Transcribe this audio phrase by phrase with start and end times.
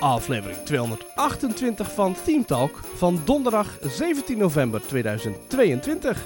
[0.00, 6.22] aflevering 228 van Team Talk van donderdag 17 november 2022.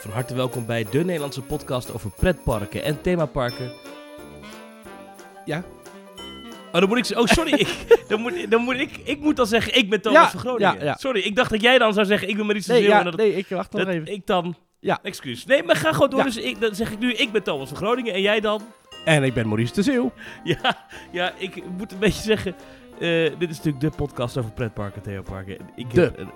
[0.00, 3.72] Van harte welkom bij de Nederlandse podcast over pretparken en themaparken.
[5.44, 5.62] Ja.
[6.72, 7.18] Oh, dan moet ik...
[7.18, 7.52] Oh, sorry.
[7.52, 7.68] ik,
[8.08, 8.96] dan moet, dan moet ik...
[9.04, 10.78] Ik moet dan zeggen, ik ben Thomas Ja, van Groningen.
[10.78, 10.96] ja, ja.
[10.96, 13.16] Sorry, ik dacht dat jij dan zou zeggen, ik ben Maurice de Nee, ja, dat,
[13.16, 14.12] nee, ik wacht nog even.
[14.12, 14.56] ik dan...
[14.80, 14.98] Ja.
[15.02, 15.44] Excuus.
[15.44, 16.22] Nee, maar ga gewoon door.
[16.22, 18.62] Dus ik, dan zeg ik nu, ik ben Thomas van Groningen en jij dan?
[19.04, 20.12] En ik ben Maurice de Zeeuw.
[20.44, 22.54] Ja, ja ik moet een beetje zeggen...
[23.00, 25.56] eh, dit is natuurlijk de podcast over pretparken, theoparken.
[25.76, 26.00] Ik De.
[26.00, 26.30] heb een-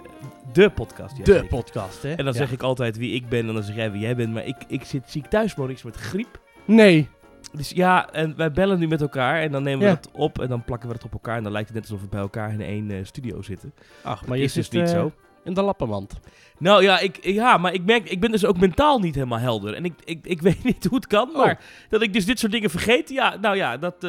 [0.52, 1.48] de podcast, ja, De zeker.
[1.48, 2.10] podcast, hè?
[2.10, 2.32] En dan Ja.
[2.32, 4.32] zeg ik altijd wie ik ben en dan zeg jij wie jij bent.
[4.32, 6.40] Maar ik, ik zit ziek thuis, Maurice, met griep.
[6.64, 7.08] Nee.
[7.52, 10.48] Dus ja, en wij bellen nu met elkaar en dan nemen we het op en
[10.48, 11.36] dan plakken we het op elkaar.
[11.36, 13.74] En dan lijkt het net alsof we bij elkaar in één eh, studio zitten.
[14.02, 15.12] Ach, maar je is dus niet eh, zo.
[15.44, 16.18] in de lappenmand.
[16.58, 19.74] Nou ja, ik, ja, maar ik merk, ik ben dus ook mentaal niet helemaal helder.
[19.74, 21.36] En ik, ik, ik weet niet hoe het kan, Oh.
[21.36, 24.06] maar dat ik dus dit soort dingen vergeet, ja, nou ja, dat...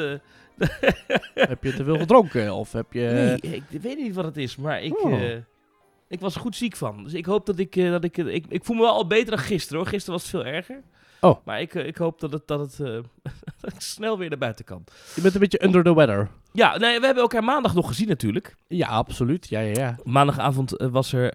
[1.34, 2.54] heb je te veel gedronken?
[2.54, 3.38] Of heb je...
[3.42, 5.14] nee, ik weet niet wat het is, maar ik, Oh.
[5.24, 5.38] eh,
[6.08, 7.04] ik was er goed ziek van.
[7.04, 8.46] Dus ik hoop dat ik, eh, dat ik, eh, ik...
[8.50, 9.88] Ik voel me wel al beter dan gisteren hoor.
[9.88, 10.82] Gisteren was het veel erger.
[11.22, 11.46] Oh.
[11.46, 12.78] Maar ik, ik hoop dat, het, dat, het,
[13.62, 14.84] dat ik snel weer naar buiten kan.
[15.16, 16.30] Je bent een beetje under the weather.
[16.52, 18.56] Ja, nee, we hebben elkaar maandag nog gezien natuurlijk.
[18.68, 19.48] Ja, absoluut.
[19.48, 19.96] Ja, ja, ja.
[20.04, 21.34] Maandagavond was er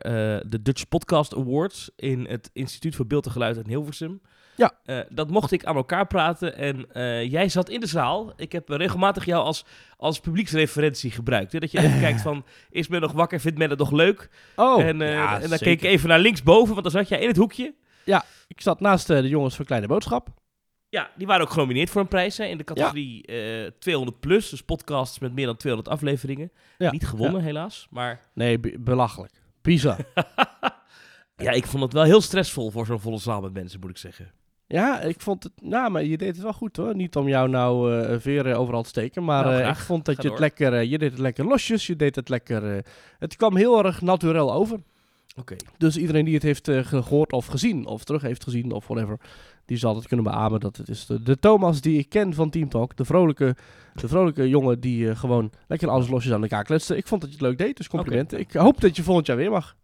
[0.51, 4.21] de Dutch Podcast Awards in het Instituut voor Beeld en Geluid in Hilversum.
[4.61, 4.73] Ja.
[4.85, 8.33] Eh, dat mocht ik aan elkaar praten en eh, jij zat in de zaal.
[8.37, 9.65] Ik heb regelmatig jou als,
[9.97, 11.53] als publieksreferentie gebruikt.
[11.53, 11.59] Hè?
[11.59, 14.31] Dat je even kijkt van, is men nog wakker, vindt men het nog leuk?
[14.57, 15.67] Oh, en, ja, en dan zeker.
[15.67, 17.75] keek ik even naar linksboven, want dan zat jij in het hoekje.
[18.49, 20.29] Ik zat naast de jongens van Kleine Boodschap.
[20.89, 24.49] Ja, die waren ook genomineerd voor een prijs hè, in de categorie eh 200 plus.
[24.51, 26.53] Dus podcasts met meer dan 200 afleveringen.
[26.79, 28.21] Ja, Niet gewonnen helaas, maar...
[28.35, 29.33] Nee, be- belachelijk.
[29.63, 29.97] Bizar.
[31.43, 33.97] Ja, ik vond het wel heel stressvol voor zo'n volle zaal met mensen, moet ik
[33.97, 34.33] zeggen.
[34.73, 35.53] Ja, ik vond het...
[35.63, 36.95] Nou, maar je deed het wel goed hoor.
[36.97, 39.25] Niet om jou nou eh veren overal te steken.
[39.25, 40.73] Maar Nou, eh, ik vond dat Ga je het lekker...
[40.75, 41.87] eh, je deed het lekker losjes.
[41.87, 42.77] Je deed het lekker...
[42.77, 42.83] eh,
[43.19, 44.79] het kwam heel erg naturel over.
[45.37, 45.57] Oké.
[45.79, 47.87] Dus iedereen die het heeft eh, gehoord of gezien...
[47.87, 49.19] Of terug heeft gezien of whatever...
[49.65, 52.51] Die zal het kunnen beamen dat het is de, de Thomas die ik ken van
[52.51, 52.97] Team Talk.
[52.97, 53.57] De vrolijke,
[53.95, 56.97] de vrolijke jongen die eh, gewoon lekker alles losjes aan elkaar kletste.
[56.97, 58.39] Ik vond dat je het leuk deed, dus complimenten.
[58.39, 59.77] Ik hoop dat je volgend jaar weer mag.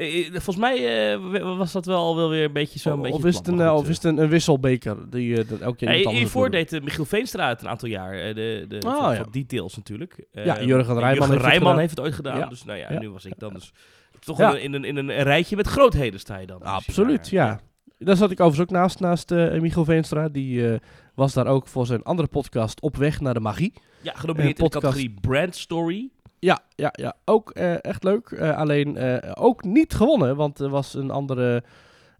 [0.00, 3.16] Eh, eh, volgens mij eh, was dat wel, wel weer een beetje zo'n beetje...
[3.16, 5.88] of is het, een, of is het een, een wisselbeker die eh, dat elke keer
[5.88, 8.34] Hey, hiervoor deed Michiel Veenstra uit een aantal jaar.
[8.34, 9.22] de, de, Oh, van, ja.
[9.22, 10.26] van Details natuurlijk.
[10.32, 11.78] Ja, Jurgen Rijman Jurgen heeft het Rijman gedaan.
[11.78, 12.38] heeft het ooit gedaan.
[12.38, 12.46] Ja.
[12.46, 13.72] Dus nou ja, nu was ik dan dus...
[14.18, 16.58] Toch in, een, in, een, in een rijtje met grootheden sta je dan.
[16.58, 17.60] je Absoluut, ja.
[17.98, 20.28] Daar zat ik overigens ook naast, naast eh Michiel Veenstra.
[20.28, 20.78] Die
[21.14, 23.72] was daar ook voor zijn andere podcast Op Weg naar de Magie.
[24.02, 24.94] Ja, genomineerd in de podcast.
[24.94, 26.10] categorie Brand Story.
[26.40, 27.14] Ja, ja, ja.
[27.24, 28.30] Ook eh, echt leuk.
[28.30, 31.64] Eh, alleen eh, ook niet gewonnen, want er was een andere...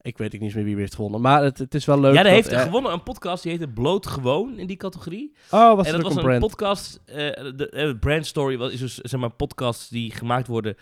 [0.02, 1.20] Ik weet ook niet meer wie heeft gewonnen.
[1.20, 2.14] Maar het, het is wel leuk.
[2.14, 5.34] ja, hij heeft gewonnen een podcast die heette Bloot Gewoon in die categorie.
[5.50, 6.40] Oh, was en dat was een brand?
[6.40, 7.00] podcast.
[7.06, 10.76] de brand story was, is dus zeg maar podcasts die gemaakt worden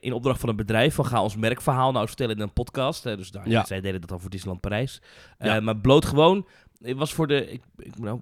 [0.00, 0.94] in opdracht van een bedrijf.
[0.94, 3.02] Van ga ons merkverhaal nou vertellen in een podcast.
[3.02, 3.64] Dus daar, Ja.
[3.64, 5.00] zij deden dat dan voor Disneyland Parijs.
[5.38, 5.60] Ja.
[5.60, 6.46] Maar bloot gewoon.
[6.82, 8.20] Het was voor de, ik, ik, nou,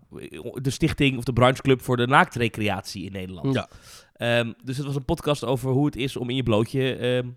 [0.54, 3.54] de stichting of de brancheclub voor de naaktrecreatie in Nederland.
[3.54, 3.68] Ja.
[4.18, 7.28] Ehm, dus het was een podcast over hoe het is om in je blootje ehm,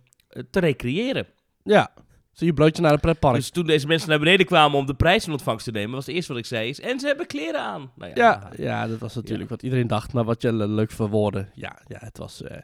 [0.49, 1.25] te recreëren.
[1.63, 1.93] Ja.
[2.31, 3.35] Zie je blootje naar een pretpark.
[3.35, 6.05] Dus toen deze mensen naar beneden kwamen om de prijs in ontvangst te nemen, was
[6.05, 7.91] het eerste wat ik zei is, en ze hebben kleren aan.
[7.95, 10.13] Nou ja, ja, dat was natuurlijk wat iedereen dacht.
[10.13, 11.49] Maar wat je le- leuk verwoorden.
[11.53, 12.41] Ja, ja, het was...
[12.43, 12.57] eh,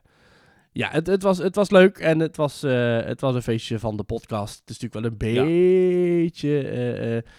[0.72, 3.80] ja, het, het, was, het was leuk en het was, eh, het was een feestje
[3.80, 4.60] van de podcast.
[4.60, 6.62] Het is natuurlijk wel een beetje...
[6.70, 7.32] eh,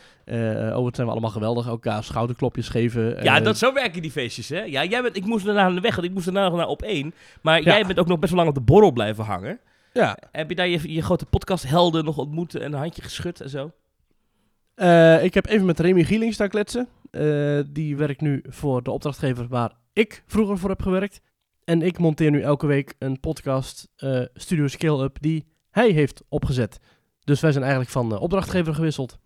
[0.77, 1.67] oh, wat zijn we allemaal geweldig.
[1.67, 3.23] Elkaar schouderklopjes geven.
[3.25, 4.63] Ja, eh, dat, zo werken die feestjes, hè?
[4.63, 6.67] Ja, jij bent, ik moest daarna aan de weg, want ik moest daarna nog naar
[6.67, 7.15] op één.
[7.43, 7.65] Maar Ja.
[7.65, 9.61] jij bent ook nog best wel lang op de borrel blijven hangen.
[9.93, 13.51] Ja, Heb je daar je, je grote podcasthelden nog ontmoet en een handje geschud en
[13.51, 13.71] zo?
[14.75, 16.89] Eh, ik heb even met Remy Gieling staan kletsen.
[17.11, 21.21] Eh, die werkt nu voor de opdrachtgever waar ik vroeger voor heb gewerkt.
[21.65, 26.23] En ik monteer nu elke week een podcast, eh, Studio Scale Up, die hij heeft
[26.29, 26.79] opgezet.
[27.25, 29.19] Dus wij zijn eigenlijk van eh, opdrachtgever gewisseld.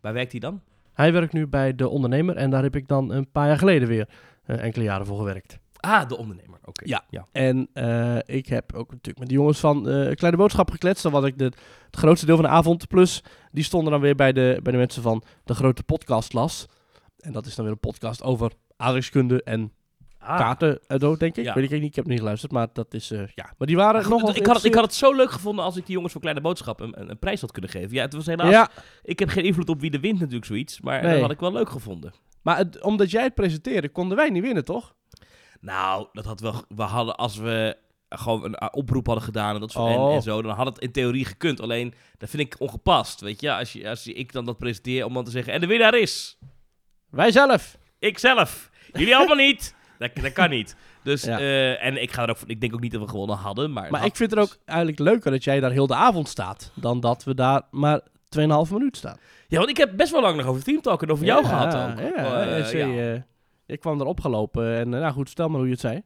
[0.00, 0.60] Waar werkt hij dan?
[0.92, 3.88] Hij werkt nu bij De Ondernemer en daar heb ik dan een paar jaar geleden
[3.88, 4.08] weer
[4.44, 5.58] eh, enkele jaren voor gewerkt.
[5.80, 6.58] Ah, de ondernemer.
[6.64, 6.84] Oké.
[6.84, 7.04] Ja.
[7.10, 7.26] ja.
[7.32, 11.02] En eh, ik heb ook natuurlijk met de jongens van eh, Kleine Boodschap gekletst.
[11.02, 12.88] Dan was ik de, het grootste deel van de avond.
[12.88, 16.66] Plus, die stonden dan weer bij de, bij de mensen van de grote podcastlas.
[17.18, 19.72] En dat is dan weer een podcast over aardrijkskunde en
[20.26, 20.38] Ah.
[20.38, 21.44] kaarten en zo, denk ik.
[21.44, 21.54] Ja.
[21.54, 23.54] Weet ik niet, ik heb niet geluisterd, maar dat is, eh, ja.
[23.58, 25.86] Maar die waren nogal ik, had, het- ik had het zo leuk gevonden als ik
[25.86, 27.90] die jongens van Kleine Boodschap een, een, een prijs had kunnen geven.
[27.94, 28.50] Ja, het was helaas...
[28.50, 28.68] Ja,
[29.02, 31.12] Ik heb geen invloed op wie er wint natuurlijk zoiets, maar Nee.
[31.12, 32.12] dat had ik wel leuk gevonden.
[32.42, 34.94] maar het- omdat jij het presenteerde, konden wij niet winnen, toch?
[35.60, 36.64] Nou, dat had wel...
[36.68, 37.76] We hadden, als we
[38.08, 40.14] gewoon een uh, oproep hadden gedaan en, dat soort, en, Oh.
[40.14, 41.60] en zo, dan had het in theorie gekund.
[41.60, 43.52] Alleen, dat vind ik ongepast, weet je.
[43.52, 45.52] Als, je, als je, ik dan dat presenteer om dan te zeggen...
[45.52, 46.38] En de winnaar is...
[47.10, 47.78] Wij zelf.
[47.98, 48.70] Ikzelf.
[48.92, 49.74] Jullie allemaal niet.
[49.98, 50.76] Dat, dat kan niet.
[51.02, 51.38] Dus, Ja.
[51.38, 53.72] eh, en ik, ga er ook, ik denk ook niet dat we gewonnen hadden.
[53.72, 56.28] Maar, Maar had- ik vind het ook eigenlijk leuker dat jij daar heel de avond
[56.28, 59.16] staat, dan dat we daar maar 2,5 minuut staan.
[59.48, 61.72] Ja, want ik heb best wel lang nog over Teamtalk en over jou gehad.
[61.72, 63.12] Ja, Eh, ja, zei, ja.
[63.14, 63.20] eh,
[63.66, 66.02] ik kwam erop gelopen en eh, nou goed, stel maar hoe je het zei.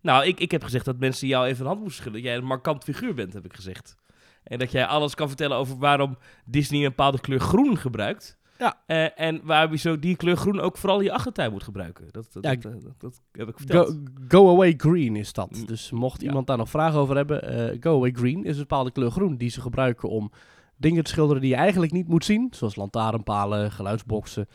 [0.00, 2.22] Nou, ik, ik heb gezegd dat mensen jou even een hand moesten schudden.
[2.22, 3.96] Dat jij een markant figuur bent, heb ik gezegd.
[4.44, 8.38] En dat jij alles kan vertellen over waarom Disney een bepaalde kleur groen gebruikt.
[8.58, 8.82] Ja.
[8.86, 12.04] Eh, en waarom je zo die kleur groen ook vooral in je achtertuin moet gebruiken.
[12.10, 13.88] Dat, dat, Ja, dat, dat- dat heb ik verteld.
[13.88, 13.98] Go,
[14.28, 15.50] go Away Green is dat.
[15.56, 15.66] Mm.
[15.66, 16.26] Dus mocht Ja.
[16.26, 19.36] iemand daar nog vragen over hebben, eh, Go Away Green is een bepaalde kleur groen
[19.36, 20.30] die ze gebruiken om
[20.76, 22.48] dingen te schilderen die je eigenlijk niet moet zien.
[22.50, 24.48] Zoals lantaarnpalen, geluidsboxen,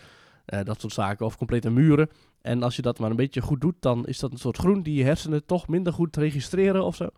[0.45, 1.25] eh, dat soort zaken.
[1.25, 2.09] Of complete muren.
[2.41, 4.81] En als je dat maar een beetje goed doet, dan is dat een soort groen
[4.83, 7.09] die je hersenen toch minder goed registreren of zo.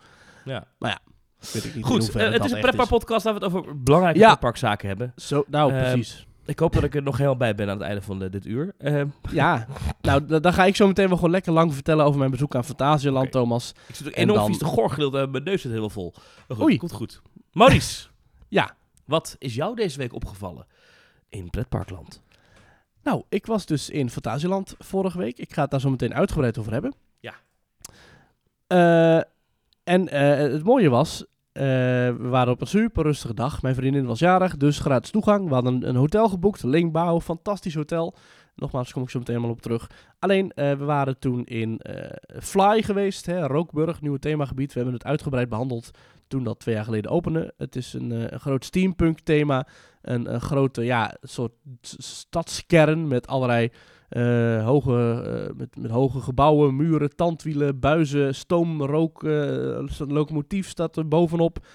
[0.45, 0.65] Ja.
[1.53, 3.25] Weet ik niet Goed, het dat is een echt pretpark-podcast.
[3.25, 4.39] Laten we het over belangrijke Ja.
[4.77, 5.13] hebben.
[5.15, 6.27] Zo, nou, Ehm, precies.
[6.45, 8.45] Ik hoop dat ik er nog helemaal bij ben aan het einde van de- dit
[8.45, 8.73] uur.
[8.77, 9.01] Eh,
[9.31, 9.67] Ja,
[10.01, 12.55] nou, da- dan ga ik zo meteen wel gewoon lekker lang vertellen over mijn bezoek
[12.55, 13.31] aan Fantasieland.
[13.31, 13.73] Thomas.
[13.87, 15.21] ik zit ook En enorm dan- vies te gorgelen.
[15.21, 16.13] en Mijn neus zit helemaal vol.
[16.47, 16.77] Goed, Oei.
[16.77, 17.21] komt goed.
[17.51, 18.07] Maurice.
[18.47, 18.75] Ja.
[19.05, 20.65] Wat is jou deze week opgevallen
[21.29, 22.21] in pretparkland?
[23.03, 25.37] Nou, ik was dus in Fantasieland vorige week.
[25.37, 26.93] Ik ga het daar zo meteen uitgebreid over hebben.
[27.19, 27.33] Ja.
[28.67, 29.23] Eh,
[29.83, 33.61] en eh, het mooie was, eh, we waren op een super rustige dag.
[33.61, 35.47] Mijn vriendin was jarig, dus gratis toegang.
[35.47, 38.15] We hadden een, hotel geboekt, Lingbouw, fantastisch hotel.
[38.55, 39.89] Nogmaals, kom ik zo meteen helemaal op terug.
[40.19, 44.73] Alleen, eh, we waren toen in eh, Fly geweest, hè, Rookburg, nieuwe themagebied.
[44.73, 45.91] We hebben het uitgebreid behandeld
[46.27, 47.53] toen dat twee jaar geleden opende.
[47.57, 49.67] Het is een, groot steampunk thema.
[50.01, 53.71] Een, een grote, ja, soort stadskern met allerlei
[54.13, 59.31] eh, hoge, eh, met, met hoge gebouwen, muren, tandwielen, buizen, stoom, rook, eh,
[59.99, 61.65] een locomotief staat er bovenop.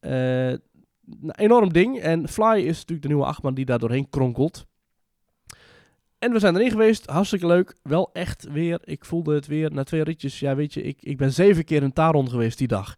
[0.00, 1.98] Eh, een enorm ding.
[1.98, 4.66] En Fly is natuurlijk de nieuwe achtbaan die daar doorheen kronkelt.
[6.18, 7.76] En we zijn erin geweest, hartstikke leuk.
[7.82, 10.40] Wel echt weer, ik voelde het weer na twee ritjes.
[10.40, 12.96] Ja, weet je, ik, ik ben zeven keer in Taron geweest die dag.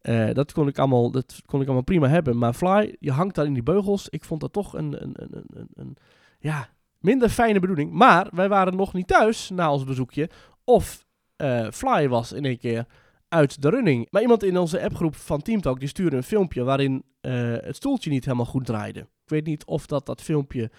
[0.00, 2.38] Eh, dat, kon ik allemaal, dat kon ik allemaal prima hebben.
[2.38, 4.08] Maar Fly, je hangt daar in die beugels.
[4.08, 5.96] Ik vond dat toch een, een, een, een, een
[6.38, 6.68] ja,
[6.98, 7.92] minder fijne bedoeling.
[7.92, 10.30] Maar wij waren nog niet thuis na ons bezoekje.
[10.64, 11.06] Of
[11.36, 12.86] eh, Fly was in één keer
[13.28, 14.06] uit de running.
[14.10, 18.10] Maar iemand in onze appgroep van Teamtalk die stuurde een filmpje waarin eh, het stoeltje
[18.10, 19.00] niet helemaal goed draaide.
[19.00, 20.70] Ik weet niet of dat dat filmpje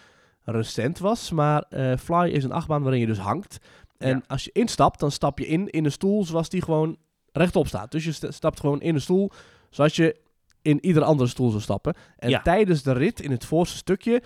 [0.44, 3.58] recent was, maar eh, Fly is een achtbaan waarin je dus hangt.
[3.98, 4.22] En Ja.
[4.28, 6.98] als je instapt, dan stap je in in een stoel zoals die gewoon
[7.32, 7.92] rechtop staat.
[7.92, 9.32] Dus je st- stapt gewoon in een stoel
[9.70, 10.16] zoals je
[10.62, 11.94] in iedere andere stoel zou stappen.
[12.18, 12.42] En Ja.
[12.42, 14.22] tijdens de rit in het voorste stukje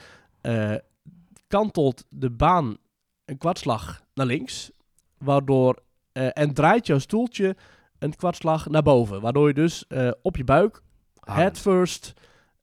[1.53, 2.77] kantelt de baan
[3.25, 4.71] een kwartslag naar links,
[5.17, 7.55] waardoor eh, en draait jouw stoeltje
[7.99, 10.81] een kwartslag naar boven, waardoor je dus eh, op je buik
[11.19, 12.13] head first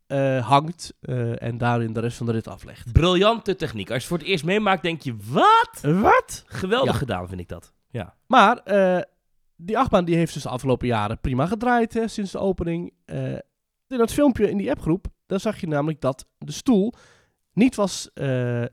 [0.06, 2.92] eh, hangt eh, en daarin de rest van de rit aflegt.
[2.92, 3.90] Briljante techniek.
[3.90, 5.80] Als je het voor het eerst meemaakt, denk je, wat?
[6.02, 6.42] Wat?
[6.46, 6.98] Geweldig Ja.
[6.98, 7.72] gedaan, vind ik dat.
[7.90, 8.14] Ja.
[8.26, 8.62] Maar
[9.56, 12.92] die achtbaan die heeft dus de afgelopen jaren prima gedraaid hè, sinds de opening.
[13.86, 16.94] In dat filmpje in die appgroep, daar zag je namelijk dat de stoel
[17.52, 18.64] niet was eh,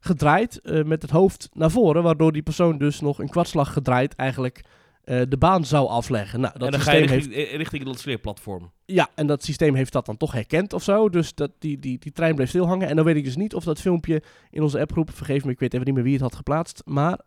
[0.00, 4.14] gedraaid eh, met het hoofd naar voren, waardoor die persoon dus nog een kwartslag gedraaid
[4.14, 4.64] eigenlijk
[5.04, 6.40] eh, de baan zou afleggen.
[6.40, 8.72] Nou, dat en dan ga je systeem richting, heeft, richting het lanceerplatform.
[8.84, 11.08] ja, en dat systeem heeft dat dan toch herkend of zo.
[11.08, 12.88] Dus dat, die, die, die trein bleef stilhangen.
[12.88, 15.60] En dan weet ik dus niet of dat filmpje in onze appgroep, vergeef me, ik
[15.60, 16.82] weet even niet meer wie het had geplaatst.
[16.84, 17.20] Maar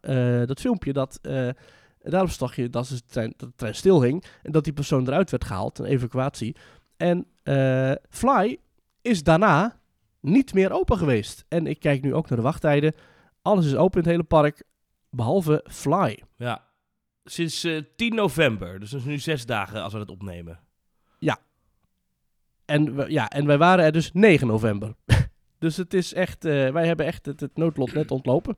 [0.46, 1.50] dat filmpje, dat, eh,
[2.02, 4.24] daarop zag je dat, dus de trein, dat de trein stilhing.
[4.44, 6.56] En dat die persoon eruit werd gehaald, een evacuatie.
[6.98, 7.26] En
[8.10, 8.58] Fly
[9.02, 9.80] is daarna
[10.32, 11.46] niet meer open geweest.
[11.48, 12.94] En ik kijk nu ook naar de wachttijden.
[13.42, 14.64] Alles is open in het hele park,
[15.10, 16.24] behalve Fly.
[16.38, 16.66] Ja.
[17.24, 18.80] Sinds eh, 10 november.
[18.80, 20.60] Dus dat is nu zes dagen als we het opnemen.
[22.66, 24.96] En, we- ja, en wij waren er dus 9 november.
[25.60, 28.58] dus het is echt, eh, wij hebben echt het, het noodlot net ontlopen.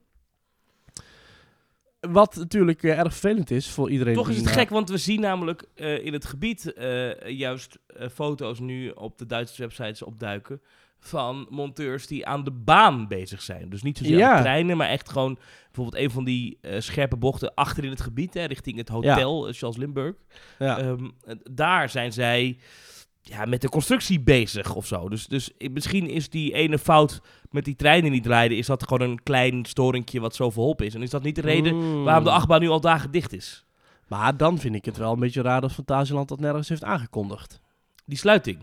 [1.99, 4.13] Wat natuurlijk eh, erg vervelend is voor iedereen.
[4.13, 8.07] Toch is het gek, want we zien namelijk eh, in het gebied eh, juist eh,
[8.09, 10.61] foto's nu op de Duitse websites opduiken
[10.99, 13.69] van monteurs die aan de baan bezig zijn.
[13.69, 14.33] Dus niet zozeer Ja.
[14.35, 18.01] aan treinen, maar echt gewoon bijvoorbeeld een van die eh, scherpe bochten achter in het
[18.01, 20.17] gebied, hè, richting het hotel eh, Charles Lindbergh.
[20.59, 20.77] Ja.
[20.79, 22.57] Ehm, eh, daar zijn zij
[23.21, 25.09] ja, met de constructie bezig of zo.
[25.09, 29.09] Dus, dus misschien is die ene fout met die treinen niet rijden, is dat gewoon
[29.09, 30.93] een klein storingje wat zo verholpen is.
[30.95, 32.03] En is dat niet de reden Mm.
[32.03, 33.65] waarom de achtbaan nu al dagen dicht is?
[34.07, 37.61] Maar dan vind ik het wel een beetje raar dat Fantasieland dat nergens heeft aangekondigd.
[38.05, 38.59] Die sluiting.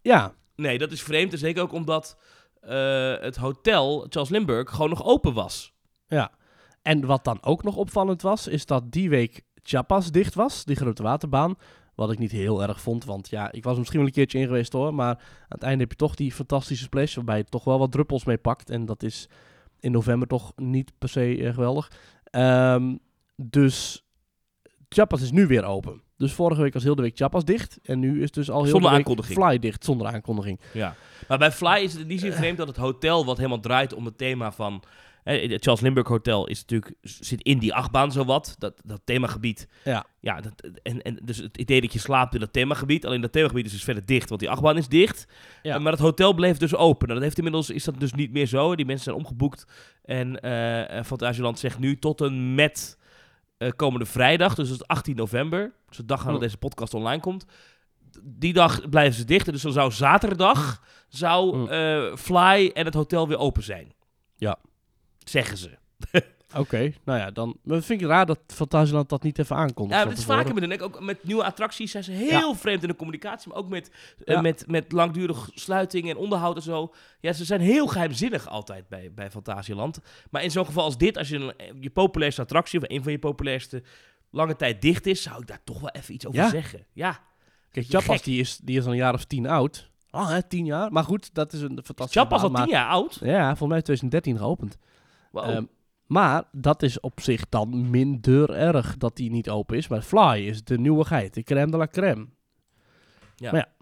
[0.00, 1.32] Ja, Nee, dat is vreemd.
[1.32, 2.18] En zeker ook omdat
[2.60, 5.72] eh, het hotel Charles Lindbergh gewoon nog open was.
[6.06, 6.36] ja.
[6.82, 10.76] En wat dan ook nog opvallend was, is dat die week Chiapas dicht was, die
[10.76, 11.56] grote waterbaan.
[11.94, 14.38] Wat ik niet heel erg vond, want ja, ik was er misschien wel een keertje
[14.38, 14.94] in geweest hoor.
[14.94, 17.92] Maar aan het einde heb je toch die fantastische splash, waarbij je toch wel wat
[17.92, 18.70] druppels mee pakt.
[18.70, 19.28] En dat is
[19.80, 21.90] in november toch niet per se eh, geweldig.
[22.24, 22.96] Ehm,
[23.36, 24.07] dus
[24.88, 26.00] Chiapas is nu weer open.
[26.16, 27.78] Dus vorige week was heel de week Chiapas dicht.
[27.82, 29.24] En nu is dus al heel Zonder de week.
[29.24, 30.60] Fly dicht, zonder aankondiging.
[30.72, 30.94] Ja.
[31.28, 32.22] Maar bij Fly is het in die Eh.
[32.22, 34.82] zin vreemd dat het hotel, wat helemaal draait om het thema van.
[35.24, 39.68] hè, het Charles Lindbergh Hotel is natuurlijk, zit in die achtbaan zowat, dat, dat themagebied.
[39.84, 40.04] Ja.
[40.20, 40.52] Ja, dat,
[40.82, 43.72] en, en dus het idee dat je slaapt in dat themagebied, alleen dat themagebied is
[43.72, 45.26] dus verder dicht, want die achtbaan is dicht.
[45.62, 45.74] Ja.
[45.74, 47.00] Eh, Maar het hotel bleef dus open.
[47.08, 48.76] Nou, dat heeft inmiddels, is dat dus niet meer zo.
[48.76, 49.66] Die mensen zijn omgeboekt.
[50.04, 52.98] En eh Fantasieland zegt nu tot en met
[53.58, 56.40] eh, komende vrijdag, dus dat is 18 november, dus de dag dat Oh.
[56.40, 57.44] deze podcast online komt.
[58.22, 59.46] Die dag blijven ze dicht.
[59.52, 61.68] Dus dan zou zaterdag zou Mm.
[61.68, 63.92] eh, Fly en het hotel weer open zijn.
[64.36, 64.58] Ja.
[65.18, 65.78] Zeggen ze.
[66.56, 70.02] Oké, nou ja, dan maar vind ik het raar dat Fantasieland dat niet even aankondigt.
[70.02, 72.88] Ja, het is vaker met, hun, ook met nieuwe attracties zijn ze heel vreemd in
[72.88, 73.48] de communicatie.
[73.48, 73.90] Maar ook met,
[74.24, 76.94] eh, met, met langdurig sluiting en onderhoud en zo.
[77.20, 80.00] Ja, ze zijn heel geheimzinnig altijd bij, bij Fantasieland.
[80.30, 82.78] Maar in zo'n geval als dit, als je een, eh, je populairste attractie...
[82.78, 83.82] of een van je populairste
[84.30, 85.22] lange tijd dicht is...
[85.22, 86.48] zou ik daar toch wel even iets over Ja?
[86.48, 86.86] zeggen.
[86.92, 87.20] Ja.
[87.70, 88.00] Kijk, Gek.
[88.00, 89.90] Chapas die is, die is al een jaar of tien oud.
[90.10, 90.92] Oh, hè, tien jaar.
[90.92, 93.18] Maar goed, dat is een fantastische Chap was al tien jaar oud.
[93.22, 94.78] Ja, volgens mij 2013 geopend.
[95.30, 95.66] Wow.
[96.08, 99.88] Maar dat is op zich dan minder erg dat die niet open is.
[99.88, 102.26] Maar Fly is de nieuwigheid, de crème de la crème.
[103.36, 103.50] Ja.
[103.50, 103.72] Maar ja.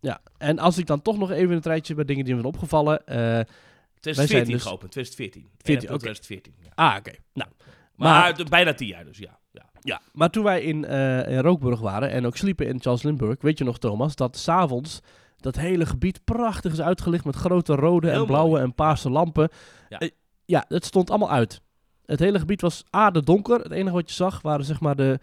[0.00, 0.20] ja.
[0.38, 3.06] En als ik dan toch nog even een rijtje bij dingen die me zijn opgevallen.
[3.06, 3.40] eh,
[4.00, 5.42] 2014 dus- geopend, 2014.
[5.42, 5.98] 14, 14, oké.
[5.98, 6.54] 2014.
[6.62, 6.70] Ja.
[6.74, 7.12] ah, oké.
[7.32, 7.50] Nou,
[7.94, 9.38] Maar, bijna tien jaar dus, ja.
[9.52, 9.66] ja.
[9.80, 10.00] ja.
[10.12, 13.58] Maar toen wij in, eh, in Rookburg waren en ook sliepen in Charles Lindbergh, weet
[13.58, 15.00] je nog Thomas, dat s'avonds
[15.36, 18.62] dat hele gebied prachtig is uitgelicht met grote rode Heel en blauwe mooi.
[18.62, 19.48] en paarse lampen.
[19.88, 20.00] Ja.
[20.46, 21.60] Ja, het stond allemaal uit.
[22.04, 23.60] Het hele gebied was aardedonker.
[23.60, 25.18] Het enige wat je zag waren zeg maar de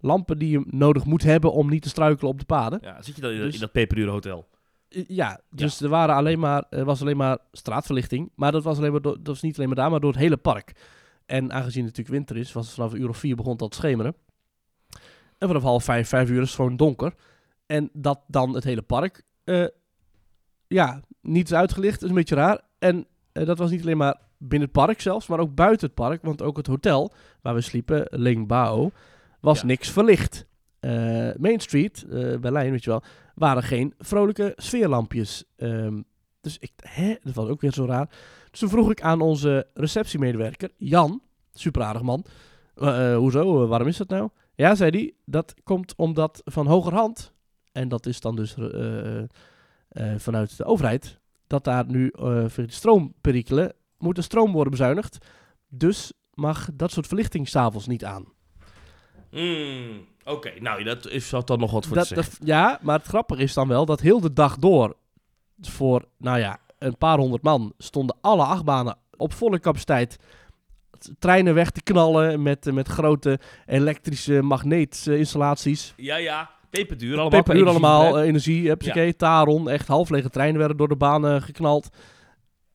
[0.00, 2.78] lampen die je nodig moet hebben om niet te struikelen op de paden.
[2.82, 3.02] ja.
[3.02, 4.48] Zit je dan in, Dus- in dat peperduur hotel?
[4.90, 8.30] Ja, dus er waren alleen maar, er was alleen maar straatverlichting.
[8.34, 10.20] Maar dat was, alleen maar door- dat was niet alleen maar daar, maar door het
[10.20, 10.72] hele park.
[11.26, 13.66] En aangezien het natuurlijk winter is, was het vanaf een uur of vier begon te
[13.70, 14.14] schemeren.
[15.38, 17.14] En vanaf half vijf, vijf uur is het gewoon donker.
[17.66, 19.64] En dat dan het hele park, eh,
[20.66, 22.60] ja, niet is uitgelicht, is een beetje raar.
[22.78, 25.94] En eh, dat was niet alleen maar binnen het park zelfs, maar ook buiten het
[25.96, 26.22] park.
[26.22, 28.90] Want ook het hotel waar we sliepen, Ling Bao,
[29.40, 29.66] was Ja.
[29.66, 30.46] niks verlicht.
[30.80, 30.90] Eh,
[31.38, 33.02] Main Street, eh, Berlijn, weet je wel,
[33.34, 35.44] waren geen vrolijke sfeerlampjes.
[35.56, 36.00] Ehm,
[36.40, 38.08] dus ik, hè, dat was ook weer zo raar.
[38.50, 42.24] Dus toen vroeg ik aan onze receptiemedewerker, Jan, super aardig man,
[42.74, 44.28] eh, hoezo, waarom is dat nou?
[44.54, 47.32] Ja, zei hij, dat komt omdat van hogerhand,
[47.72, 48.56] en dat is dan dus
[50.16, 55.18] vanuit de overheid, dat daar nu de stroomperikelen moet de stroom worden bezuinigd.
[55.68, 58.24] Dus mag dat soort verlichting s'avonds niet aan.
[59.30, 62.34] Mm, Oké, nou, dat is zat dan nog wat voor Dat, te zeggen.
[62.38, 64.96] dat- ja, maar het grappige is dan wel dat heel de dag door
[65.60, 70.16] voor, nou ja, een paar honderd man stonden alle achtbanen op volle capaciteit
[71.18, 75.94] treinen weg te knallen met, eh, met grote elektrische magneetinstallaties.
[75.96, 76.50] Ja, ja.
[76.70, 77.28] Peperduur allemaal.
[77.42, 78.82] Peperduur allemaal, eh, energie, heb
[79.16, 81.88] Taron, echt half lege treinen werden door de banen geknald.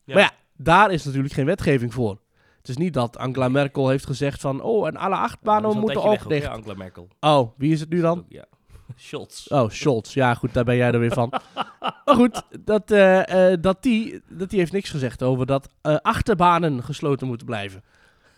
[0.04, 0.14] Ja.
[0.14, 0.30] Maar ja,
[0.64, 2.18] daar is natuurlijk geen wetgeving voor.
[2.58, 6.28] Het is niet dat Angela Merkel heeft gezegd van, oh, en alle achtbanen moeten ook
[6.28, 6.46] dicht.
[6.46, 7.08] Angela Merkel.
[7.20, 8.24] Oh, wie is het nu dan?
[8.28, 8.44] Ja.
[8.96, 9.46] Scholz.
[9.46, 10.14] Oh, Scholz.
[10.14, 11.32] Ja, goed, daar ben jij er weer van.
[12.04, 15.96] maar goed, dat, eh, eh, dat, die, dat die heeft niks gezegd over dat eh,
[15.96, 17.82] achterbanen gesloten moeten blijven.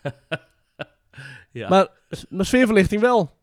[1.51, 1.69] Ja.
[1.69, 1.87] Maar,
[2.29, 3.35] maar sfeerverlichting wel.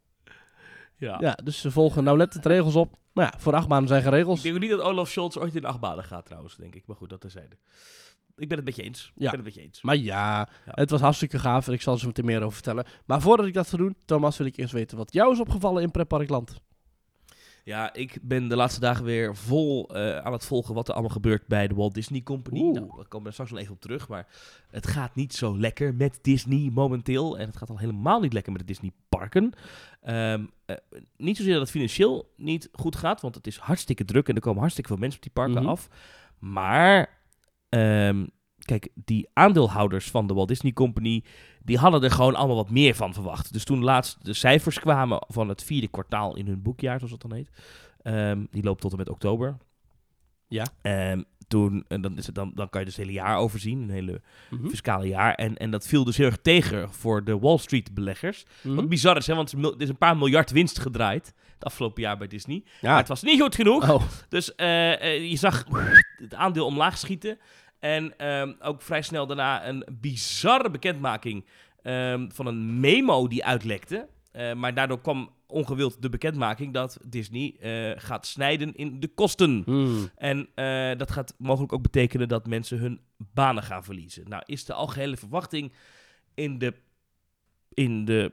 [0.96, 1.16] ja.
[1.20, 2.96] Ja, dus ze volgen nauwlettend regels op.
[3.12, 4.42] Maar ja, voor achtbanen zijn geen Ik regels.
[4.42, 6.82] denk ook niet dat Olaf Scholz ooit in achtbanen gaat trouwens, denk ik.
[6.86, 7.56] Maar goed, dat terzijde.
[8.36, 9.12] Ik ben het met je eens.
[9.14, 9.24] Ja.
[9.24, 9.82] Ik ben het met je eens.
[9.82, 10.72] Maar ja, Ja.
[10.74, 12.84] het was hartstikke gaaf en ik zal er zo meteen meer over vertellen.
[13.04, 15.82] Maar voordat ik dat ga doen, Thomas, wil ik eerst weten wat jou is opgevallen
[15.82, 16.60] in Pretparkland.
[17.64, 21.12] Ja, ik ben de laatste dagen weer vol eh, aan het volgen wat er allemaal
[21.12, 22.60] gebeurt bij de Walt Disney Company.
[22.60, 22.74] Oeh.
[22.80, 24.08] Nou, daar komen we straks nog even op terug.
[24.08, 24.26] Maar
[24.70, 27.38] het gaat niet zo lekker met Disney momenteel.
[27.38, 29.52] En het gaat al helemaal niet lekker met de Disney parken.
[30.02, 30.76] Ehm, eh,
[31.16, 34.40] niet zozeer dat het financieel niet goed gaat, want het is hartstikke druk en er
[34.40, 35.70] komen hartstikke veel mensen op die parken Mhm.
[35.70, 35.88] af.
[36.38, 37.22] Maar,
[37.78, 38.24] ehm,
[38.58, 41.24] kijk, die aandeelhouders van de Walt Disney Company,
[41.62, 43.52] die hadden er gewoon allemaal wat meer van verwacht.
[43.52, 47.22] Dus toen laatst de cijfers kwamen van het vierde kwartaal in hun boekjaar, zoals dat
[47.30, 47.50] dan heet.
[48.02, 49.56] ehm, die loopt tot en met oktober.
[50.48, 50.66] Ja.
[50.82, 53.82] Ehm, toen, en dan, is het dan, dan kan je dus het hele jaar overzien,
[53.82, 54.68] een hele Mhm.
[54.68, 55.34] fiscale jaar.
[55.34, 58.44] En, en dat viel dus heel erg tegen voor de Wall Street beleggers.
[58.62, 58.74] Mhm.
[58.74, 62.16] Wat bizar is, hè, want er is een paar miljard winst gedraaid het afgelopen jaar
[62.16, 62.62] bij Disney.
[62.64, 62.96] Maar Ja.
[62.96, 63.90] het was niet goed genoeg.
[63.90, 65.64] Oh, Dus eh, eh, je zag
[66.16, 67.38] het aandeel omlaag schieten.
[67.84, 71.44] En ehm, ook vrij snel daarna een bizarre bekendmaking
[71.82, 74.08] ehm, van een memo die uitlekte.
[74.32, 79.62] Eh, maar daardoor kwam ongewild de bekendmaking dat Disney eh, gaat snijden in de kosten.
[79.64, 80.10] Hmm.
[80.16, 84.28] En eh, dat gaat mogelijk ook betekenen dat mensen hun banen gaan verliezen.
[84.28, 85.72] Nou is de algehele verwachting
[86.34, 86.74] in de,
[87.68, 88.32] in de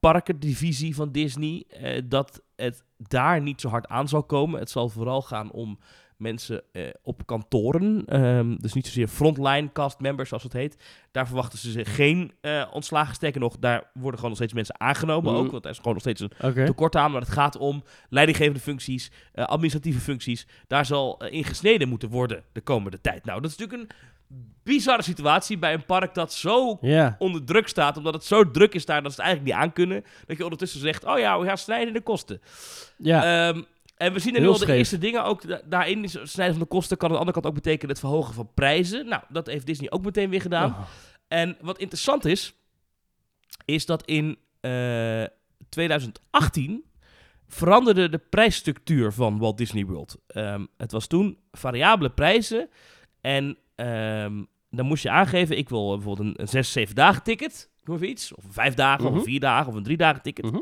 [0.00, 1.66] parkendivisie van Disney,
[2.04, 4.60] dat het daar niet zo hard aan zal komen.
[4.60, 5.78] Het zal vooral gaan om
[6.22, 8.04] mensen eh, op kantoren.
[8.06, 10.76] Ehm, dus niet zozeer frontline cast members, zoals het heet.
[11.10, 13.14] Daar verwachten ze zich geen eh, ontslagen.
[13.14, 15.42] Sterker nog, daar worden gewoon nog steeds mensen aangenomen Mhm.
[15.44, 15.50] ook.
[15.50, 17.10] Want er is gewoon nog steeds een tekort aan.
[17.10, 20.46] Maar het gaat om leidinggevende functies, eh, administratieve functies.
[20.66, 23.24] Daar zal eh, in gesneden moeten worden de komende tijd.
[23.24, 23.96] Nou, dat is natuurlijk een
[24.62, 26.78] bizarre situatie bij een park dat zo
[27.18, 27.96] onder druk staat.
[27.96, 30.04] Omdat het zo druk is daar dat ze het eigenlijk niet aan kunnen.
[30.26, 32.40] Dat je ondertussen zegt, oh ja, we gaan snijden in de kosten.
[32.98, 33.48] Ja.
[33.48, 33.62] Ehm,
[34.02, 36.04] en we zien er nu al de eerste dingen ook da- daarin.
[36.04, 38.50] is Snijden van de kosten kan aan de andere kant ook betekenen het verhogen van
[38.54, 39.08] prijzen.
[39.08, 40.70] Nou, dat heeft Disney ook meteen weer gedaan.
[40.70, 40.80] Oh.
[41.28, 42.54] En wat interessant is,
[43.64, 45.24] is dat in eh,
[45.68, 46.84] 2018
[47.48, 50.16] veranderde de prijsstructuur van Walt Disney World.
[50.26, 52.68] Ehm, het was toen variabele prijzen
[53.20, 57.70] en ehm, dan moest je aangeven, ik wil bijvoorbeeld een, een 6, 7 dagen ticket,
[57.84, 59.18] noem even iets, of een 5 dagen, of Mhm.
[59.18, 60.44] een 4 dagen, of een 3 dagen ticket.
[60.44, 60.60] Mhm.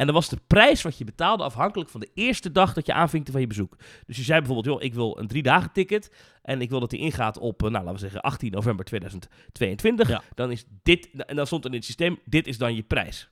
[0.00, 2.92] En dan was de prijs wat je betaalde afhankelijk van de eerste dag dat je
[2.92, 3.76] aanvinkte van je bezoek.
[4.06, 6.12] Dus je zei bijvoorbeeld, joh, ik wil een drie dagen ticket.
[6.42, 10.08] En ik wil dat die ingaat op, eh, nou laten we zeggen, 18 november 2022.
[10.08, 10.22] Ja.
[10.34, 13.30] Dan is dit, en dan stond er in het systeem, dit is dan je prijs.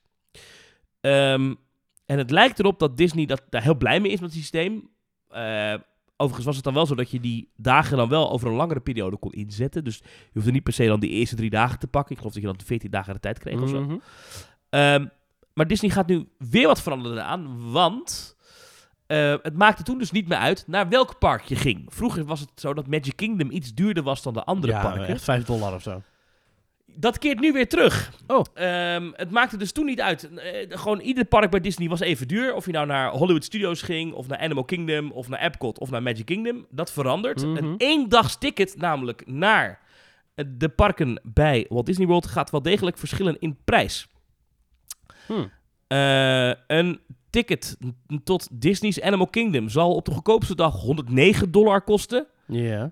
[1.00, 1.54] Ehm,
[2.06, 4.90] en het lijkt erop dat Disney dat, daar heel blij mee is met het systeem.
[5.28, 5.74] Eh,
[6.16, 8.80] overigens was het dan wel zo dat je die dagen dan wel over een langere
[8.80, 9.84] periode kon inzetten.
[9.84, 12.12] Dus je hoefde niet per se dan die eerste drie dagen te pakken.
[12.12, 13.80] Ik geloof dat je dan 14 dagen de tijd kreeg of zo.
[13.80, 15.06] Mhm.
[15.58, 18.36] Maar Disney gaat nu weer wat veranderen aan, want
[19.06, 21.84] eh, het maakte toen dus niet meer uit naar welk park je ging.
[21.88, 25.06] Vroeger was het zo dat Magic Kingdom iets duurder was dan de andere ja, parken.
[25.06, 26.02] echt 5 dollar of zo.
[26.86, 28.12] Dat keert nu weer terug.
[28.26, 28.44] Oh.
[28.54, 30.28] Ehm, het maakte dus toen niet uit.
[30.34, 32.54] Eh, gewoon ieder park bij Disney was even duur.
[32.54, 35.90] Of je nou naar Hollywood Studios ging, of naar Animal Kingdom, of naar Epcot, of
[35.90, 36.66] naar Magic Kingdom.
[36.70, 37.46] Dat verandert.
[37.46, 37.56] Mhm.
[37.56, 39.80] Een eendags ticket, namelijk naar
[40.34, 44.08] eh, de parken bij Walt Disney World, gaat wel degelijk verschillen in prijs.
[45.28, 45.50] Hmm.
[45.86, 47.76] Eh, een ticket
[48.24, 52.26] tot Disney's Animal Kingdom zal op de goedkoopste dag 109 dollar kosten.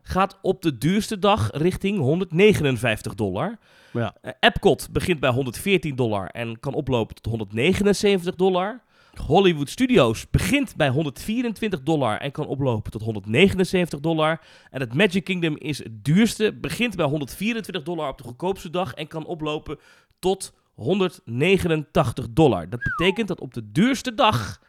[0.03, 3.59] Gaat op de duurste dag richting 159 dollar.
[3.93, 4.15] Ja.
[4.21, 8.85] Eh, Epcot begint bij 114 dollar en kan oplopen tot 179 dollar.
[9.27, 14.41] Hollywood Studios begint bij 124 dollar en kan oplopen tot 179 dollar.
[14.71, 18.95] En het Magic Kingdom is het duurste, begint bij 124 dollar op de goedkoopste dag
[18.95, 19.79] en kan oplopen
[20.19, 22.69] tot 189 dollar.
[22.69, 24.61] Dat betekent dat op de duurste dag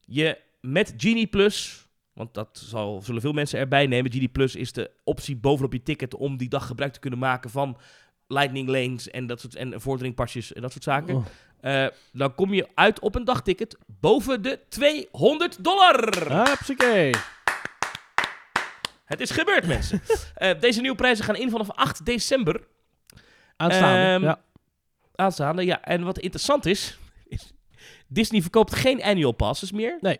[0.00, 4.12] je met Genie Plus, want dat zal, zullen veel mensen erbij nemen.
[4.12, 7.50] Genie Plus is de optie bovenop je ticket om die dag gebruik te kunnen maken
[7.50, 7.76] van
[8.28, 11.14] lightning lanes en dat soort en vorderingpasjes en dat soort zaken.
[11.14, 11.24] Oh.
[11.60, 16.32] Eh, dan kom je uit op een dagticket boven de 200 dollar.
[16.48, 17.14] Hupsakee.
[19.04, 20.02] Het is gebeurd, mensen.
[20.34, 22.66] Eh, deze nieuwe prijzen gaan in vanaf 8 december
[23.56, 23.98] Aanstaande.
[23.98, 24.40] Ehm, ja.
[25.14, 25.64] Aanstaande.
[25.64, 27.52] Ja, en wat interessant is, is
[28.06, 29.98] Disney verkoopt geen annual passes meer.
[30.00, 30.18] Nee.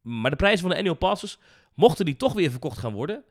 [0.00, 1.38] Maar de prijzen van de annual passes,
[1.74, 3.24] mochten die toch weer verkocht gaan worden,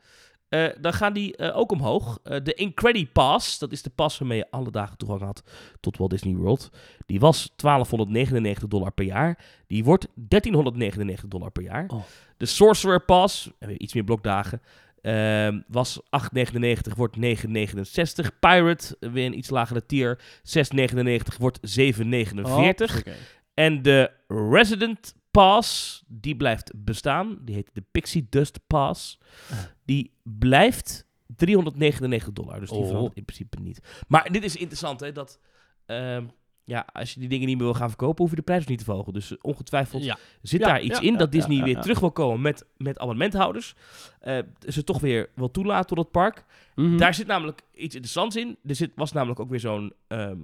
[0.50, 2.20] eh, dan gaan die eh, ook omhoog.
[2.24, 5.44] Eh, de Incredi Pass, dat is de pas waarmee je alle dagen toegang had
[5.80, 6.70] tot Walt Disney World.
[7.06, 9.40] Die was 1299 dollar per jaar.
[9.68, 11.86] Die wordt 1399 dollar per jaar.
[11.88, 12.04] Oh.
[12.38, 14.62] De Sorcerer Pass, iets meer blokdagen,
[15.06, 18.40] ehm, was 8,99, wordt 9,69.
[18.40, 22.94] Pirate, weer een iets lagere tier, 6,99, wordt 7,49.
[22.94, 23.14] Hupsakee.
[23.54, 27.38] En de Resident Pass, die blijft bestaan.
[27.42, 29.20] Die heet de Pixie Dust Pass.
[29.52, 29.58] Ah.
[29.86, 32.60] Die blijft 399 dollar.
[32.60, 32.88] Dus die Oh.
[32.88, 34.04] verandert in principe niet.
[34.08, 35.12] Maar dit is interessant, hè.
[35.12, 35.40] Dat,
[35.86, 36.26] ehm,
[36.66, 38.78] ja, als je die dingen niet meer wil gaan verkopen, hoef je de prijs niet
[38.78, 39.14] te verhogen.
[39.14, 40.18] Dus eh, ongetwijfeld Ja.
[40.42, 43.76] zit Ja, daar iets ja, in dat Disney weer terug wil komen met, met abonnementhouders.
[44.20, 46.46] Eh, ze toch weer wil toelaten tot het park.
[46.76, 46.98] Mhm.
[46.98, 48.58] Daar zit namelijk iets interessants in.
[48.66, 50.40] Er zit, was namelijk ook weer zo'n ehm,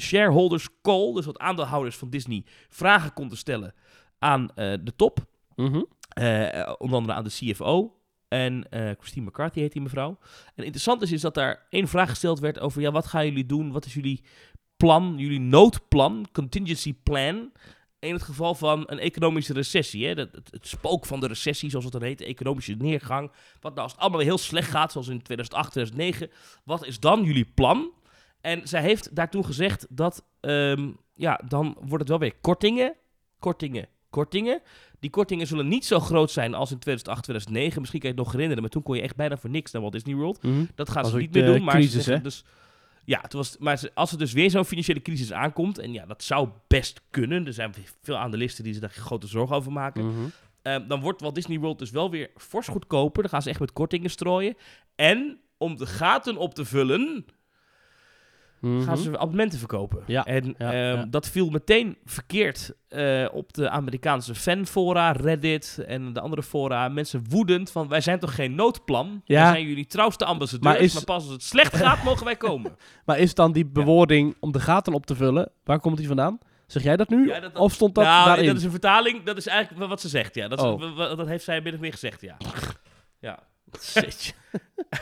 [0.00, 1.14] shareholders call.
[1.14, 3.74] Dus wat aandeelhouders van Disney vragen konden stellen
[4.18, 5.26] aan eh, de top.
[5.54, 5.82] Mhm.
[6.78, 7.92] Onder andere aan de CFO.
[8.28, 10.18] En Christine McCarthy heet die mevrouw.
[10.54, 12.80] En interessant is, is dat daar één vraag gesteld werd over...
[12.80, 13.72] ja, wat gaan jullie doen?
[13.72, 14.22] Wat is jullie
[14.78, 17.52] plan, jullie noodplan, contingency plan...
[17.98, 20.06] in het geval van een economische recessie?
[20.06, 20.14] Hè?
[20.14, 23.30] Dat, het, het spook van de recessie, zoals het dan heet, de economische neergang.
[23.60, 26.30] Wat nou als het allemaal heel slecht gaat, zoals in 2008, 2009...
[26.64, 27.90] wat is dan jullie plan?
[28.40, 30.24] En zij heeft daar toen gezegd dat...
[30.40, 32.94] ehm, ja, dan wordt het wel weer kortingen,
[33.38, 34.62] kortingen, kortingen...
[35.00, 37.80] Die kortingen zullen niet zo groot zijn als in 2008, 2009.
[37.80, 39.80] Misschien kan je het nog herinneren, maar toen kon je echt bijna voor niks naar
[39.80, 40.42] Walt Disney World.
[40.42, 40.64] Mhm.
[40.74, 41.64] Dat gaan ze niet meer de doen.
[41.64, 42.20] Maar ze crisis, hè?
[43.08, 46.22] Ja, het was, maar als er dus weer zo'n financiële crisis aankomt, en ja, dat
[46.22, 47.46] zou best kunnen.
[47.46, 50.06] Er zijn veel analisten die zich daar grote zorgen over maken.
[50.06, 50.28] Mhm.
[50.62, 53.22] Eh, dan wordt Walt Disney World dus wel weer fors goedkoper.
[53.22, 54.56] Dan gaan ze echt met kortingen strooien.
[54.94, 57.26] En om de gaten op te vullen,
[58.60, 58.82] Mhm.
[58.82, 60.02] gaan ze abonnementen verkopen.
[60.06, 61.06] Ja, En ja, ehm, ja.
[61.10, 66.88] dat viel meteen verkeerd eh, op de Amerikaanse fanfora, Reddit en de andere fora.
[66.88, 69.20] Mensen woedend van, wij zijn toch geen noodplan?
[69.24, 69.42] Ja.
[69.42, 72.36] Wij zijn jullie trouwste ambassadeurs, Maar maar, is- pas als het slecht gaat, mogen wij
[72.36, 72.76] komen.
[73.06, 76.38] Maar is dan die bewoording om de gaten op te vullen, waar komt die vandaan?
[76.66, 77.26] Zeg jij dat nu?
[77.26, 78.46] Ja, dat- dat- of stond dat nou, daarin?
[78.46, 80.48] dat is een vertaling, dat is eigenlijk wat ze zegt, ja.
[80.48, 80.96] Dat, Oh.
[81.16, 82.36] dat heeft zij min of meer gezegd, ja.
[83.20, 83.38] ja.
[83.94, 84.32] Jeetje.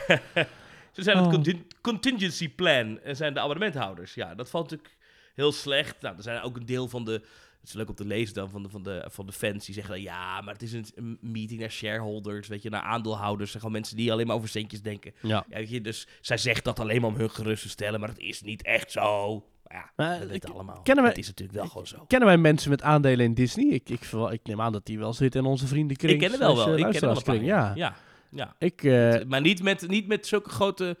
[0.97, 1.31] Ze zijn het Oh.
[1.33, 4.13] contin- contingency plan en zijn de abonnementhouders.
[4.13, 4.97] Ja, dat valt natuurlijk
[5.35, 6.01] heel slecht.
[6.01, 7.11] Nou, er zijn ook een deel van de...
[7.11, 9.73] Het is leuk om te lezen dan van de, van de, van de fans die
[9.73, 10.03] zeggen dan...
[10.03, 13.51] Ja, maar het is een, meeting naar shareholders, weet je, naar aandeelhouders.
[13.51, 15.13] Gewoon mensen die alleen maar over centjes denken.
[15.21, 15.45] Ja.
[15.49, 18.09] Ja, weet je, dus zij zegt dat alleen maar om hun gerust te stellen, maar
[18.09, 19.43] het is niet echt zo.
[19.67, 20.81] Maar ja, dat ik- weten allemaal.
[20.81, 22.05] kennen we- het is natuurlijk wel gewoon zo.
[22.07, 23.65] Kennen wij mensen met aandelen in Disney?
[23.65, 26.13] Ik, ik, verwa- ik neem aan dat die wel zitten in onze vriendenkring.
[26.13, 26.65] Ik ken er wel wel.
[26.65, 27.43] eh, Ik ken er wel een paar.
[27.43, 27.71] Ja.
[27.75, 27.95] ja.
[28.31, 28.55] Ja.
[28.59, 30.97] Ik, eh, maar niet met, niet met zulke grote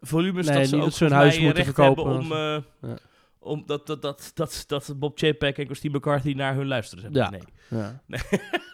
[0.00, 2.96] volumes Nee, dat ze ook hun huis mij moeten verkopen om, eh, Ja.
[3.38, 7.02] om dat, dat, dat, dat, dat Bob Chapek en Christine McCarthy naar hun luisteren.
[7.02, 7.40] Zeg maar.
[7.68, 8.00] Ja.
[8.06, 8.20] Nee.
[8.30, 8.40] ja.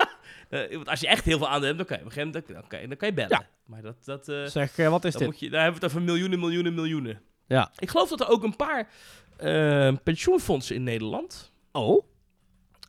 [0.48, 2.42] Eh, want als je echt heel veel aandelen hebt, dan kan je, op een gegeven
[2.46, 3.30] moment- dan kan je, dan kan je bellen.
[3.30, 3.46] Ja.
[3.64, 5.30] Maar dat, dat, eh, Zeg, eh, wat is dan, dit?
[5.30, 7.20] moet je, daar hebben we het over miljoenen, miljoenen, miljoenen.
[7.46, 7.70] Ja.
[7.78, 8.88] Ik geloof dat er ook een paar
[9.36, 12.04] eh, pensioenfondsen in Nederland Oh?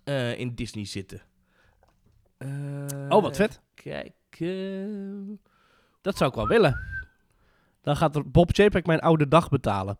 [0.03, 1.21] eh, in Disney zitten.
[2.37, 2.47] Eh,
[3.09, 3.61] Oh, wat vet.
[3.73, 4.11] Kijk.
[4.39, 5.37] Eh,
[6.01, 6.79] Dat zou ik wel willen.
[7.81, 9.99] Dan gaat Bob Chapek mijn oude dag betalen.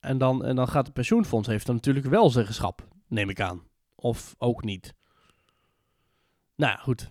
[0.00, 3.62] En dan, en dan gaat het pensioenfonds heeft dan natuurlijk wel zeggenschap, neem ik aan.
[3.94, 4.94] Of ook niet.
[6.56, 7.10] Nou ja, goed.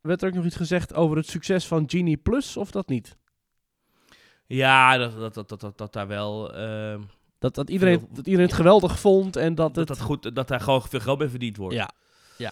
[0.00, 3.16] Werd er ook nog iets gezegd over het succes van Genie Plus, of dat niet?
[4.46, 6.54] ja, dat, dat, dat, dat, dat, daar wel...
[6.54, 6.98] eh,
[7.38, 9.98] Dat, dat, iedereen, dat iedereen het geweldig vond en dat dat, het...
[9.98, 11.74] dat, goed, dat daar gewoon veel geld mee verdiend wordt.
[11.74, 11.90] Ja,
[12.36, 12.50] ja.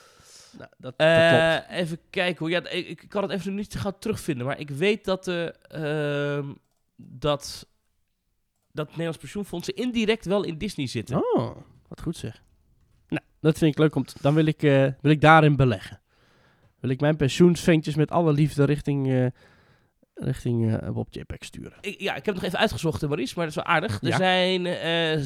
[0.58, 1.68] Nou, dat, dat Eh, klopt.
[1.70, 2.50] even kijken hoor.
[2.50, 4.46] Ja, ik, ik kan het even niet gaan terugvinden.
[4.46, 6.52] Maar ik weet dat, de, ehm,
[6.96, 7.66] dat,
[8.72, 11.16] dat Nederlands pensioenfondsen indirect wel in Disney zitten.
[11.34, 11.56] Oh,
[11.88, 12.42] wat goed zeg.
[13.08, 16.00] Nou, dat vind ik leuk om te, Dan wil ik, eh, wil ik daarin beleggen.
[16.80, 19.26] Wil ik mijn pensioensventjes met alle liefde richting, eh,
[20.14, 21.78] richting eh, Bob Chapek sturen.
[21.80, 24.00] Ik, ja, ik heb het nog even uitgezocht, Maurice, maar dat is wel aardig.
[24.02, 24.16] Er Ja.
[24.16, 25.18] zijn eh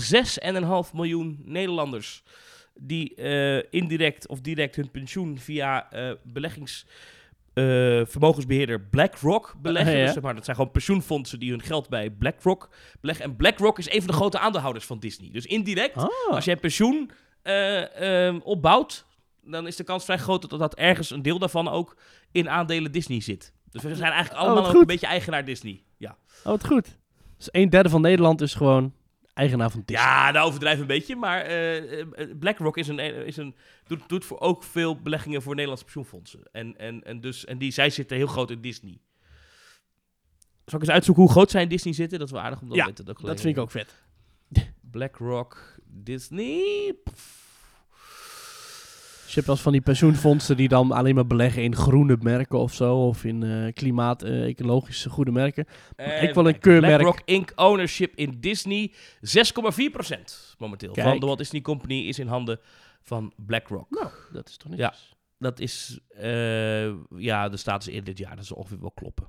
[0.84, 2.22] 6,5 miljoen Nederlanders
[2.74, 6.86] die eh, indirect of direct hun pensioen via eh beleggings...
[7.54, 7.64] eh,
[8.04, 9.96] vermogensbeheerder BlackRock beleggen.
[9.96, 10.04] Ja.
[10.04, 12.68] Dus zeg maar, dat zijn gewoon pensioenfondsen die hun geld bij BlackRock
[13.00, 13.24] beleggen.
[13.24, 15.30] En BlackRock is een van de grote aandeelhouders van Disney.
[15.32, 17.10] Dus indirect Ah, Als jij een pensioen
[17.42, 19.06] eh, ehm, opbouwt,
[19.44, 21.96] dan is de kans vrij groot dat, dat ergens een deel daarvan ook
[22.32, 23.52] in aandelen Disney zit.
[23.70, 25.82] Dus we zijn eigenlijk Oh, allemaal een beetje eigenaar Disney.
[25.96, 26.98] Ja, oh, wat goed.
[27.36, 28.92] Dus een derde van Nederland is gewoon
[29.34, 30.06] eigenaar van Disney.
[30.06, 32.04] ja nou overdrijf een beetje, maar eh,
[32.38, 33.54] BlackRock is een, is een,
[33.86, 36.42] doet, doet voor ook veel beleggingen voor Nederlandse pensioenfondsen.
[36.52, 38.98] En, en, en, dus, en die, zij zitten heel groot in Disney.
[40.64, 42.18] Zal ik eens uitzoeken hoe groot zij in Disney zitten?
[42.18, 43.26] Dat is wel aardig om dat Ja, te weten.
[43.26, 43.94] dat vind ik ook vet.
[44.90, 46.94] BlackRock, Disney...
[49.34, 52.74] je hebt eens van die pensioenfondsen die dan alleen maar beleggen in groene merken of
[52.74, 53.06] zo.
[53.06, 55.66] Of in eh, klimaat-ecologische goede merken.
[55.96, 57.00] Eh, ik wil een keurmerk.
[57.00, 57.52] BlackRock Inc.
[57.54, 60.92] ownership in Disney 6,4% momenteel.
[60.92, 61.08] Kijk.
[61.08, 62.60] Van de Walt Disney Company is in handen
[63.02, 63.90] van BlackRock.
[63.90, 64.94] Nou, dat is toch niet Ja.
[65.38, 68.36] Dat is, eh, ja, de status in dit jaar.
[68.36, 69.28] Dat zal ongeveer wel kloppen.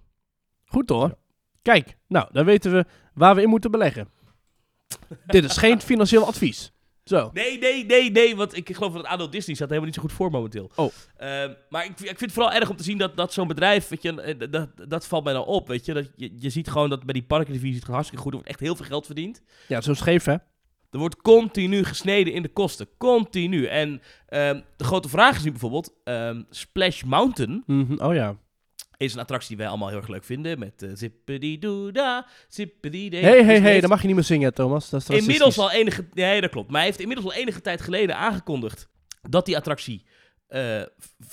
[0.65, 1.17] Goed hoor.
[1.61, 4.09] Kijk, nou, dan weten we waar we in moeten beleggen.
[5.25, 6.71] Dit is geen financieel advies.
[7.03, 7.29] Zo.
[7.33, 10.13] Nee, nee, nee, nee, want ik geloof dat aandeel Disney staat helemaal niet zo goed
[10.13, 10.71] voor momenteel.
[10.75, 10.91] Oh.
[11.17, 13.87] Ehm, maar ik, ik vind het vooral erg om te zien dat, dat zo'n bedrijf,
[13.87, 15.93] weet je, eh, dat, dat valt mij dan op, weet je.
[15.93, 18.59] Dat je, je ziet gewoon dat bij die parkendivisie het hartstikke goed, er wordt echt
[18.59, 19.41] heel veel geld verdiend.
[19.67, 20.35] Ja, zo scheef hè.
[20.91, 22.87] Er wordt continu gesneden in de kosten.
[22.97, 23.65] Continu.
[23.65, 25.93] En ehm, de grote vraag is nu bijvoorbeeld...
[26.03, 28.37] ehm, Splash Mountain Mhm, Oh ja.
[29.03, 30.59] Is een attractie die wij allemaal heel erg leuk vinden.
[30.59, 30.89] Met uh,
[32.47, 33.21] zippity-dee.
[33.21, 34.89] Hé, hé, Disney hé, heeft dat mag je niet meer zingen, Thomas.
[34.89, 36.07] Dat is Inmiddels al enige...
[36.13, 36.67] Nee, dat klopt.
[36.69, 38.89] Maar hij heeft inmiddels al enige tijd geleden aangekondigd...
[39.29, 40.05] dat die attractie
[40.47, 40.79] eh,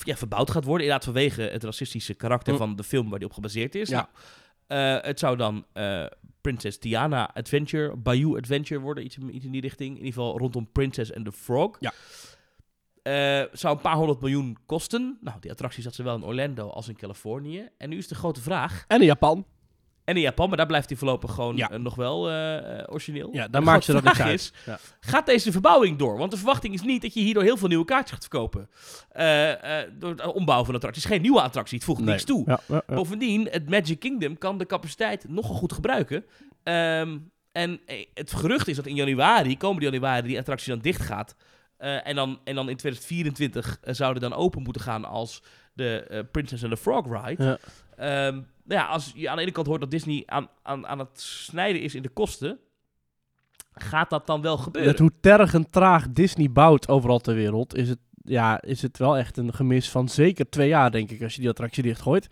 [0.03, 0.85] ja, verbouwd gaat worden.
[0.85, 2.59] Inderdaad vanwege het racistische karakter Hm.
[2.59, 3.89] van de film waar die op gebaseerd is.
[3.89, 4.09] Ja.
[4.67, 6.05] Eh, het zou dan eh,
[6.41, 9.89] Princess Diana Adventure, Bayou Adventure worden, iets, in- iets in die richting.
[9.89, 11.77] In ieder geval rondom Princess and the Frog.
[11.79, 11.93] Ja.
[13.01, 15.17] Eh, zou een paar honderd miljoen kosten.
[15.21, 17.69] Nou, die attractie zat zowel in Orlando als in Californië.
[17.77, 18.85] En nu is de grote vraag.
[18.87, 19.45] En in Japan.
[20.03, 21.69] En in Japan, maar daar blijft hij voorlopig gewoon Ja.
[21.69, 23.29] eh, nog wel eh, origineel.
[23.33, 24.33] Ja, daar maakt ze dat vraag uit.
[24.39, 24.79] is, Ja.
[24.99, 26.17] Gaat deze verbouwing door?
[26.17, 28.69] Want de verwachting is niet dat je hierdoor heel veel nieuwe kaartjes gaat verkopen.
[29.99, 30.87] Door het ombouwen van de attractie.
[30.87, 32.09] Het is geen nieuwe attractie, het voegt Nee.
[32.09, 32.59] niks toe.
[32.67, 32.81] Ja.
[32.87, 36.25] Bovendien, het Magic Kingdom kan de capaciteit nogal goed gebruiken.
[36.63, 37.17] Ehm,
[37.51, 37.79] en
[38.13, 41.35] het gerucht is dat in januari, komende januari, die attractie dan dicht gaat.
[41.81, 46.03] Eh, en, dan, en dan in 2024 eh, zouden dan open moeten gaan als de
[46.03, 47.43] eh, Princess and the Frog ride.
[47.43, 47.57] Ja.
[47.95, 50.99] Ehm, nou ja, als je aan de ene kant hoort dat Disney aan, aan, aan
[50.99, 52.59] het snijden is in de kosten.
[53.73, 54.91] gaat dat dan wel gebeuren?
[54.91, 59.17] Met hoe tergend traag Disney bouwt overal ter wereld, is het, ja, is het wel
[59.17, 62.29] echt een gemis van zeker twee jaar, denk ik, als je die attractie dichtgooit.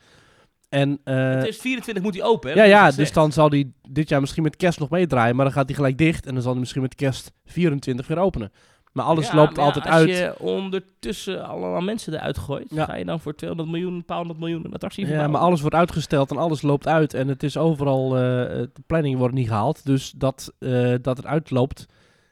[0.70, 2.56] En, eh, 2024 moet hij open, hè?
[2.56, 5.54] ja, ja, dus dan zal die dit jaar misschien met kerst nog meedraaien, maar dan
[5.54, 8.52] gaat hij gelijk dicht en dan zal hij misschien met kerst 24 weer openen.
[9.00, 10.10] Maar alles Ja, loopt maar altijd als uit.
[10.10, 12.86] je ondertussen allemaal mensen eruit gooit, Ja.
[12.86, 15.62] ga je dan voor 200 miljoen, een paar honderd miljoen een attractie Ja, maar alles
[15.62, 17.14] wordt uitgesteld en alles loopt uit.
[17.14, 19.86] En het is overal, eh, de planning wordt niet gehaald.
[19.86, 21.86] Dus dat, eh, dat het uitloopt,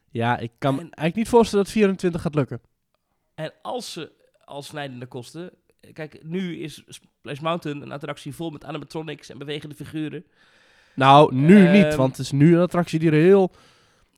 [0.09, 2.61] ja, ik kan me En- eigenlijk niet voorstellen dat 24 gaat lukken.
[3.35, 4.11] En als ze
[4.43, 5.49] al snijdende kosten...
[5.93, 10.25] Kijk, nu is Splash Mountain een attractie vol met animatronics en bewegende figuren.
[10.93, 13.51] Nou, nu Ehm, niet, want het is nu een attractie die er heel,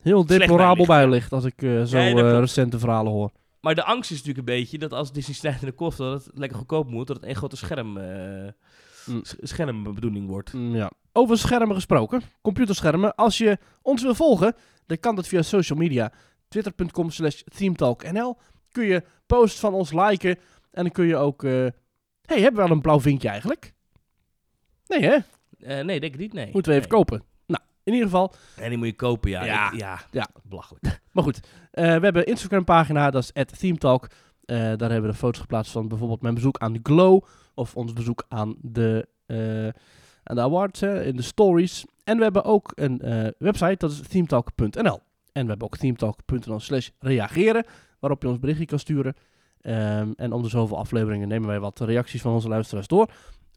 [0.01, 3.31] heel deplorabel bij ligt, als ik eh, zo eh, recente verhalen hoor.
[3.61, 6.57] Maar de angst is natuurlijk een beetje dat als Disney snijdende kosten, dat het lekker
[6.57, 8.47] goedkoop moet, dat het een grote scherm, eh,
[9.05, 9.21] Mm.
[9.23, 10.53] schermbedoeling wordt.
[10.53, 10.91] Mm, ja.
[11.13, 13.15] Over schermen gesproken, computerschermen.
[13.15, 16.11] Als je ons wil volgen, dan kan dat via social media.
[16.47, 18.37] Twitter.com slash themetalknl.
[18.71, 20.29] Kun je post van ons liken.
[20.71, 21.43] En dan kun je ook...
[21.43, 21.51] eh
[22.21, 23.73] hey, hebben we wel een blauw vinkje eigenlijk?
[24.87, 25.17] Nee hè?
[25.83, 26.49] Nee, denk ik niet, nee.
[26.53, 26.99] Moeten we even Nee.
[26.99, 27.23] kopen.
[27.83, 28.33] In ieder geval.
[28.57, 29.43] En die moet je kopen, ja.
[29.43, 29.71] Ja.
[29.71, 30.27] Ik- ja, Ja.
[30.43, 30.99] belachelijk.
[31.11, 31.39] Maar goed,
[31.71, 34.07] eh, we hebben een Instagram pagina, dat is @themetalk.
[34.45, 37.23] Eh daar hebben we de foto's geplaatst van bijvoorbeeld mijn bezoek aan de Glow.
[37.53, 39.63] Of ons bezoek aan de, eh,
[40.23, 41.85] aan de awards, in de stories.
[42.03, 43.01] En we hebben ook een
[43.37, 44.99] website, dat is themetalk.nl.
[45.31, 47.65] En we hebben ook themetalk.nl slash reageren,
[47.99, 49.13] waarop je ons berichtje kan sturen.
[49.61, 53.09] Ehm, en om de zoveel afleveringen nemen wij wat reacties van onze luisteraars door.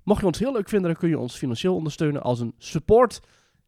[0.05, 3.21] Mocht je ons heel leuk vinden, dan kun je ons financieel ondersteunen als een support.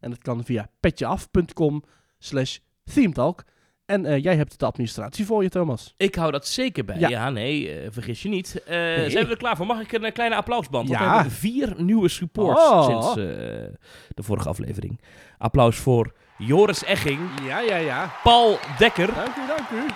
[0.05, 1.83] En dat kan via petjeaf.com
[2.19, 2.57] slash
[2.93, 3.43] themetalk.
[3.85, 5.93] En eh, jij hebt de administratie voor je, Thomas.
[5.97, 6.99] Ik hou dat zeker bij.
[6.99, 7.09] Ja.
[7.09, 8.63] Ja, nee, eh, vergis je niet.
[8.63, 9.65] Eh, Zijn we er klaar voor?
[9.65, 10.87] Mag ik een kleine applausband?
[10.89, 11.07] Want Ja.
[11.07, 12.85] we hebben vier nieuwe supports Oh.
[12.85, 15.01] sinds de vorige aflevering.
[15.37, 18.13] Applaus voor Joris Egging, Ja, ja, ja.
[18.23, 19.91] Paul Dekker, Dank u, dank u.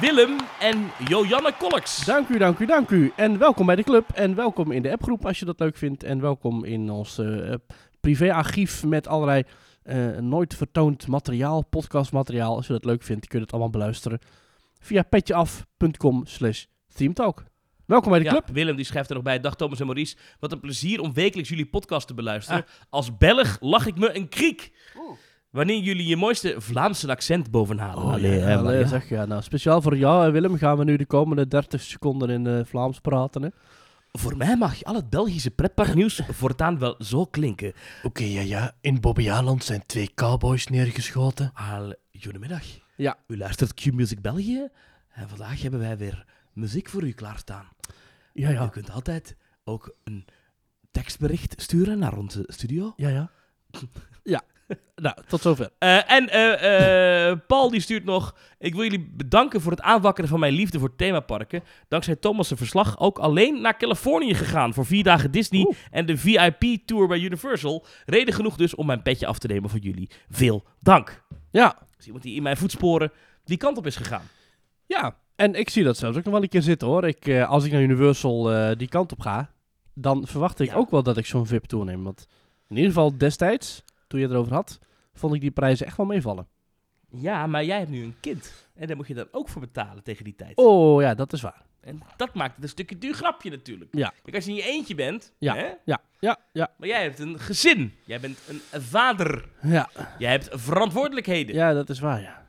[0.00, 2.04] Willem en Jojanne Kolks.
[2.04, 3.12] Dank u, dank u, dank u.
[3.16, 4.08] En welkom bij de club.
[4.14, 6.02] En welkom in de appgroep als je dat leuk vindt.
[6.02, 7.54] En welkom in ons eh,
[8.04, 9.42] privéarchief met allerlei
[9.82, 12.56] eh, nooit vertoond materiaal, podcastmateriaal.
[12.56, 14.18] Als je dat leuk vindt, kun je het allemaal beluisteren
[14.80, 16.64] via petjeaf.com slash
[16.94, 17.44] themetalk.
[17.86, 18.48] Welkom bij de Ja, club.
[18.52, 19.40] Willem die schrijft er nog bij.
[19.40, 20.16] Dag Thomas en Maurice.
[20.40, 22.64] Wat een plezier om wekelijks jullie podcast te beluisteren.
[22.90, 24.72] Als Belg lach ik me een kriek.
[25.50, 28.04] Wanneer jullie je mooiste Vlaamse accent bovenhalen.
[28.04, 28.86] Allee, Oh, ja, maar allee, ja.
[28.86, 32.30] zeg, ja, nou, speciaal voor jou, hè, Willem, gaan we nu de komende 30 seconden
[32.30, 33.42] in eh, Vlaams praten.
[33.42, 33.48] Hè?
[34.18, 37.72] Voor mij mag al het Belgische pretparknieuws voortaan wel zo klinken.
[38.02, 38.76] Oké, ja, ja.
[38.80, 41.50] In Bobbejaanland zijn twee cowboys neergeschoten.
[41.54, 42.62] Al, goedemiddag.
[42.96, 43.18] Ja.
[43.26, 44.68] U luistert Q-Music België.
[45.08, 47.68] En vandaag hebben wij weer muziek voor u klaarstaan.
[48.32, 48.68] Ja, U ja.
[48.68, 50.24] kunt altijd ook een
[50.90, 52.92] tekstbericht sturen naar onze studio.
[52.96, 53.30] Ja, ja.
[54.22, 54.42] ja.
[54.96, 55.70] Nou, tot zover.
[55.78, 58.34] Eh, en eh, eh, Paul die stuurt nog...
[58.58, 61.62] Ik wil jullie bedanken voor het aanwakkeren van mijn liefde voor themaparken.
[61.88, 64.74] Dankzij Thomas' verslag ook alleen naar Californië gegaan...
[64.74, 65.76] voor vier dagen Disney Oeh.
[65.90, 67.86] en de VIP-tour bij Universal.
[68.06, 70.10] Reden genoeg dus om mijn petje af te nemen voor jullie.
[70.30, 71.22] Veel dank.
[71.50, 71.78] Ja.
[71.96, 73.12] Dus iemand die in mijn voetsporen
[73.44, 74.28] die kant op is gegaan.
[74.86, 75.16] Ja.
[75.36, 77.04] En ik zie dat zelfs ook nog wel een keer zitten, hoor.
[77.04, 79.50] Ik, als ik naar Universal die kant op ga,
[79.94, 80.74] dan verwacht ik Ja.
[80.74, 82.04] ook wel dat ik zo'n VIP-tour neem.
[82.04, 82.26] Want
[82.68, 83.82] in ieder geval destijds,
[84.14, 84.78] toen je het erover had,
[85.14, 86.46] vond ik die prijzen echt wel meevallen.
[87.10, 88.68] Ja, maar jij hebt nu een kind.
[88.74, 90.56] En daar moet je dan ook voor betalen tegen die tijd.
[90.56, 91.62] Oh, ja, dat is waar.
[91.80, 93.94] En dat maakt het een stukje duur grapje natuurlijk.
[93.94, 94.12] Ja.
[94.22, 95.32] Kijk, als je in je eentje bent...
[95.38, 95.54] Ja.
[95.54, 96.70] Hè, Ja, ja, ja.
[96.76, 97.92] maar jij hebt een gezin.
[98.04, 99.48] Jij bent een vader.
[99.62, 101.54] Ja, Jij hebt verantwoordelijkheden.
[101.54, 102.46] ja dat is waar, ja.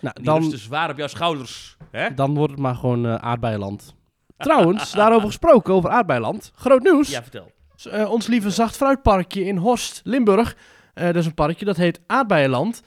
[0.00, 1.76] Nou, die dan, rusten zwaar op jouw schouders.
[1.90, 2.14] Hè?
[2.14, 3.94] dan wordt het maar gewoon eh aardbeiland.
[4.36, 6.52] Trouwens, daarover gesproken, over aardbeiland.
[6.54, 7.10] Groot nieuws.
[7.10, 7.52] Ja, vertel.
[7.90, 10.56] Eh, ons lieve zachtfruitparkje in Horst, Limburg.
[10.98, 12.82] Eh, dat is een parkje dat heet Aardbeienland.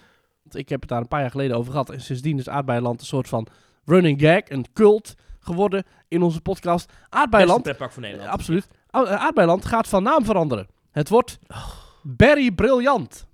[0.52, 1.90] Ik heb het daar een paar jaar geleden over gehad.
[1.90, 3.48] En sindsdien is Aardbeienland een soort van
[3.86, 6.94] running gag, een cult geworden in onze podcast.
[7.10, 8.30] Aardbeienland, pretpark van Nederland.
[8.30, 8.68] eh, absoluut.
[8.90, 10.68] Eh, Aardbeienland gaat van naam veranderen.
[10.92, 11.40] Het wordt
[12.04, 13.28] Berry Briljant.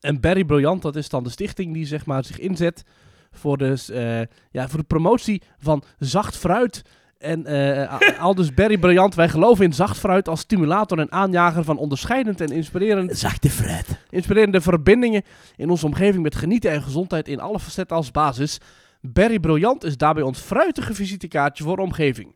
[0.00, 2.84] En Berry Briljant, dat is dan de stichting die zeg maar, zich inzet
[3.30, 6.82] voor de, ja, voor de promotie van zacht fruit.
[7.20, 11.12] En eh, a- al dus Berry Briljant, wij geloven in zacht fruit als stimulator en
[11.12, 13.86] aanjager van onderscheidend en inspirerend, Zachte fruit.
[14.10, 15.22] inspirerende verbindingen
[15.56, 18.58] in onze omgeving met genieten en gezondheid in alle facetten als basis.
[19.00, 22.34] Berry Briljant is daarbij ons fruitige visitekaartje voor de omgeving.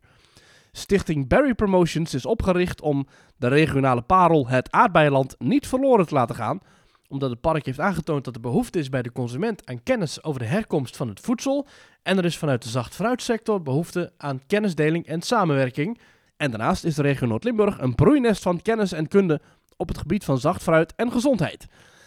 [0.71, 6.35] Stichting Berry Promotions is opgericht om de regionale parel het aardbeienland niet verloren te laten
[6.35, 6.59] gaan,
[7.07, 10.39] omdat het park heeft aangetoond dat er behoefte is bij de consument aan kennis over
[10.39, 11.67] de herkomst van het voedsel
[12.03, 15.99] en er is vanuit de zachtfruitsector behoefte aan kennisdeling en samenwerking.
[16.37, 19.41] En daarnaast is de regio Noord-Limburg een broeinest van kennis en kunde
[19.77, 21.65] op het gebied van zacht fruit en gezondheid.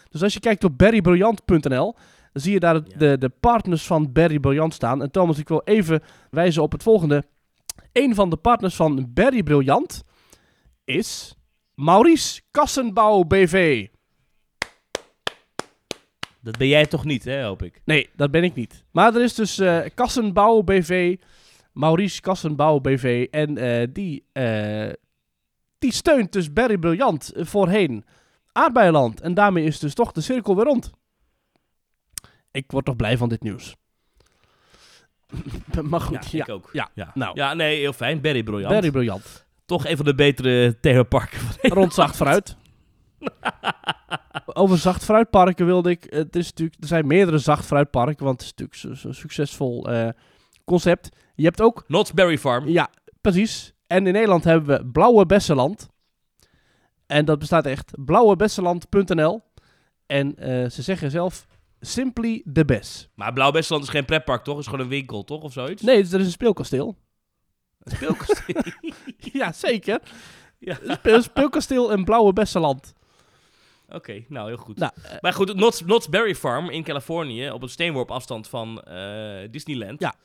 [0.09, 1.95] Dus als je kijkt op berrybriljant.nl,
[2.33, 2.97] zie je daar Ja.
[2.97, 5.01] de, de partners van Barry Brilliant staan.
[5.01, 7.23] En Thomas, ik wil even wijzen op het volgende.
[7.91, 10.03] Een van de partners van Barry Brilliant
[10.83, 11.35] is
[11.73, 13.87] Maurice Kassenbouw BV.
[16.41, 17.81] Dat ben jij toch niet, hè, hoop ik.
[17.85, 18.83] Nee, dat ben ik niet.
[18.91, 21.15] Maar er is dus eh Kassenbouw BV,
[21.71, 23.27] Maurice Kassenbouw BV.
[23.31, 24.89] En eh, die, eh,
[25.79, 28.05] die steunt dus Barry Brilliant eh, voorheen
[28.51, 29.21] Aardbeienland.
[29.21, 30.91] En daarmee is dus toch de cirkel weer rond.
[32.51, 33.75] Ik word toch blij van dit nieuws.
[35.89, 36.43] maar goed, ja.
[36.43, 36.69] ik ook.
[36.73, 37.11] Ja, ja.
[37.13, 37.35] nou.
[37.35, 38.21] ja, nee, heel fijn.
[38.21, 38.73] Barry briljant.
[38.73, 39.47] Barry Brilliant.
[39.65, 41.73] Toch een van de betere themaparken van Nederland.
[41.73, 42.57] Rond zacht fruit.
[44.53, 46.05] Over zacht fruitparken wilde ik.
[46.09, 49.89] Het is natuurlijk, er zijn meerdere zacht fruitparken, want het is natuurlijk zo'n zo succesvol
[49.89, 50.09] eh,
[50.65, 51.09] concept.
[51.35, 52.67] Je hebt ook Knott's Berry Farm.
[52.67, 52.89] Ja,
[53.21, 53.73] precies.
[53.87, 55.89] En in Nederland hebben we Blauwe Besseland.
[57.07, 59.41] En dat bestaat echt blauwebesseland.nl.
[60.05, 61.45] En eh, ze zeggen zelf
[61.79, 63.09] simply the best.
[63.15, 64.55] Maar Blauw Besteland is geen pretpark, toch?
[64.55, 65.41] Het is gewoon een winkel, toch?
[65.41, 65.81] Of zoiets?
[65.81, 66.95] Nee, er is een speelkasteel.
[67.79, 68.61] Een speelkasteel.
[69.39, 70.01] ja, zeker.
[70.57, 70.77] Ja.
[70.87, 72.93] Speel- speelkasteel in Blauwe Besseland.
[73.91, 74.77] Oké, nou heel goed.
[74.77, 78.81] Nou, eh, Maar goed, Knott's, Knott's Berry Farm in Californië, op een steenworp afstand van
[78.81, 79.99] eh, Disneyland.
[80.01, 80.15] Ja.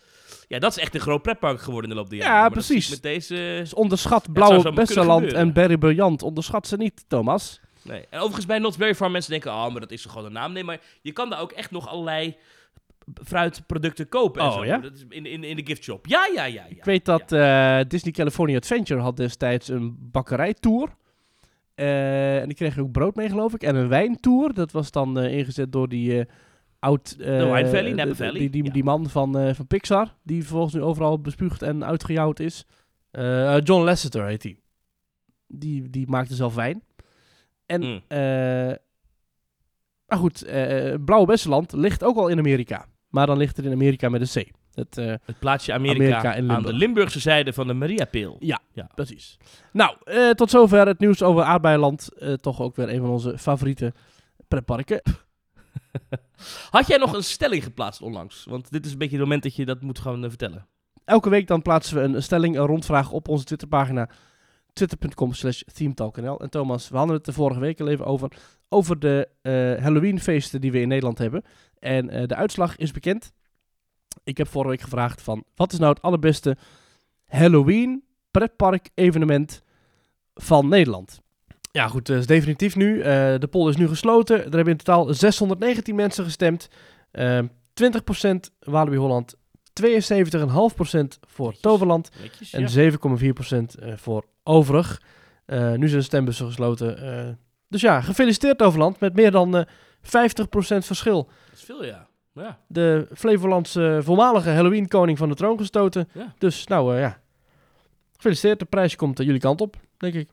[0.48, 2.40] Ja, dat is echt een groot pretpark geworden in de loop der Ja, jaren.
[2.40, 2.88] Maar dat precies.
[2.90, 3.34] Met deze...
[3.34, 6.22] dus onderschat Blauwe Besseland en Berry Brilliant.
[6.22, 7.60] Onderschat ze niet, Thomas.
[7.82, 8.06] Nee.
[8.10, 10.32] En overigens bij Knott's Berry Farm, mensen denken, oh, maar dat is toch gewoon een
[10.32, 10.52] naam.
[10.52, 12.36] Nee, maar je kan daar ook echt nog allerlei
[13.24, 14.40] fruitproducten kopen.
[14.42, 14.64] en Oh, zo.
[14.64, 14.78] ja?
[14.78, 16.06] Dat is in, in, in de gift shop.
[16.06, 16.64] Ja, ja, ja.
[16.68, 16.76] ja.
[16.76, 20.88] Ik weet dat eh, Disney California Adventure had destijds een bakkerijtour.
[21.74, 23.62] Eh, en die kreeg ook brood mee, geloof ik.
[23.62, 24.54] En een wijntour.
[24.54, 26.26] Dat was dan eh, ingezet door die eh,
[26.78, 27.18] oud...
[27.18, 28.72] De Wine Valley, Napa Valley, Die, die, ja.
[28.72, 30.14] die man van, eh, van Pixar.
[30.22, 32.66] Die vervolgens nu overal bespuugd en uitgejouwd is.
[33.10, 34.58] Eh, John Lasseter heet hij.
[35.46, 36.82] Die, die maakte zelf wijn.
[37.66, 37.80] En...
[37.80, 38.00] Mm.
[38.08, 38.72] eh,
[40.06, 42.86] maar goed, eh, Blauwe Besseland ligt ook al in Amerika.
[43.08, 44.50] Maar dan ligt het in Amerika met een C.
[44.74, 48.36] Het, eh, Het plaatsje Amerika, Amerika en aan de Limburgse zijde van de Mariapeel.
[48.94, 49.36] Precies.
[49.72, 52.08] Nou, eh, tot zover het nieuws over Aardbeienland.
[52.18, 53.92] Eh, toch ook weer een van onze favoriete
[54.48, 55.02] pretparken.
[56.70, 58.44] Had jij nog een stelling geplaatst onlangs?
[58.48, 60.66] Want dit is een beetje het moment dat je dat moet gaan vertellen.
[61.04, 64.08] Elke week dan plaatsen we een stelling, een rondvraag op onze Twitterpagina.
[64.72, 66.40] Twitter.com slash themetalknl.
[66.40, 68.30] En Thomas, we hadden het de vorige week al even over.
[68.68, 69.28] Over de
[69.82, 71.42] Halloween-feesten die we in Nederland hebben.
[71.78, 73.32] En de uitslag is bekend.
[74.24, 75.44] Ik heb vorige week gevraagd van...
[75.54, 76.56] Wat is nou het allerbeste
[77.26, 79.62] Halloween pretpark evenement
[80.34, 81.20] van Nederland?
[81.72, 83.00] Ja goed, dat is definitief nu.
[83.00, 83.04] Eh,
[83.38, 84.36] de poll is nu gesloten.
[84.36, 86.68] Er hebben in totaal 619 mensen gestemd.
[87.10, 87.38] Eh
[87.74, 89.34] 20% Walibi Holland.
[89.72, 91.54] 72,5% voor.
[91.60, 92.10] Toverland.
[92.52, 92.90] En ja.
[92.90, 95.02] 7,4% eh, voor overig.
[95.46, 96.98] Eh, nu zijn de stembussen gesloten.
[96.98, 97.34] eh,
[97.68, 99.64] dus ja, gefeliciteerd Toverland met meer dan eh
[100.00, 101.24] 50% verschil.
[101.24, 102.08] Dat is veel, ja.
[102.34, 106.08] Ja, De Flevolandse voormalige Halloween-koning van de troon gestoten.
[106.12, 106.34] Ja.
[106.38, 107.20] Dus nou eh, ja,
[108.16, 108.58] gefeliciteerd.
[108.58, 110.28] De prijs komt eh, jullie kant op, denk ik.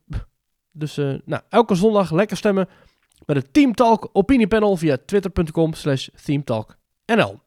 [0.72, 2.70] Dus eh, nou, elke zondag lekker stemmen
[3.26, 7.40] met het Team Talk opiniepanel via twitter.com slash themetalknl.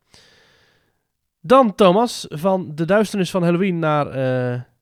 [1.41, 4.07] Dan Thomas, van de duisternis van Halloween naar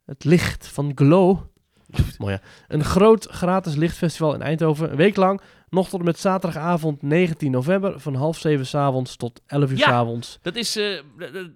[0.05, 1.39] het licht van Glow.
[2.19, 2.41] Mooi ja.
[2.69, 4.91] Een groot gratis lichtfestival in Eindhoven.
[4.91, 5.41] Een week lang.
[5.73, 8.01] Nog tot en met zaterdagavond 19 november.
[8.01, 9.85] Van half zeven s'avonds tot 11 uur Ja.
[9.89, 10.39] s'avonds.
[10.43, 10.73] dat is...
[10.73, 11.03] d-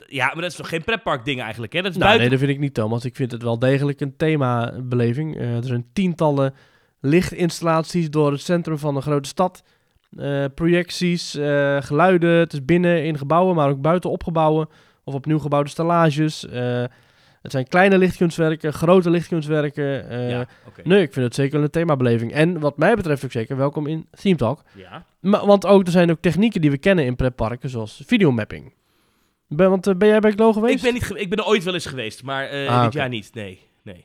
[0.07, 1.83] ja, maar dat is toch geen pretpark ding eigenlijk, hè?
[1.83, 2.29] Dat is Nou, buiten...
[2.31, 3.05] nee, dat vind ik niet, Thomas.
[3.05, 5.37] Ik vind het wel degelijk een themabeleving.
[5.37, 6.55] Eh er zijn tientallen
[7.01, 9.63] lichtinstallaties door het centrum van een grote stad.
[10.17, 11.31] Eh, projecties,
[11.81, 12.31] geluiden.
[12.39, 14.69] Het is binnen in gebouwen, maar ook buiten op gebouwen.
[15.05, 16.47] Of opnieuw gebouwde stellages.
[17.47, 20.09] Het zijn kleine lichtkunstwerken, grote lichtkunstwerken.
[20.09, 20.47] Eh, ja.
[20.85, 22.33] Nee, ik vind het zeker een themabeleving.
[22.33, 24.63] En wat mij betreft ook zeker welkom in Theme Talk.
[24.75, 25.05] Ja.
[25.21, 28.75] Maar, want ook, er zijn ook technieken die we kennen in pretparken, zoals videomapping.
[29.49, 30.75] Ben, want eh, ben jij bij Glow geweest?
[30.77, 33.35] Ik ben, niet ik ben er ooit wel eens geweest, maar Ah, dit jaar niet.
[33.35, 34.05] Nee, nee.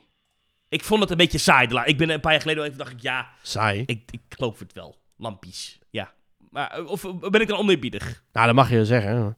[0.70, 1.68] Ik vond het een beetje saai.
[1.68, 3.84] de la- Ik ben een paar jaar geleden even dacht ik, ja, Saai.
[3.86, 4.95] ik, ik geloof het wel.
[5.18, 6.11] Lampjes, ja.
[6.49, 8.24] Maar, of ben ik dan oneerbiedig?
[8.34, 9.38] Nou, dat mag je zeggen.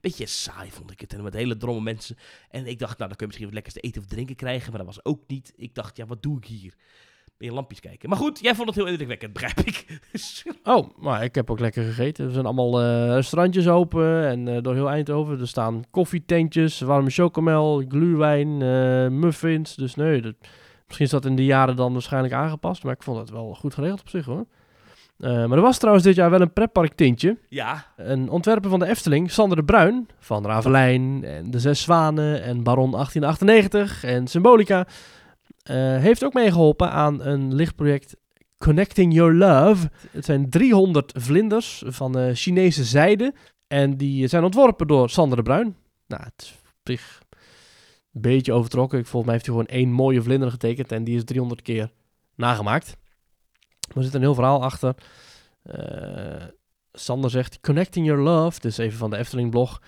[0.00, 1.12] Beetje saai vond ik het.
[1.12, 2.16] En met hele dromme mensen.
[2.50, 4.68] En ik dacht, nou, dan kun je misschien wat lekkers te eten of drinken krijgen.
[4.70, 5.52] Maar dat was ook niet.
[5.56, 6.74] Ik dacht, ja, wat doe ik hier?
[7.38, 8.08] Je lampjes kijken.
[8.08, 9.86] Maar goed, jij vond het heel indrukwekkend, begrijp ik.
[10.64, 12.26] Oh, maar ik heb ook lekker gegeten.
[12.26, 15.40] Er zijn allemaal eh, restaurantjes open en eh, door heel Eindhoven.
[15.40, 19.74] Er staan koffietentjes, warme chocomel, gluwijn, eh, muffins.
[19.74, 20.34] Dus nee, dat,
[20.86, 22.82] misschien is dat in de jaren dan waarschijnlijk aangepast.
[22.82, 24.46] Maar ik vond het wel goed geregeld op zich hoor.
[25.18, 27.38] Eh, maar er was trouwens dit jaar wel een pretpark tintje.
[27.48, 32.42] ja, Een ontwerper van de Efteling, Sander de Bruin, van Ravelijn en De Zes Zwanen
[32.42, 34.86] en Baron 1898 en Symbolica,
[35.62, 38.16] eh, heeft ook meegeholpen aan een lichtproject
[38.58, 39.88] Connecting Your Love.
[40.10, 43.34] Het zijn 300 vlinders van eh, Chinese zijde
[43.66, 45.76] En die zijn ontworpen door Sander de Bruin.
[46.06, 47.20] Nou, het is op zich
[48.12, 48.98] een beetje overtrokken.
[48.98, 51.90] Ik- Volgens mij heeft hij gewoon één mooie vlinder getekend en die is 300 keer
[52.34, 52.96] nagemaakt.
[53.96, 54.94] Er zit een heel verhaal achter.
[55.62, 56.44] Eh,
[56.92, 59.80] Sander zegt, Connecting Your Love, dus even van de Efteling blog.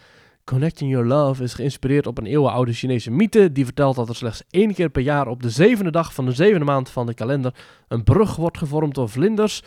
[0.45, 4.43] Connecting Your Love is geïnspireerd op een eeuwenoude Chinese mythe die vertelt dat er slechts
[4.51, 7.55] één keer per jaar op de zevende dag van de zevende maand van de kalender
[7.89, 9.63] een brug wordt gevormd door vlinders.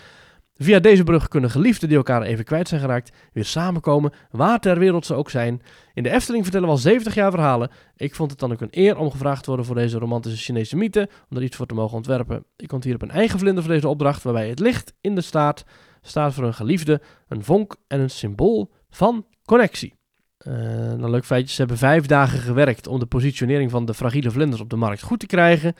[0.55, 4.79] Via deze brug kunnen geliefden die elkaar even kwijt zijn geraakt weer samenkomen, waar ter
[4.79, 5.61] wereld ze ook zijn.
[5.93, 7.69] In de Efteling vertellen we al 70 jaar verhalen.
[7.95, 10.75] Ik vond het dan ook een eer om gevraagd te worden voor deze romantische Chinese
[10.75, 12.45] mythe, om er iets voor te mogen ontwerpen.
[12.55, 15.65] Ik ontwierp een eigen vlinder voor deze opdracht, waarbij het licht in de staart
[16.01, 19.93] staat voor een geliefde, een vonk en een symbool van connectie.
[20.37, 20.53] Eh
[20.93, 24.61] nou, leuk feitje, ze hebben vijf dagen gewerkt om de positionering van de fragiele vlinders
[24.61, 25.73] op de markt goed te krijgen.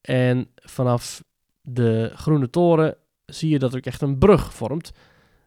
[0.00, 1.24] En vanaf
[1.62, 2.96] de Groene Toren
[3.26, 4.92] zie je dat er ook echt een brug vormt.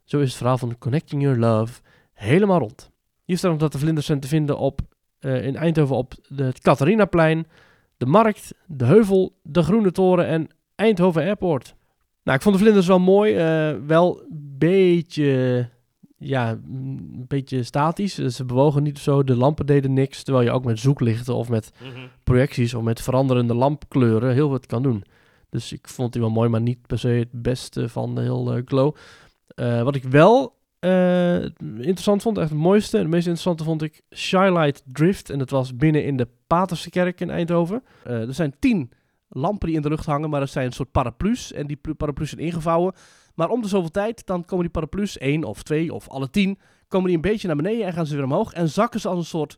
[0.04, 1.82] Zo is het verhaal van Connecting Your Love
[2.14, 2.92] helemaal rond.
[3.26, 4.80] Hier staat nog dat de vlinders zijn te vinden op,
[5.20, 7.48] eh, in Eindhoven op de- het Catharinaplein,
[7.98, 11.76] de Markt, de Heuvel, de Groene Toren en Eindhoven Airport.
[12.24, 13.36] Nou, ik vond de vlinders wel mooi.
[13.36, 15.70] eh, wel een beetje,
[16.18, 18.16] ja, een beetje statisch.
[18.18, 19.24] Ze bewogen niet zo.
[19.24, 20.24] De lampen deden niks.
[20.24, 21.72] Terwijl je ook met zoeklichten of met
[22.24, 25.04] projecties of met veranderende lampkleuren heel wat kan doen.
[25.50, 28.62] Dus ik vond die wel mooi, maar niet per se het beste van de heel
[28.66, 28.96] Glow.
[29.56, 31.42] Eh, wat ik wel eh,
[31.78, 35.30] interessant vond, echt het mooiste, en het meest interessante vond ik Shylight Drift.
[35.30, 37.84] En dat was binnen in de Paterse kerk in Eindhoven.
[38.04, 38.92] Eh, er zijn tien
[39.30, 41.54] lampen die in de lucht hangen, maar dat zijn een soort paraplu's.
[41.54, 42.94] En die plu- paraplu's zijn ingevouwen.
[43.36, 46.60] Maar om de zoveel tijd, dan komen die paraplu's, één of twee of alle tien,
[46.88, 48.54] komen die een beetje naar beneden en gaan ze weer omhoog.
[48.54, 49.58] En zakken ze als een soort,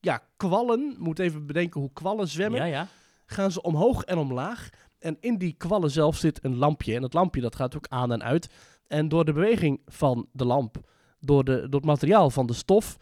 [0.00, 0.96] ja, kwallen.
[0.98, 2.86] Moet even bedenken hoe kwallen zwemmen Ja, ja.
[3.26, 4.68] gaan ze omhoog en omlaag.
[5.04, 6.94] En in die kwallen zelf zit een lampje.
[6.94, 8.48] En dat lampje dat gaat ook aan en uit.
[8.86, 10.76] En door de beweging van de lamp,
[11.20, 12.96] door, de, door het materiaal van de stof,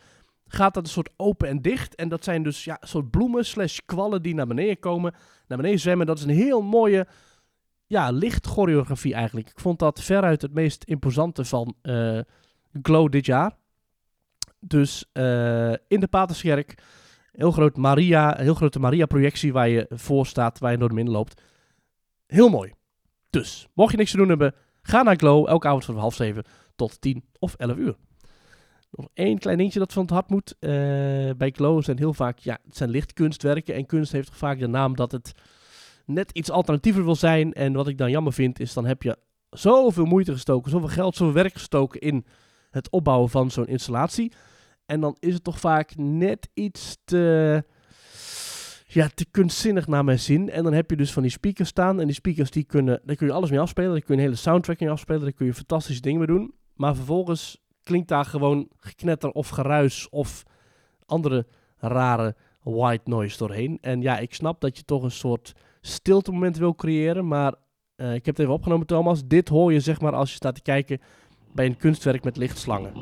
[0.46, 1.94] gaat dat een soort open en dicht.
[1.94, 5.14] En dat zijn dus ja, soort bloemen slash kwallen die naar beneden komen,
[5.46, 6.06] naar beneden zwemmen.
[6.06, 7.06] Dat is een heel mooie
[7.86, 9.50] ja, lichtchoreografie eigenlijk.
[9.50, 12.18] Ik vond dat veruit het meest imposante van eh,
[12.82, 13.56] Glow dit jaar.
[14.60, 16.82] Dus eh, in de Paterskerk,
[17.32, 21.14] heel groot Maria, heel grote Maria-projectie waar je voor staat, waar je door de midden
[21.14, 21.42] loopt.
[22.32, 22.72] Heel mooi.
[23.30, 26.44] Dus, mocht je niks te doen hebben, ga naar Glow, elke avond van half zeven
[26.76, 27.96] tot tien of elf uur.
[28.90, 30.56] Nog één klein dingetje dat van het hart moet.
[30.58, 30.70] Eh,
[31.36, 33.74] bij Glow zijn heel vaak, ja, het zijn lichtkunstwerken.
[33.74, 35.32] En kunst heeft vaak de naam dat het
[36.06, 37.52] net iets alternatiever wil zijn.
[37.52, 39.16] En wat ik dan jammer vind, is dan heb je
[39.50, 42.26] zoveel moeite gestoken, zoveel geld, zoveel werk gestoken in
[42.70, 44.32] het opbouwen van zo'n installatie.
[44.86, 47.64] En dan is het toch vaak net iets te,
[48.94, 50.50] ja, te kunstzinnig naar mijn zin.
[50.50, 52.00] En dan heb je dus van die speakers staan.
[52.00, 53.90] En die speakers, die kunnen, daar kun je alles mee afspelen.
[53.90, 55.20] Daar kun je een hele soundtrack mee afspelen.
[55.20, 56.54] Daar kun je fantastische dingen mee doen.
[56.74, 60.42] Maar vervolgens klinkt daar gewoon geknetter of geruis of
[61.06, 61.46] andere
[61.78, 63.78] rare white noise doorheen.
[63.80, 67.28] En ja, ik snap dat je toch een soort stilte moment wil creëren.
[67.28, 67.54] Maar
[67.96, 69.26] eh, ik heb het even opgenomen, Thomas.
[69.26, 71.00] Dit hoor je zeg maar als je staat te kijken
[71.52, 72.92] bij een kunstwerk met lichtslangen.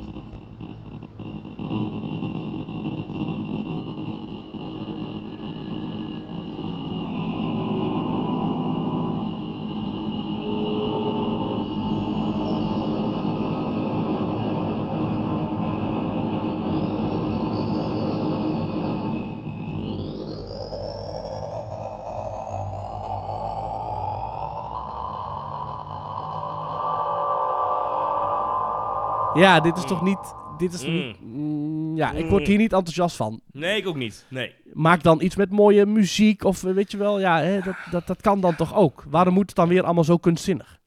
[29.41, 30.19] Ja, dit is toch niet...
[30.59, 30.95] Dit is Mm.
[30.95, 31.21] niet...
[31.21, 33.41] mm, ja, ik word hier niet enthousiast van.
[33.53, 34.27] Nee, ik ook niet.
[34.29, 34.55] Nee.
[34.73, 38.07] Maak dan iets met mooie muziek of eh, weet je wel, ja, hè, dat, dat,
[38.07, 39.05] dat kan dan toch ook.
[39.09, 40.79] Waarom moet het dan weer allemaal zo kunstzinnig?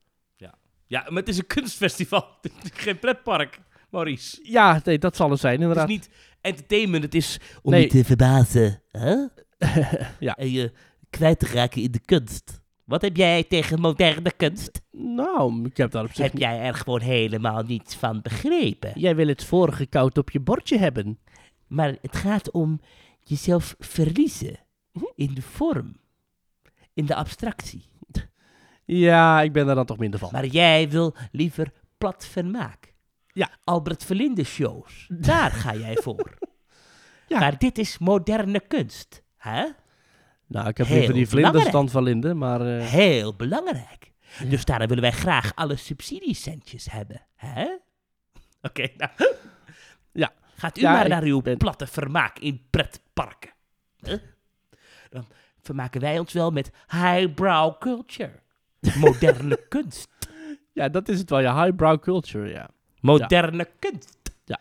[0.88, 2.26] Ja, maar het is een kunstfestival.
[2.41, 4.39] Het geen pretpark, Maurice.
[4.43, 5.89] Ja, nee, dat zal het zijn, Het inderdaad.
[5.89, 6.10] is niet
[6.41, 7.82] entertainment, het is om Nee.
[7.82, 8.82] je te verbazen.
[8.91, 9.16] Hè?
[10.20, 10.36] Ja.
[10.36, 10.72] En je
[11.10, 12.62] kwijt te raken in de kunst.
[12.86, 14.81] Wat heb jij tegen moderne kunst?
[14.91, 18.91] Nou, ik heb daar op zich Heb jij er gewoon helemaal niets van begrepen?
[18.95, 21.19] Jij wil het vorige koud op je bordje hebben.
[21.67, 22.81] Maar het gaat om
[23.19, 24.59] jezelf verliezen
[24.91, 25.05] Mhm.
[25.15, 25.95] in de vorm,
[26.93, 27.91] in de abstractie.
[28.86, 30.29] Ja, ik ben daar dan toch minder van.
[30.31, 32.93] Maar jij wil liever plat vermaak.
[33.27, 33.49] Ja.
[33.63, 36.38] Albert Verlinde shows, daar ga jij voor.
[37.27, 37.39] Ja.
[37.39, 39.23] Maar dit is moderne kunst.
[39.38, 39.65] Hè?
[40.48, 41.72] Nou, ik heb Heel liever die vlinders belangrijk.
[41.76, 42.62] dan van Linde, maar...
[42.78, 44.12] eh, Heel belangrijk.
[44.50, 47.22] Dus daarom willen wij graag alle subsidiecentjes hebben.
[47.36, 47.66] Hè?
[48.68, 49.12] Oké, nou.
[50.12, 50.32] Ja.
[50.56, 53.52] Gaat u Ja, maar naar uw ben- platte vermaak in pretparken.
[55.10, 55.26] Dan
[55.62, 58.39] vermaken wij ons wel met highbrow culture.
[58.96, 60.08] Moderne kunst.
[60.74, 61.64] ja, dat is het wel, ja.
[61.64, 62.70] Highbrow culture, ja.
[63.00, 64.18] Moderne kunst.
[64.46, 64.60] Ja.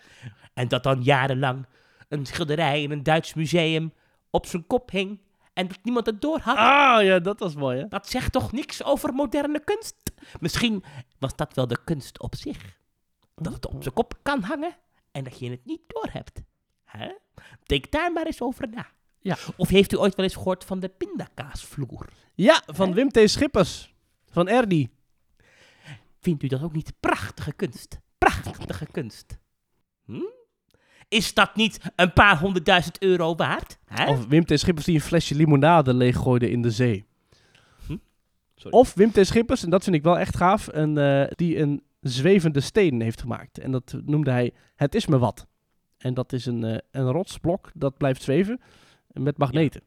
[0.55, 1.67] En dat dan jarenlang
[2.09, 3.93] een schilderij in een Duits museum
[4.31, 5.19] op zijn kop hing
[5.53, 6.57] en dat niemand het door had.
[6.57, 7.89] Ah, ja, dat was mooi, hè?
[7.89, 10.13] Dat zegt toch niks over moderne kunst?
[10.41, 10.85] Misschien
[11.19, 12.77] was dat wel de kunst op zich.
[13.35, 14.77] Dat het op zijn kop kan hangen
[15.11, 16.43] en dat je het niet doorhebt.
[16.85, 17.13] Hè?
[17.63, 18.87] Denk daar maar eens over na.
[19.19, 19.37] Ja.
[19.57, 22.09] Of heeft u ooit wel eens gehoord van de pindakaasvloer?
[22.35, 23.21] Ja, van Wim T.
[23.25, 23.95] Schippers.
[24.31, 24.91] Van Erdi.
[26.21, 27.99] Vindt u dat ook niet prachtige kunst?
[28.19, 29.39] Prachtige kunst.
[30.05, 30.21] Hm?
[31.13, 33.79] Is dat niet een paar honderdduizend euro waard?
[33.85, 34.11] Hè?
[34.11, 34.59] Of Wim T.
[34.61, 37.05] Schippers die een flesje limonade leeggooide in de zee.
[37.87, 37.97] Hm?
[38.55, 38.79] Sorry.
[38.79, 39.27] Of Wim T.
[39.27, 43.21] Schippers, en dat vind ik wel echt gaaf, een, eh, die een zwevende steen heeft
[43.21, 43.59] gemaakt.
[43.59, 45.47] En dat noemde hij Het is me wat.
[45.99, 48.61] En dat is een, eh, een rotsblok dat blijft zweven
[49.07, 49.81] met magneten.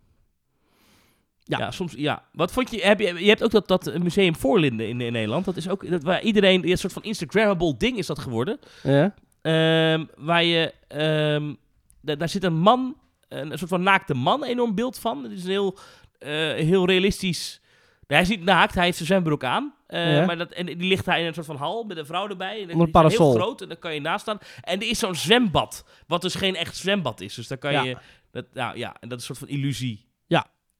[1.43, 1.57] Ja.
[1.57, 1.71] Ja.
[1.71, 1.93] soms.
[1.97, 2.23] Ja.
[2.31, 2.81] Wat vond je?
[2.81, 5.45] Heb je, je hebt ook dat, dat museum Voorlinden in, in Nederland.
[5.45, 8.59] Dat is ook dat, waar iedereen een soort van Instagrammable ding is dat geworden.
[8.83, 9.13] Ja?
[9.45, 11.53] Ehm, waar je ehm,
[12.01, 15.23] da- daar zit een man, een, soort van naakte man, een enorm beeld van.
[15.23, 15.77] Het is een heel,
[16.19, 17.61] eh, heel realistisch.
[18.07, 19.73] Hij is niet naakt, hij heeft zijn zwembroek aan.
[19.87, 20.25] Eh, Ja.
[20.25, 22.61] maar dat, en die ligt daar in een soort van hal met een vrouw erbij.
[22.69, 23.31] En een parasol.
[23.31, 24.37] Heel groot en daar kan je naast staan.
[24.61, 27.33] En er is zo'n zwembad, wat dus geen echt zwembad is.
[27.35, 27.83] Dus daar kan Ja.
[27.83, 27.97] je,
[28.31, 30.04] dat, nou, ja, en dat is een soort van illusie.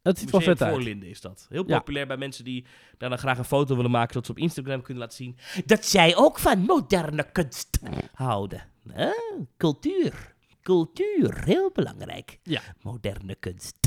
[0.08, 0.74] Het ziet wel vet uit.
[0.74, 1.46] Voorlinden is dat.
[1.50, 1.78] Heel Ja.
[1.78, 2.66] populair bij mensen die
[2.98, 5.86] daar dan graag een foto willen maken, zodat ze op Instagram kunnen laten zien dat
[5.86, 7.80] zij ook van moderne kunst
[8.14, 8.64] houden.
[9.58, 10.34] Cultuur.
[10.62, 12.40] Cultuur, heel belangrijk.
[12.44, 12.62] Ja.
[12.82, 13.78] Moderne kunst.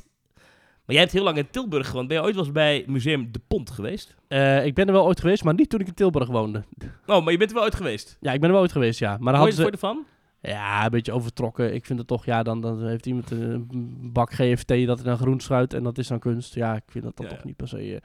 [0.84, 2.08] Maar jij hebt heel lang in Tilburg gewoond.
[2.08, 4.16] Ben je ooit wel eens bij Museum De Pont geweest?
[4.28, 6.64] Eh, ik ben er wel ooit geweest, maar niet toen ik in Tilburg woonde.
[7.06, 8.16] Oh, maar je bent er wel ooit geweest.
[8.20, 9.16] Ja, ik ben er wel ooit geweest, ja.
[9.20, 9.62] Maar Hoe je ze...
[9.62, 10.06] voor ervan?
[10.40, 11.74] Ja, een beetje overtrokken.
[11.74, 13.68] Ik vind het toch, ja, dan, dan heeft iemand een
[14.12, 16.54] bak GFT dat er dan groen schuit en dat is dan kunst.
[16.54, 17.76] Ja, ik vind dat dan Ja, toch niet per se...
[17.78, 18.02] eh, Ik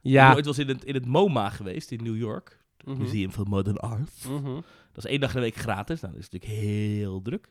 [0.00, 0.26] ja.
[0.34, 2.64] ooit wel eens in het, in het MoMA geweest in New York.
[2.84, 2.98] Mhm.
[2.98, 4.24] Museum for Modern Art.
[4.28, 4.54] Mhm.
[4.92, 6.00] Dat is één dag in de week gratis.
[6.00, 7.48] Nou, dat is natuurlijk heel druk.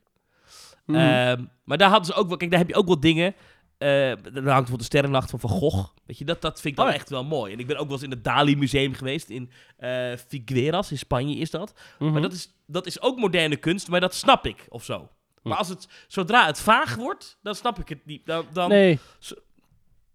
[0.85, 0.97] Mhm.
[0.97, 3.33] Ehm, maar daar hadden ze ook wel, kijk, daar heb je ook wel dingen.
[3.77, 5.89] Eh daar hangt bijvoorbeeld de Sterrennacht van Van Gogh.
[6.05, 7.53] Weet je, dat, dat vind ik dan Oh echt wel mooi.
[7.53, 10.97] En ik ben ook wel eens in het Dali Museum geweest in eh Figueras, in
[10.97, 11.73] Spanje is dat.
[11.99, 12.11] Mhm.
[12.11, 15.09] Maar dat is, dat is ook moderne kunst, maar dat snap ik, of zo.
[15.43, 18.25] Maar als het, zodra het vaag wordt, dan snap ik het niet.
[18.25, 18.99] Dan, dan, Nee,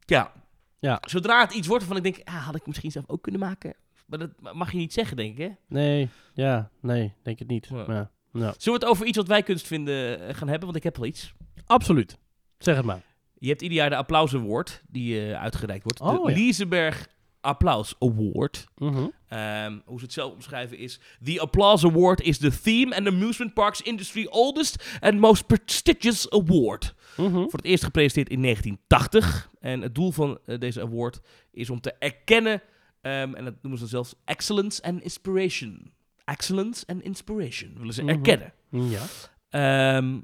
[0.06, 0.32] ja.
[0.78, 1.02] Ja.
[1.08, 3.74] Zodra het iets wordt waarvan ik denk, ah, had ik misschien zelf ook kunnen maken.
[4.06, 5.50] Maar dat mag je niet zeggen, denk ik, hè?
[5.68, 7.68] nee, ja, nee, denk het niet.
[7.70, 7.84] Ja.
[7.88, 8.10] Ja.
[8.32, 8.54] Ja.
[8.58, 10.64] Zullen we het over iets wat wij kunst vinden eh, gaan hebben?
[10.64, 11.32] Want ik heb wel iets.
[11.66, 12.18] Absoluut.
[12.58, 13.02] Zeg het maar.
[13.40, 16.00] Je hebt ieder jaar de Applaus Award, die eh, uitgereikt wordt.
[16.00, 16.36] Oh, de ja.
[16.38, 17.08] Liseberg
[17.40, 18.66] Applaus Award.
[18.76, 19.06] Mhm.
[19.28, 21.00] Ehm, hoe ze het zelf omschrijven is...
[21.24, 26.94] The Applause Award is the theme and amusement parks industry oldest and most prestigious award.
[27.16, 27.32] Mhm.
[27.32, 29.50] Voor het eerst gepresenteerd in 1980.
[29.60, 31.20] En het doel van eh, deze award
[31.52, 32.62] is om te erkennen...
[33.00, 35.92] ehm, en dat noemen ze zelfs excellence and inspiration.
[36.24, 38.10] Excellence and inspiration willen ze Mhm.
[38.10, 38.52] erkennen.
[38.70, 39.02] Ja.
[39.50, 40.20] Ehm,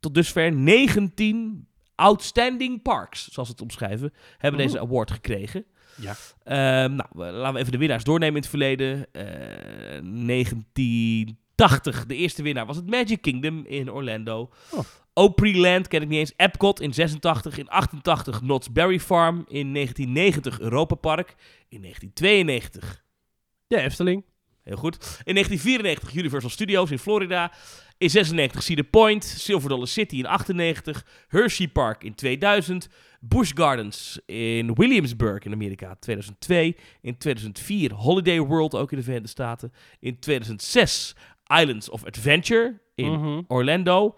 [0.00, 1.66] tot dusver 19
[2.02, 5.64] outstanding parks, zoals ze het omschrijven, hebben deze award gekregen.
[5.96, 6.14] Ja.
[6.44, 9.06] Ehm, nou, laten we even de winnaars doornemen in het verleden.
[9.12, 9.22] Eh
[10.02, 14.50] 1980, de eerste winnaar was het Magic Kingdom in Orlando.
[14.70, 14.80] Oh.
[15.14, 16.32] Opryland ken ik niet eens.
[16.36, 21.34] Epcot in 86, in 88 Knott's Berry Farm, in 1990 Europa Park,
[21.68, 23.04] in 1992
[23.66, 24.24] De Efteling.
[24.62, 24.94] Heel goed.
[25.24, 27.52] In 1994 Universal Studios in Florida.
[28.02, 29.24] In 96 Cedar Point.
[29.24, 31.04] Silver Dollar City in 98.
[31.28, 32.88] Hershey Park in 2000.
[33.20, 36.76] Busch Gardens in Williamsburg in Amerika 2002.
[37.00, 39.72] In 2004 Holiday World ook in de Verenigde Staten.
[40.00, 41.14] In 2006
[41.60, 43.40] Islands of Adventure in Mhm.
[43.48, 44.16] Orlando.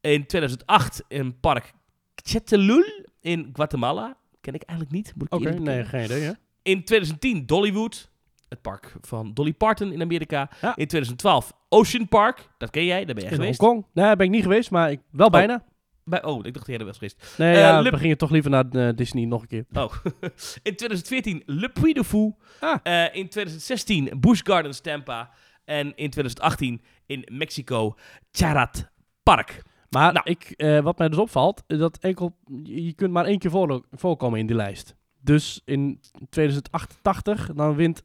[0.00, 1.72] In 2008 een park
[2.14, 2.84] Chetelul
[3.20, 4.16] in Guatemala.
[4.40, 5.12] Ken ik eigenlijk niet.
[5.16, 6.32] Moet ik Oké, eerlijk nee, geen idee, hè?
[6.62, 8.10] In 2010 Dollywood,
[8.48, 10.50] het park van Dolly Parton in Amerika.
[10.60, 10.68] Ja.
[10.76, 13.60] In 2012 Ocean Park, dat ken jij, daar ben jij In geweest.
[13.60, 13.86] Hongkong.
[13.92, 15.64] Nee, daar ben ik niet geweest, maar ik, wel bijna.
[16.04, 17.34] Bij, oh, ik dacht dat jij er was geweest.
[17.38, 19.64] Nee, Eh, ja, we gingen toch liever naar eh, Disney nog een keer.
[19.72, 19.92] Oh.
[20.68, 22.34] in 2014 Le Puy de Fou.
[22.60, 22.76] Ah.
[22.82, 25.30] Eh, in 2016 Busch Gardens Tampa.
[25.64, 27.94] En in 2018 in Mexico
[28.32, 28.90] Charat
[29.22, 29.62] Park.
[29.90, 30.30] Maar Nou.
[30.30, 34.46] ik, wat mij dus opvalt, dat enkel, je kunt maar één keer voor, voorkomen in
[34.46, 34.94] die lijst.
[35.20, 36.00] Dus in
[36.30, 38.02] 2088, dan wint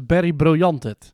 [0.00, 1.13] Barry Brilliant het.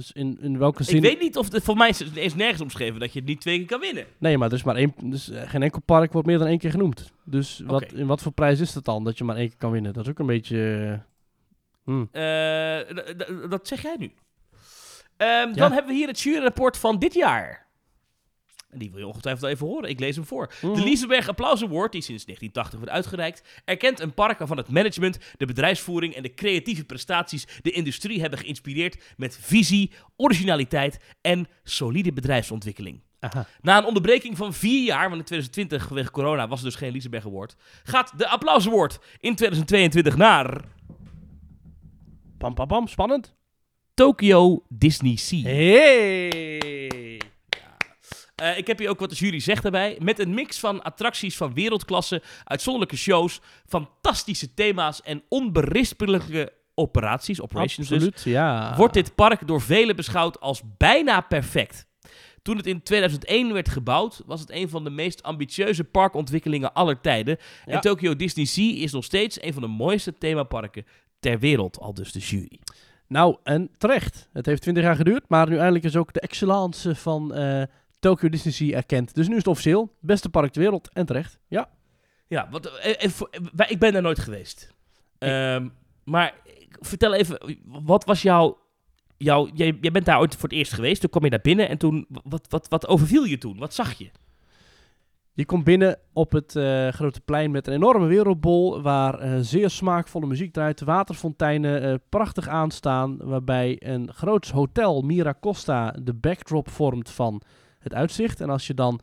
[0.00, 0.96] Dus in, in welke zin...
[0.96, 3.28] Ik weet niet of het, voor mij is het is nergens omschreven dat je het
[3.28, 4.06] niet twee keer kan winnen.
[4.18, 7.12] Nee, maar dus maar één, dus geen enkel park wordt meer dan één keer genoemd.
[7.24, 9.70] Dus wat, in wat voor prijs is dat dan, dat je maar één keer kan
[9.70, 9.92] winnen?
[9.92, 10.84] Dat is ook een beetje...
[11.84, 12.08] eh, hmm.
[12.12, 14.12] Eh, dat zeg jij nu.
[15.16, 17.66] Ehm, Dan hebben we hier het juryrapport van dit jaar.
[18.70, 19.90] En die wil je ongetwijfeld even horen.
[19.90, 20.52] Ik lees hem voor.
[20.62, 20.74] Mhm.
[20.74, 25.18] De Liseberg Applaus Award, die sinds 1980 wordt uitgereikt, erkent een park waarvan het management,
[25.36, 32.12] de bedrijfsvoering en de creatieve prestaties de industrie hebben geïnspireerd met visie, originaliteit en solide
[32.12, 33.00] bedrijfsontwikkeling.
[33.20, 33.46] Aha.
[33.60, 36.92] Na een onderbreking van vier jaar, want in 2020 vanwege corona was er dus geen
[36.92, 40.64] Liseberg Award, gaat de Applaus Award in 2022 naar
[42.40, 42.86] Pam, pam, pam.
[42.86, 43.34] Spannend.
[43.94, 45.42] Tokyo Disney Sea.
[45.42, 46.99] Hey.
[48.40, 49.96] Eh, ik heb hier ook wat de jury zegt daarbij.
[50.02, 57.88] Met een mix van attracties van wereldklasse, uitzonderlijke shows, fantastische thema's en onberispelijke operaties, operations
[57.88, 58.76] dus, Absoluut, ja.
[58.76, 61.88] wordt dit park door velen beschouwd als bijna perfect.
[62.42, 67.00] Toen het in 2001 werd gebouwd, was het een van de meest ambitieuze parkontwikkelingen aller
[67.00, 67.36] tijden.
[67.66, 67.72] Ja.
[67.72, 70.86] En Tokyo Disney Sea is nog steeds een van de mooiste themaparken
[71.18, 72.60] ter wereld, al dus de jury.
[73.06, 74.28] Nou, en terecht.
[74.32, 77.62] Het heeft 20 jaar geduurd, maar nu eindelijk is ook de excellence van eh
[78.00, 79.14] Tokyo Disney Sea erkend.
[79.14, 79.96] Dus nu is het officieel.
[80.00, 80.90] Beste park ter wereld.
[80.92, 81.38] En terecht.
[81.48, 81.68] Ja.
[82.26, 83.10] Ja, wat, eh, eh,
[83.56, 84.74] eh, ik ben daar nooit geweest.
[85.18, 85.68] Ehm,
[86.04, 86.34] maar
[86.80, 88.58] vertel even, wat was jouw...
[89.16, 91.68] jouw jij, jij bent daar ooit voor het eerst geweest, toen kwam je daar binnen
[91.68, 92.06] en toen...
[92.24, 93.58] Wat, wat, wat overviel je toen?
[93.58, 94.10] Wat zag je?
[95.32, 100.26] Je komt binnen op het eh, grote plein met een enorme wereldbol waar zeer smaakvolle
[100.26, 107.42] muziek draait, waterfonteinen prachtig aanstaan, waarbij een groot hotel, Miracosta, de backdrop vormt van
[107.80, 108.40] het uitzicht.
[108.40, 109.00] En als je dan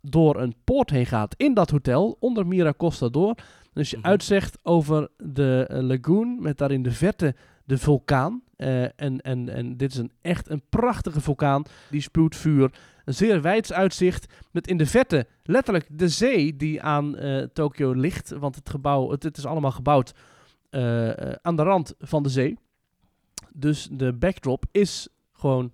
[0.00, 3.34] door een poort heen gaat in dat hotel, onder Miracosta door,
[3.72, 4.06] dan is je Mhm.
[4.06, 7.34] uitzicht over de eh, lagoon met daar in de verte
[7.64, 8.42] de vulkaan.
[8.56, 12.70] Eh, en, en, en dit is een, echt een prachtige vulkaan, die spuwt vuur.
[13.04, 17.92] Een zeer wijds uitzicht met in de verte letterlijk de zee die aan eh Tokio
[17.92, 18.30] ligt.
[18.30, 20.12] Want het gebouw, het, het is allemaal gebouwd
[21.42, 22.58] aan de rand van de zee.
[23.52, 25.72] Dus de backdrop is gewoon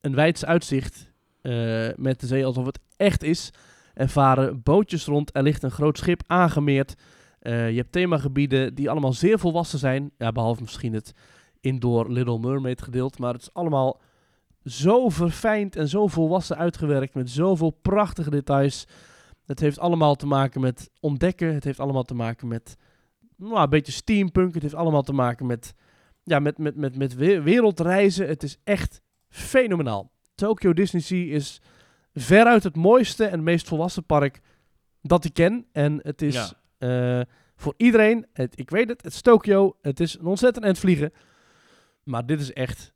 [0.00, 1.09] een wijds uitzicht
[1.42, 3.50] eh, met de zee alsof het echt is.
[3.94, 6.94] Er varen bootjes rond, er ligt een groot schip aangemeerd.
[7.38, 10.10] Eh, je hebt themagebieden die allemaal zeer volwassen zijn.
[10.18, 11.12] Ja, behalve misschien het
[11.60, 13.20] indoor Little Mermaid gedeelte.
[13.20, 14.00] Maar het is allemaal
[14.64, 18.86] zo verfijnd en zo volwassen uitgewerkt met zoveel prachtige details.
[19.46, 21.54] Het heeft allemaal te maken met ontdekken.
[21.54, 22.76] Het heeft allemaal te maken met
[23.36, 24.54] nou, een beetje steampunk.
[24.54, 25.74] Het heeft allemaal te maken met,
[26.22, 28.28] ja, met, met, met, met we- wereldreizen.
[28.28, 30.10] Het is echt fenomenaal.
[30.40, 31.60] Tokyo Disney Sea is
[32.14, 34.40] veruit het mooiste en meest volwassen park
[35.02, 35.66] dat ik ken.
[35.72, 37.20] En het is eh,
[37.56, 39.76] voor iedereen, het, ik weet het, het is Tokyo.
[39.82, 41.12] Het is een ontzettend eind vliegen.
[42.04, 42.92] Maar dit is echt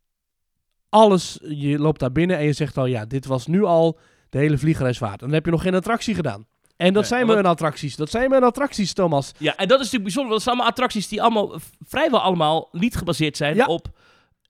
[0.88, 1.38] alles.
[1.42, 4.58] Je loopt daar binnen en je zegt al, ja, dit was nu al de hele
[4.58, 5.20] vliegreis waard.
[5.20, 6.46] En dan heb je nog geen attractie gedaan.
[6.76, 7.96] En dat Nee, zijn en mijn attracties.
[7.96, 9.32] Dat zijn mijn attracties, Thomas.
[9.38, 12.68] Ja, en dat is natuurlijk bijzonder, want het zijn allemaal attracties die allemaal, vrijwel allemaal,
[12.72, 13.66] niet gebaseerd zijn Ja.
[13.66, 13.88] op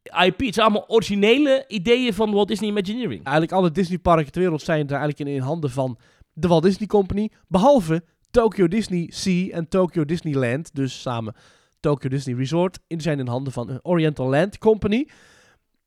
[0.05, 0.41] IP.
[0.41, 3.25] Het zijn allemaal originele ideeën van Walt Disney Imagineering.
[3.25, 5.99] Eigenlijk alle Disneyparken ter wereld zijn er eigenlijk in, in handen van
[6.33, 7.31] de Walt Disney Company.
[7.49, 10.75] Behalve Tokyo Disney Sea en Tokyo Disneyland.
[10.75, 11.35] Dus samen
[11.81, 12.79] Tokyo Disney Resort.
[12.87, 15.09] Die zijn in handen van Oriental Land Company.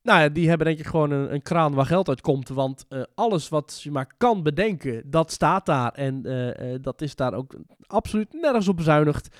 [0.02, 2.48] Nou ja, die hebben denk ik gewoon een, een kraan waar geld uit komt.
[2.48, 5.92] Want eh, alles wat je maar kan bedenken, dat staat daar.
[5.92, 7.54] En eh, eh, dat is daar ook
[7.86, 9.36] absoluut nergens op bezuinigd.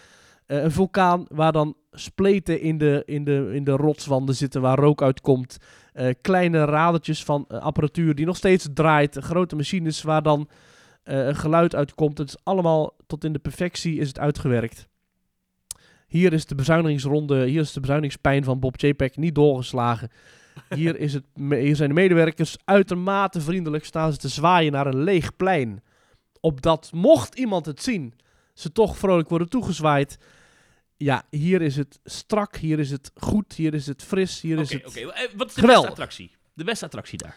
[0.49, 4.79] Eh, een vulkaan waar dan spleten in de, in, de, in de rotswanden zitten waar
[4.79, 5.57] rook uitkomt.
[5.93, 9.17] Eh, kleine radertjes van eh, apparatuur die nog steeds draait.
[9.17, 10.49] Grote machines waar dan
[11.31, 12.19] geluid uitkomt.
[12.19, 14.89] Het is allemaal tot in de perfectie is het uitgewerkt.
[16.07, 20.11] Hier is de bezuinigingsronde, hier is de bezuinigingspijn van Bob JPEG niet doorgeslagen.
[20.75, 23.85] Hier, is het, hier zijn de medewerkers uitermate vriendelijk.
[23.85, 25.83] Staan ze te zwaaien naar een leeg plein.
[26.41, 28.15] Opdat, mocht iemand het zien,
[28.55, 30.19] ze toch vrolijk worden toegezwaaid.
[31.01, 34.73] Ja, hier is het strak, hier is het goed, hier is het fris, hier is
[34.73, 34.87] het...
[34.87, 34.99] oké.
[35.01, 35.67] Eh, Wat is de Geweldig.
[35.89, 36.31] beste attractie?
[36.55, 37.37] De beste attractie daar.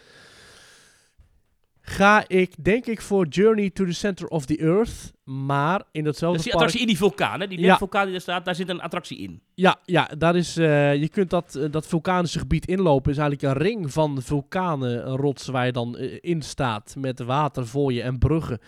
[1.83, 5.11] Ga ik, denk ik, voor Journey to the Center of the Earth.
[5.23, 6.53] Maar in datzelfde Dat is die park...
[6.53, 7.47] attractie in die vulkaan, hè?
[7.47, 7.77] Die Ja.
[7.77, 9.41] vulkaan die daar staat, daar zit een attractie in.
[9.53, 13.11] Ja, ja daar is, eh, je kunt dat, eh, dat vulkanische gebied inlopen.
[13.11, 16.95] is eigenlijk een ring van vulkanen, een rots waar je dan in staat.
[16.97, 18.59] Met water voor je en bruggen.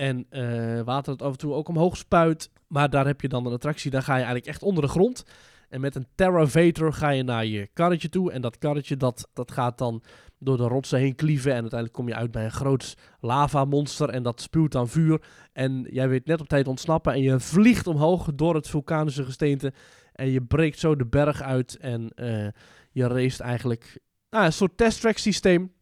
[0.00, 2.50] En eh, water dat af en toe ook omhoog spuit.
[2.68, 5.24] Maar daar heb je dan een attractie, daar ga je eigenlijk echt onder de grond.
[5.68, 8.32] En met een Terravator ga je naar je karretje toe.
[8.32, 10.02] En dat karretje dat, dat gaat dan
[10.38, 11.50] door de rotsen heen klieven.
[11.50, 14.08] En uiteindelijk kom je uit bij een groot lavamonster.
[14.08, 15.22] En dat spuwt dan vuur.
[15.52, 17.12] En jij weet net op tijd ontsnappen.
[17.12, 19.72] En je vliegt omhoog door het vulkanische gesteente.
[20.12, 21.76] En je breekt zo de berg uit.
[21.76, 22.46] En eh,
[22.90, 23.98] je race eigenlijk
[24.30, 25.72] nou, een soort testtrack systeem.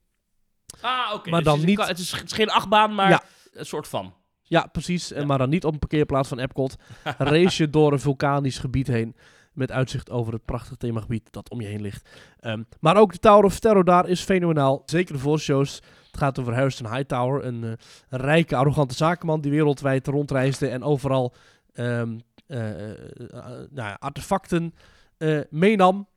[0.81, 1.31] Ah, oké.
[1.31, 3.23] Maar Dus dan het een niet- Het is, het is geen achtbaan, maar Ja.
[3.59, 4.15] Een soort van.
[4.43, 5.09] Ja, precies.
[5.09, 5.25] Ja.
[5.25, 6.77] Maar dan niet op een parkeerplaats van Epcot.
[7.19, 9.17] race je door een vulkanisch gebied heen.
[9.53, 12.09] Met uitzicht over het prachtige themagebied dat om je heen ligt.
[12.41, 14.83] Ehm, maar ook de Tower of Terror daar is fenomenaal.
[14.85, 15.75] Zeker de voorshows.
[16.07, 17.45] Het gaat over Harrison Hightower.
[17.45, 17.73] Een, eh,
[18.09, 20.69] rijke, arrogante zakenman die wereldwijd rondreisde.
[20.69, 21.35] En overal
[21.73, 22.91] ehm, eh, eh,
[23.31, 24.75] eh, nou artefacten
[25.19, 26.09] eh, meenam.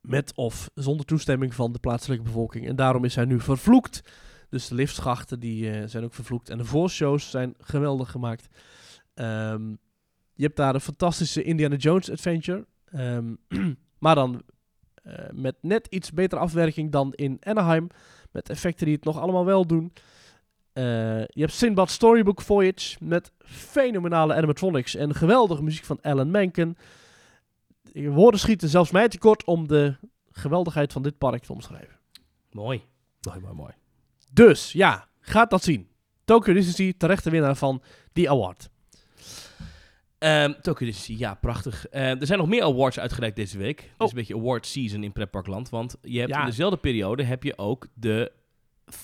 [0.00, 2.66] Met of zonder toestemming van de plaatselijke bevolking.
[2.68, 4.02] En daarom is hij nu vervloekt.
[4.50, 6.48] Dus de liftschachten die, eh, zijn ook vervloekt.
[6.48, 8.48] En de voorshows zijn geweldig gemaakt.
[9.14, 9.68] Ehm,
[10.34, 12.66] je hebt daar een fantastische Indiana Jones adventure.
[12.84, 13.34] Ehm,
[13.98, 14.42] maar dan
[15.02, 17.88] eh, met net iets betere afwerking dan in Anaheim.
[18.30, 19.92] Met effecten die het nog allemaal wel doen.
[20.72, 26.76] Eh, je hebt Sinbad Storybook Voyage met fenomenale animatronics en geweldige muziek van Alan Menken.
[27.92, 29.96] Woorden schieten zelfs mij tekort om de
[30.30, 31.98] geweldigheid van dit park te omschrijven.
[32.50, 32.82] Mooi.
[33.20, 33.72] Mooi, mooi, mooi.
[34.30, 35.88] Dus ja, gaat dat zien.
[36.24, 38.70] Tokyo Disney terechte winnaar van die award.
[40.18, 41.86] Ehm Tokyo Disney, ja, prachtig.
[41.88, 43.78] Eh, er zijn nog meer awards uitgereikt deze week.
[43.80, 44.08] Het is Oh.
[44.08, 45.68] een beetje award season in pretparkland.
[45.68, 46.40] Want je hebt Ja.
[46.40, 48.32] in dezelfde periode heb je ook de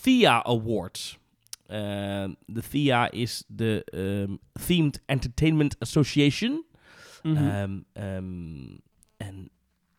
[0.03, 1.19] THEA Awards.
[1.67, 6.65] Ehm, de THEA is de ehm, Themed Entertainment Association.
[7.23, 7.37] Mhm.
[7.37, 8.77] Ehm, ehm,
[9.17, 9.51] en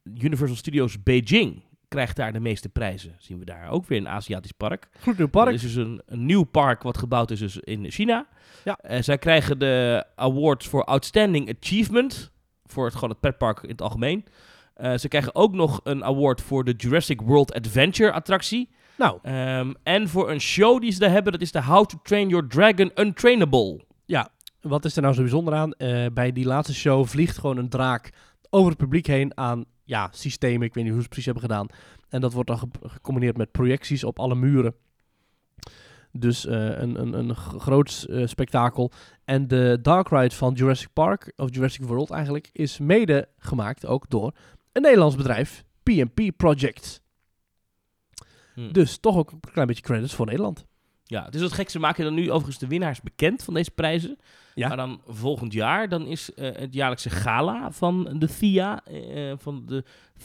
[0.04, 3.16] Universal Studios Beijing krijgt daar de meeste prijzen.
[3.20, 4.88] Zien we daar ook weer een Aziatisch park.
[5.00, 5.48] Gloednieuw park.
[5.48, 8.28] Er is dus een, een nieuw park wat gebouwd is dus in China.
[8.64, 8.78] Ja.
[8.78, 12.32] Eh, zij krijgen de awards voor Outstanding Achievement.
[12.66, 14.26] Voor het, gewoon het pretpark in het algemeen.
[14.74, 18.70] Eh, ze krijgen ook nog een award voor de Jurassic World Adventure attractie.
[18.98, 22.00] Nou, Ehm, en voor een show die ze daar hebben, dat is de How to
[22.04, 23.86] Train Your Dragon Untrainable.
[24.62, 25.72] wat is er nou zo bijzonder aan?
[25.74, 28.10] Eh, bij die laatste show vliegt gewoon een draak
[28.50, 30.68] over het publiek heen aan ja, systemen.
[30.68, 31.68] Ik weet niet hoe ze het precies hebben gedaan.
[32.10, 34.76] En dat wordt dan ge- gecombineerd met projecties op alle muren.
[36.12, 38.92] Dus eh, een, een, een groot eh, spektakel.
[39.26, 44.10] En de Dark Ride van Jurassic Park, of Jurassic World eigenlijk, is mede gemaakt ook
[44.10, 44.32] door
[44.72, 47.02] een Nederlands bedrijf, PMP Project.
[48.54, 48.72] Hm.
[48.72, 50.66] Dus toch ook een klein beetje credits voor Nederland.
[51.10, 51.70] Ja, het is wat gek.
[51.70, 54.18] Ze maken dan nu overigens de winnaars bekend van deze prijzen.
[54.56, 54.68] Ja.
[54.68, 59.64] Maar dan volgend jaar, dan is eh, het jaarlijkse gala van de THEA, eh, van
[59.66, 59.84] de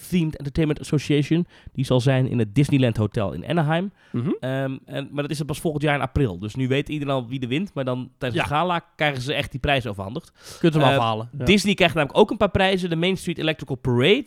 [0.09, 1.47] Themed Entertainment Association.
[1.73, 3.93] Die zal zijn in het Disneyland Hotel in Anaheim.
[4.13, 4.31] Mhm.
[4.41, 6.39] Ehm, en, maar dat is pas volgend jaar in april.
[6.39, 7.75] Dus nu weet iedereen al wie er wint.
[7.75, 8.49] Maar dan tijdens Ja.
[8.49, 10.57] de gala krijgen ze echt die prijzen overhandigd.
[10.59, 11.29] Kunt hem Eh, afhalen.
[11.39, 11.45] Ja.
[11.45, 12.91] Disney krijgt namelijk ook een paar prijzen.
[12.91, 14.27] De Main Street Electrical Parade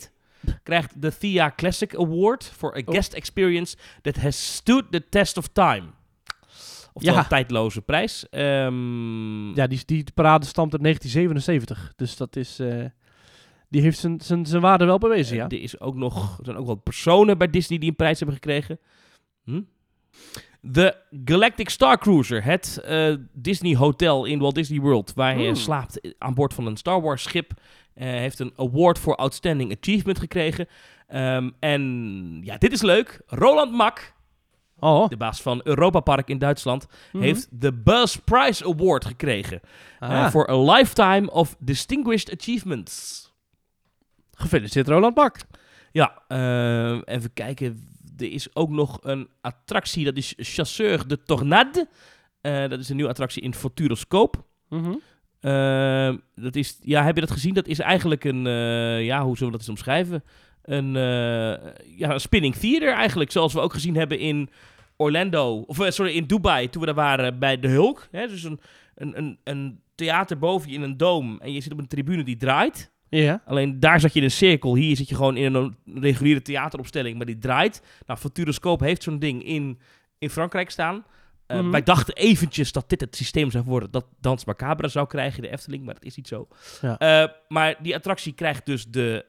[0.63, 2.93] krijgt de THEA Classic Award for a Oh.
[2.93, 5.83] guest experience that has stood the test of time.
[6.95, 7.23] Oftewel Ja.
[7.23, 8.29] een tijdloze prijs.
[8.29, 11.93] Ehm, Ja, die, die parade stamt uit 1977.
[11.95, 12.59] Dus dat is.
[12.59, 12.85] eh,
[13.69, 15.43] die heeft zijn, zijn, zijn waarde wel bewezen, ja.
[15.47, 18.35] Er is ook nog, er zijn ook wel personen bij Disney die een prijs hebben
[18.37, 18.79] gekregen.
[19.43, 19.61] Hm?
[20.61, 25.55] De Galactic Star Cruiser, het eh, Disney Hotel in Walt Disney World, waar je Hmm.
[25.55, 27.51] slaapt aan boord van een Star Wars schip,
[27.93, 30.67] eh, heeft een award voor Outstanding Achievement gekregen.
[31.07, 33.21] Ehm, en ja, dit is leuk.
[33.25, 34.13] Roland Mak,
[34.79, 37.23] Oh, de baas van Europa Park in Duitsland, mhm.
[37.23, 39.59] heeft de Buzz Prize Award gekregen.
[39.99, 43.23] eh, Ah, Voor a lifetime of distinguished achievements.
[44.33, 45.37] Gefeliciteerd, Roland Bak.
[45.91, 47.89] Ja, eh, even kijken.
[48.17, 51.87] Er is ook nog een attractie, dat is Chasseur de Tornade.
[52.41, 54.37] Eh, dat is een nieuwe attractie in Futuroscope.
[54.69, 54.93] Mhm.
[56.35, 57.53] Dat is, ja, heb je dat gezien?
[57.53, 58.41] Dat is eigenlijk een,
[59.03, 60.23] ja, hoe zullen we dat eens omschrijven?
[60.65, 64.49] Een, eh, ja, een spinning theater eigenlijk, zoals we ook gezien hebben in
[64.97, 68.07] Orlando, of eh, sorry, in Dubai, toen we daar waren bij de Hulk.
[68.11, 68.27] Hè?
[68.27, 68.59] Dus een,
[68.95, 72.23] een, een, een theater boven je in een doom en je zit op een tribune
[72.23, 72.91] die draait.
[73.09, 73.41] Ja.
[73.45, 74.75] Alleen daar zat je in een cirkel.
[74.75, 77.81] Hier zit je gewoon in een reguliere theateropstelling, maar die draait.
[78.05, 79.79] Nou, Futuroscope heeft zo'n ding in,
[80.17, 81.05] in Frankrijk staan.
[81.47, 81.71] Eh, Mhm.
[81.71, 85.49] Wij dachten eventjes dat dit het systeem zou worden dat Dans Macabre zou krijgen, de
[85.49, 86.47] Efteling, maar dat is niet zo.
[86.81, 87.33] Ja.
[87.47, 89.25] Maar die attractie krijgt dus de,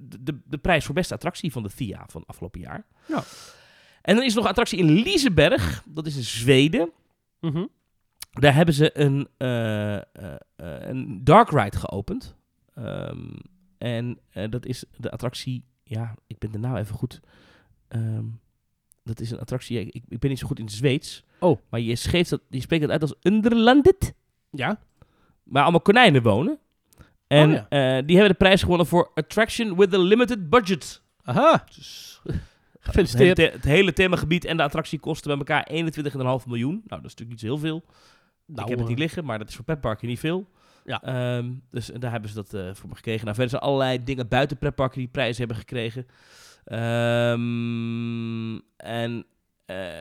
[0.00, 2.86] de, de prijs voor beste attractie van de THEA van afgelopen jaar.
[3.06, 3.24] Ja.
[4.02, 6.90] En dan is er nog een attractie in Liseberg, dat is in Zweden.
[7.40, 7.66] Mhm.
[8.30, 10.02] Daar hebben ze een, eh, eh,
[10.56, 12.36] eh, een dark ride geopend.
[12.74, 13.36] Ehm,
[13.78, 15.64] en eh, dat is de attractie...
[15.82, 17.20] Ja, ik ben de naam even goed.
[17.88, 18.24] Ehm,
[19.02, 19.80] dat is een attractie...
[19.80, 21.24] Ik, ik ben niet zo goed in het Zweeds.
[21.40, 21.58] Oh.
[21.68, 24.14] Maar je, dat, je spreekt het uit als Underlandet.
[24.50, 24.80] Ja.
[25.42, 26.58] Waar allemaal konijnen wonen.
[27.28, 27.68] En Oh, ja.
[27.68, 31.02] eh, die hebben de prijs gewonnen voor Attraction with a Limited Budget.
[31.22, 31.64] Aha.
[31.76, 32.20] Dus,
[32.80, 33.28] Gefeliciteerd.
[33.36, 35.68] Het, hele, the- het hele themagebied en de attractie kosten bij elkaar
[36.40, 36.72] 21,5 miljoen.
[36.72, 37.82] Nou, dat is natuurlijk niet zo heel veel.
[38.46, 40.48] Nou, ik heb het eh, niet liggen, maar dat is voor pretparken niet veel.
[40.84, 41.02] Ja.
[41.02, 43.22] Ehm, dus daar hebben ze dat eh, voor me gekregen.
[43.24, 46.06] Nou, verder zijn allerlei dingen buiten pretparken die prijzen hebben gekregen.
[46.64, 49.24] Ehm, en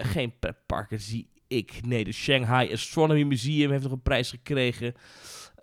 [0.02, 1.80] geen pretparken zie ik.
[1.86, 4.94] Nee, de Shanghai Astronomy Museum heeft nog een prijs gekregen.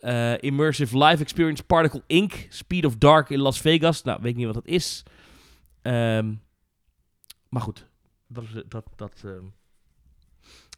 [0.05, 2.47] Eh, Immersive Live Experience Particle Inc.
[2.49, 4.03] Speed of Dark in Las Vegas.
[4.03, 5.03] Nou, weet ik niet wat dat is.
[5.83, 6.35] Ehm,
[7.49, 7.87] maar goed,
[8.27, 9.43] dat, eh, dat, dat, ehm,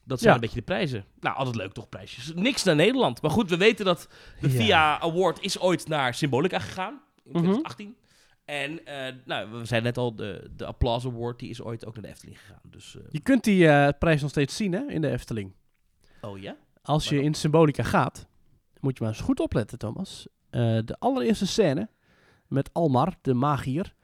[0.05, 0.35] dat zijn Ja.
[0.35, 1.05] een beetje de prijzen.
[1.21, 2.33] Nou, altijd leuk toch, prijsjes.
[2.35, 3.23] Niks naar Nederland.
[3.23, 4.09] Maar goed, we weten dat
[4.41, 4.57] de Ja.
[4.57, 6.93] VIA Award is ooit naar Symbolica gegaan.
[7.25, 7.39] In Mhm.
[7.39, 7.97] 2018.
[8.45, 11.95] En eh, nou, we zeiden net al, de, de Applause Award die is ooit ook
[11.95, 12.61] naar de Efteling gegaan.
[12.63, 15.53] Dus, Je kunt die prijs nog steeds zien hè, in de Efteling.
[16.21, 16.57] oh ja?
[16.83, 18.27] Als je in Symbolica gaat,
[18.81, 20.27] moet je maar eens goed opletten, Thomas.
[20.51, 21.89] Eh, de allereerste scène
[22.47, 23.95] met Almar, de magier.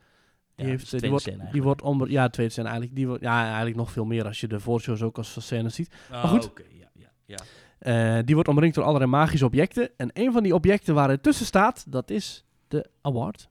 [0.54, 2.10] Die, Ja, heeft, die, wordt, tweede scène die wordt onder.
[2.10, 2.96] Ja, de tweede scène eigenlijk.
[2.96, 5.94] Die wordt, ja, eigenlijk nog veel meer als je de voorshows ook als scènes ziet.
[6.10, 6.44] Maar goed.
[6.44, 7.38] oké, ja, ja, ja.
[7.78, 9.90] Eh, die wordt omringd door allerlei magische objecten.
[9.96, 13.48] En een van die objecten waar het tussen staat, dat is de award.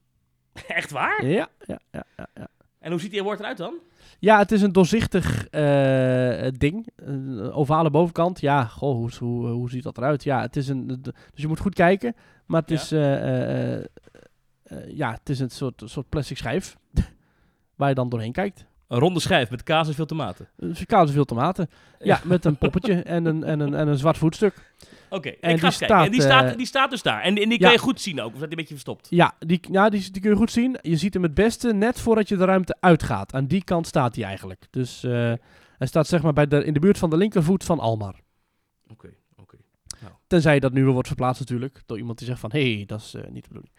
[0.66, 1.26] Echt waar?
[1.26, 2.28] Ja, ja, ja, ja.
[2.34, 2.48] Ja,
[2.82, 3.74] En hoe ziet die award eruit dan?
[4.18, 6.86] ja het is een doorzichtig eh, ding.
[6.96, 8.40] Een ovale bovenkant.
[8.40, 10.24] Ja, goh, hoe, hoe, hoe ziet dat eruit?
[10.24, 10.86] Ja, het is een.
[11.02, 12.14] Dus je moet goed kijken.
[12.46, 12.76] Maar het Ja.
[12.76, 12.92] is.
[12.92, 13.84] eh, eh,
[14.88, 16.76] ja, het is een soort, soort plastic schijf.
[17.76, 18.64] waar je dan doorheen kijkt.
[18.88, 20.48] Een ronde schijf met kaas en veel tomaten.
[20.56, 21.68] Dus koud veel tomaten.
[21.98, 24.72] Ja, met een poppetje en een, en een, en een zwart voetstuk.
[25.12, 25.96] Oké, En ik ga die eens kijken.
[25.96, 27.22] En die staat, eh, die staat dus daar.
[27.22, 27.64] En, en die ja.
[27.64, 28.34] kan je goed zien ook.
[28.34, 29.06] Of dat een beetje verstopt?
[29.10, 30.78] Ja, die, ja die, die kun je goed zien.
[30.82, 33.34] Je ziet hem het beste net voordat je de ruimte uitgaat.
[33.34, 34.66] Aan die kant staat hij eigenlijk.
[34.70, 35.32] Dus eh,
[35.78, 38.20] hij staat zeg maar bij de, in de buurt van de linkervoet van Almar.
[38.88, 39.56] Oké, oké.
[40.26, 41.82] Tenzij dat nu weer wordt verplaatst natuurlijk.
[41.86, 43.74] Door iemand die zegt van, hé, hey, dat is eh, niet de bedoeling.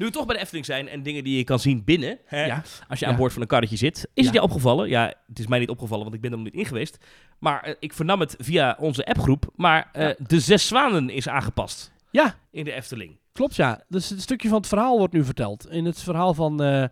[0.00, 2.18] Nu we toch bij de Efteling zijn en dingen die je kan zien binnen.
[2.24, 2.62] Hè, Ja.
[2.88, 4.08] Als je aan boord van een karretje zit.
[4.14, 4.88] Is het jou opgevallen?
[4.88, 6.98] Ja, het is mij niet opgevallen, want ik ben er nog niet in geweest.
[7.38, 9.46] Maar eh, ik vernam het via onze appgroep.
[9.56, 13.18] Maar eh, de Zes Zwanen is aangepast Ja, in de Efteling.
[13.32, 13.80] klopt ja.
[13.88, 15.70] Dus een stukje van het verhaal wordt nu verteld.
[15.70, 16.88] In het verhaal van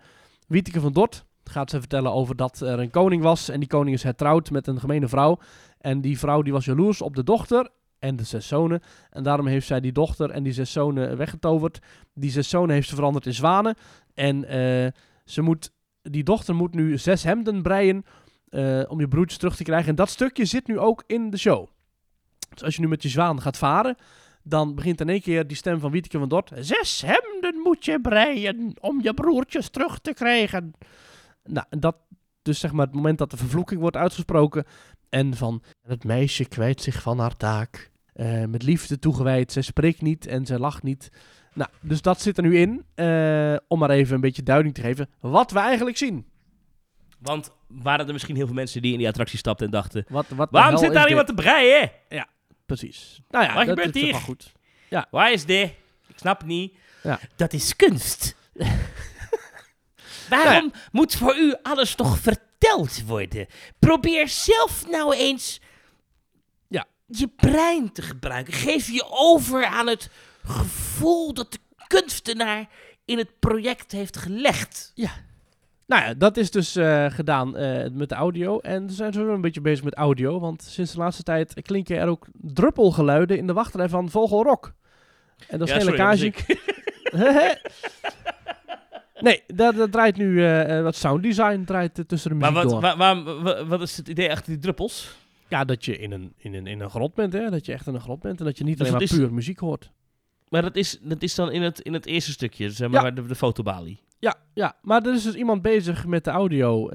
[0.49, 3.49] Wieteke van Dort gaat ze vertellen over dat er een koning was.
[3.49, 5.39] En die koning is hertrouwd met een gemene vrouw.
[5.81, 7.69] En die vrouw die was jaloers op de dochter
[7.99, 8.83] en de zes zonen.
[9.11, 11.79] En daarom heeft zij die dochter en die zes zonen weggetoverd.
[12.15, 13.77] Die zes zonen heeft ze veranderd in zwanen.
[14.15, 14.91] En eh,
[15.25, 15.71] ze moet,
[16.03, 18.05] die dochter moet nu zes hemden breien
[18.49, 19.89] eh, om je broertjes terug te krijgen.
[19.89, 21.69] En dat stukje zit nu ook in de show.
[22.49, 23.97] Dus als je nu met je zwaan gaat varen,
[24.43, 26.51] dan begint in één keer die stem van Wieteke van Dort.
[26.59, 30.73] Zes hemden moet je breien om je broertjes terug te krijgen.
[31.45, 31.97] Nou, dat
[32.49, 34.65] dus zeg maar het moment dat de vervloeking wordt uitgesproken.
[35.09, 37.91] En van het meisje kwijt zich van haar taak.
[38.13, 39.53] eh, met liefde toegewijd.
[39.53, 41.09] Zij spreekt niet en zij lacht niet.
[41.55, 42.85] Nou, dus dat zit er nu in.
[42.95, 46.27] eh, om maar even een beetje duiding te geven wat we eigenlijk zien.
[47.19, 50.05] Want waren er misschien heel veel mensen die in die attractie stapten en dachten...
[50.09, 51.09] Wat, wat Waarom zit daar dit?
[51.11, 51.91] iemand te breien?
[52.67, 53.21] Precies.
[53.31, 54.15] Nou ja, Wat dat gebeurt is hier?
[54.15, 54.53] goed.
[55.11, 55.73] Waar is dit?
[56.07, 56.77] Ik snap het niet.
[57.03, 57.19] Ja.
[57.37, 58.37] Dat is kunst.
[60.31, 63.47] Waarom moet voor u alles toch verteld worden?
[63.79, 65.61] Probeer zelf nou eens
[66.69, 66.85] Ja.
[67.07, 68.53] je brein te gebruiken.
[68.53, 70.11] Geef je over aan het
[70.45, 72.69] gevoel dat de kunstenaar
[73.05, 74.93] in het project heeft gelegd.
[75.87, 78.59] Nou ja, dat is dus eh, gedaan eh, met de audio.
[78.59, 80.41] En we zijn zo een beetje bezig met audio.
[80.41, 84.73] Want sinds de laatste tijd klinken er ook druppelgeluiden in de wachtrij van Vogelrok.
[85.49, 87.61] En dat is Ja, geen sorry, dat lekkage.
[89.21, 92.83] nee, dat, dat draait nu eh, wat sounddesign draait eh, tussen de Maar muziek wat,
[92.99, 93.43] door.
[93.43, 95.17] wa- wat is het idee achter die druppels?
[95.49, 97.51] Ja, dat je in een, in, een, in een grot bent, hè.
[97.51, 99.17] Dat je echt in een grot bent en dat je niet Dus alleen maar is-
[99.17, 99.91] puur muziek hoort.
[100.49, 103.01] Maar dat is, dat is dan in het, in het eerste stukje, zeg Ja.
[103.03, 104.01] maar, de, de fotobalie.
[104.19, 106.89] Ja, ja, maar er is dus iemand bezig met de audio.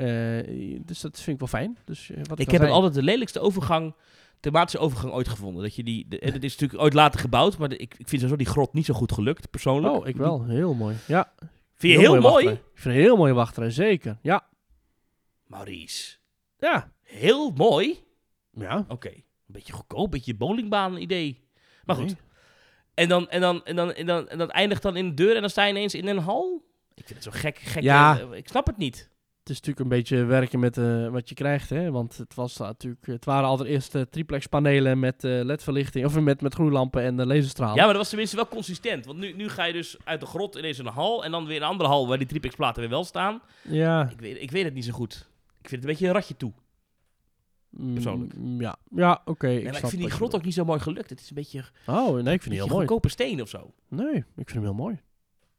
[0.86, 1.78] dus dat vind ik wel fijn.
[1.86, 2.74] Dus, wat Ik heb zei.
[2.74, 3.94] altijd de lelijkste overgang,
[4.40, 5.64] thematische overgang ooit gevonden.
[5.64, 8.08] Dat je die, de, en het is natuurlijk ooit later gebouwd, maar de- ik, ik
[8.08, 9.94] vind sowieso die grot niet zo goed gelukt, persoonlijk.
[9.94, 10.46] Oh, ik wel.
[10.46, 10.96] Heel mooi.
[11.08, 11.32] Ja.
[11.90, 12.48] Vind je heel, mooi?
[12.50, 14.18] Ik vind een heel mooie wachtrij, zeker.
[14.22, 14.48] Ja.
[15.48, 16.18] Maurice,
[16.60, 16.92] Ja.
[17.02, 18.00] heel mooi?
[18.52, 18.86] Ja.
[18.88, 21.48] Oké, een beetje goedkoop, een beetje bowlingbaan idee.
[21.86, 22.16] Maar goed, Nee.
[22.94, 25.36] en, dan, en, dan, en, dan, en, dan, en dat eindigt dan in de deur
[25.36, 26.66] en dan sta je ineens in een hal?
[26.94, 27.84] Ik vind het zo gek, gek.
[27.84, 28.20] Ja.
[28.20, 29.10] eh, ik snap het niet.
[29.44, 31.92] Het is natuurlijk een beetje werken met eh, wat je krijgt, hè.
[31.92, 36.42] Want het, was natuurlijk, het waren allereerst eh, triplex panelen met eh ledverlichting, of met,
[36.42, 37.76] met gloeilampen en uh, laserstraal.
[37.76, 39.06] Ja, maar dat was tenminste wel consistent.
[39.06, 41.58] Want nu, nu ga je dus uit de grot ineens een hal en dan weer
[41.58, 43.42] een andere hal waar die triplex platen weer wel staan.
[43.62, 44.10] Ja.
[44.10, 45.14] Ik weet, ik weet het niet zo goed.
[45.62, 46.54] Ik vind het een beetje een ratje toe.
[47.70, 48.34] Mm, persoonlijk.
[48.58, 49.48] Ja, ja oké.
[49.48, 51.10] Nee, ik vind die grot ook niet zo mooi gelukt.
[51.10, 51.64] Het is een beetje.
[51.86, 52.88] Oh, nee, ik vind die heel mooi.
[52.88, 53.74] goedkope steen of zo.
[53.88, 55.02] Nee, ik vind hem heel mooi.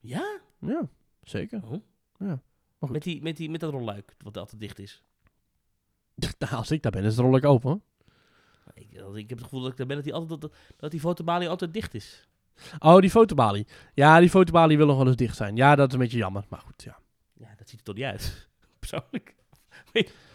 [0.01, 0.39] Ja?
[0.59, 0.89] Ja,
[1.23, 1.61] zeker.
[1.65, 1.83] Oh.
[2.19, 2.43] Ja.
[2.79, 2.91] Goed.
[2.91, 5.03] Met, die, met, die, met dat rolluik, wat altijd dicht is.
[6.39, 7.69] Nou, als ik daar ben, is het rol ik open.
[7.71, 7.81] hoor.
[8.75, 11.01] Ik, ik heb het gevoel dat ik daar ben dat die, altijd, dat, dat die
[11.01, 12.29] fotobalie altijd dicht is.
[12.79, 13.67] Oh, die fotobalie.
[13.95, 15.57] Ja, die fotobalie wil nog wel eens dicht zijn.
[15.57, 16.45] Ja, dat is een beetje jammer.
[16.49, 16.99] Maar goed, ja.
[17.33, 18.49] Ja, dat ziet er toch niet uit.
[18.79, 19.35] Persoonlijk.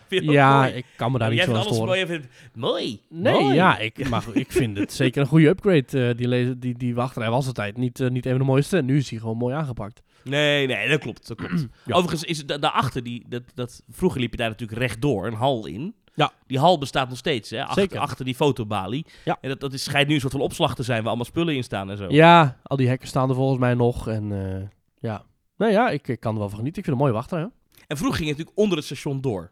[0.09, 0.71] Ja, mooi?
[0.73, 1.85] ik kan me daar niet zo aan storen.
[1.85, 2.05] mooi.
[2.05, 3.01] vindt- Mooi.
[3.09, 3.55] Nee, mooi.
[3.55, 6.07] ja, ik, maar ik vind het zeker een goede upgrade.
[6.09, 8.81] eh, die, die, die wachtrij was altijd niet, eh, niet even de mooiste.
[8.81, 10.01] Nu is hij gewoon mooi aangepakt.
[10.23, 11.27] Nee, nee, dat klopt.
[11.27, 11.65] Dat klopt.
[11.85, 11.95] Ja.
[11.95, 15.65] Overigens is da- daarachter, die, dat, dat, vroeger liep je daar natuurlijk rechtdoor, een hal
[15.65, 15.95] in.
[16.15, 16.31] Ja.
[16.47, 17.61] Die hal bestaat nog steeds, hè?
[17.63, 17.99] Achter, Zeker.
[17.99, 19.05] achter die fotobalie.
[19.25, 19.37] Ja.
[19.41, 21.55] En dat, dat is, schijnt nu een soort van opslag te zijn waar allemaal spullen
[21.55, 22.05] in staan en zo.
[22.09, 24.07] Ja, al die hekken staan er volgens mij nog.
[24.07, 24.67] En eh,
[24.99, 25.23] ja,
[25.57, 26.79] nou ja, ik, ik kan er wel van genieten.
[26.81, 27.41] Ik vind het een mooie wachtrij.
[27.41, 27.51] hoor.
[27.87, 29.49] En vroeger ging het natuurlijk onder het station door.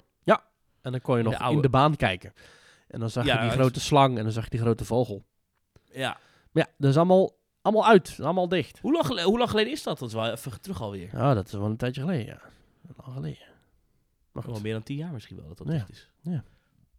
[0.81, 1.55] En dan kon je De nog oude.
[1.55, 2.33] in de baan kijken.
[2.87, 5.23] En dan zag Ja, je die grote slang en dan zag je die grote vogel.
[5.91, 6.17] Ja.
[6.51, 7.31] Maar ja, dat is allemaal,
[7.67, 8.17] allemaal uit.
[8.21, 8.79] Allemaal dicht.
[8.81, 9.99] Hoe lang, gele- hoe lang geleden is dat?
[9.99, 11.09] Dat is wel even terug alweer.
[11.13, 12.39] Ja, dat is wel een tijdje geleden, ja.
[12.97, 13.45] Lang geleden.
[14.31, 14.51] Maar goed.
[14.51, 15.73] Wel meer dan tien jaar misschien wel dat dat Ja.
[15.73, 16.09] dicht is.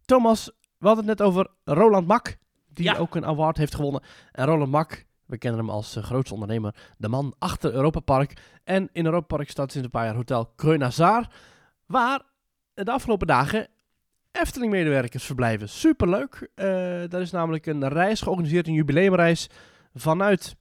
[0.05, 0.45] Thomas,
[0.77, 2.37] we hadden het net over Roland Mak,
[2.73, 2.95] die Ja.
[2.97, 4.01] ook een award heeft gewonnen.
[4.31, 8.41] En Roland Mak, we kennen hem als eh, grootste ondernemer, de man achter Europa Park.
[8.63, 11.27] En in Europa Park staat sinds een paar jaar Hotel Kreunazar,
[11.85, 12.21] waar
[12.73, 13.67] de afgelopen dagen
[14.31, 15.69] Efteling-medewerkers verblijven.
[15.69, 16.49] Superleuk.
[16.55, 16.65] Eh
[17.07, 19.49] daar is namelijk een reis georganiseerd, een jubileumreis
[19.93, 20.55] vanuit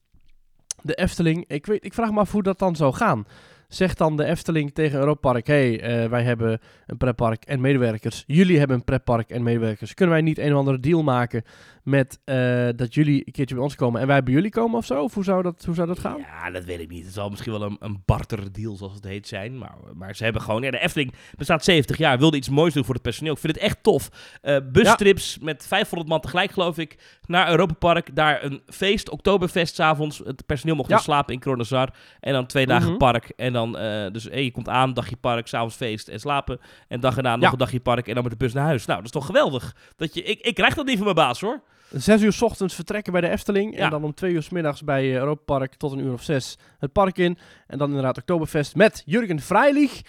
[0.83, 1.45] de Efteling.
[1.49, 3.27] Ik, weet, ik vraag me af hoe dat dan zou gaan.
[3.69, 8.25] Zegt dan de Efteling tegen Europa Park: hey, eh, wij hebben een pretpark en medewerkers.
[8.27, 9.95] Jullie hebben een pretpark en medewerkers.
[9.95, 11.43] Kunnen wij niet een of andere deal maken
[11.83, 14.85] met eh, dat jullie een keertje bij ons komen en wij bij jullie komen of
[14.85, 15.03] zo?
[15.03, 16.19] Of hoe zou dat, hoe zou dat gaan?
[16.19, 17.05] Ja, dat weet ik niet.
[17.05, 19.59] Het zal misschien wel een, een barterdeal, zoals het heet, zijn.
[19.59, 20.63] Maar, maar ze hebben gewoon...
[20.63, 22.19] Ja, de Efteling bestaat 70 jaar.
[22.19, 23.33] Wilde iets moois doen voor het personeel.
[23.33, 24.09] Ik vind het echt tof.
[24.43, 26.97] Eh bustrips met 500 man tegelijk, geloof ik,
[27.27, 28.17] naar Europa Park.
[28.17, 30.19] Daar een feest, Oktoberfest, avonds.
[30.25, 30.95] Het personeel mocht Ja.
[30.95, 31.95] dan slapen in Kronazar.
[32.21, 32.97] En dan twee dagen Mhm.
[32.99, 33.33] park.
[33.37, 36.61] En dan, eh, dus hey, je komt aan, dagje park, s'avonds feest en slapen.
[36.89, 37.53] En dag erna nog Ja.
[37.53, 38.85] een dagje park en dan met de bus naar huis.
[38.87, 39.77] Nou, dat is toch geweldig.
[39.97, 41.63] Dat je, ik, ik krijg dat niet van mijn baas, hoor.
[41.93, 43.77] Zes uur 's ochtends vertrekken bij de Efteling.
[43.77, 43.85] Ja.
[43.85, 46.23] En dan om twee uur 's middags bij eh, Europa Park tot een uur of
[46.23, 47.39] zes het park in.
[47.67, 50.01] En dan inderdaad Oktoberfest met Jurgen Freilich.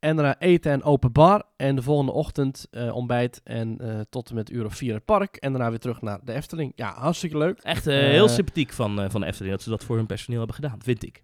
[0.00, 1.42] En daarna eten en open bar.
[1.56, 5.04] En de volgende ochtend eh, ontbijt en eh, tot en met uur of vier het
[5.04, 5.36] park.
[5.36, 6.72] En daarna weer terug naar de Efteling.
[6.74, 7.58] Ja, hartstikke leuk.
[7.60, 10.06] Echt eh, Eh, heel sympathiek van, eh, van de Efteling dat ze dat voor hun
[10.06, 11.22] personeel hebben gedaan, vind ik.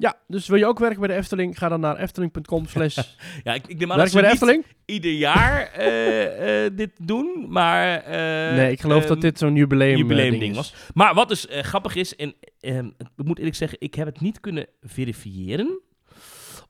[0.00, 1.58] Ja, dus wil je ook werken bij de Efteling?
[1.58, 2.96] Ga dan naar efteling.com slash
[3.44, 4.64] Ja, ik, ik neem aan werk dat bij ze de niet Efteling.
[4.84, 7.96] ieder jaar eh, eh, dit doen, maar...
[7.98, 10.74] eh, nee, ik geloof dat ehm, dit zo'n jubileum, jubileumding ding was.
[10.94, 12.86] Maar wat dus grappig is, en ehm,
[13.16, 15.80] ik moet eerlijk zeggen, ik heb het niet kunnen verifiëren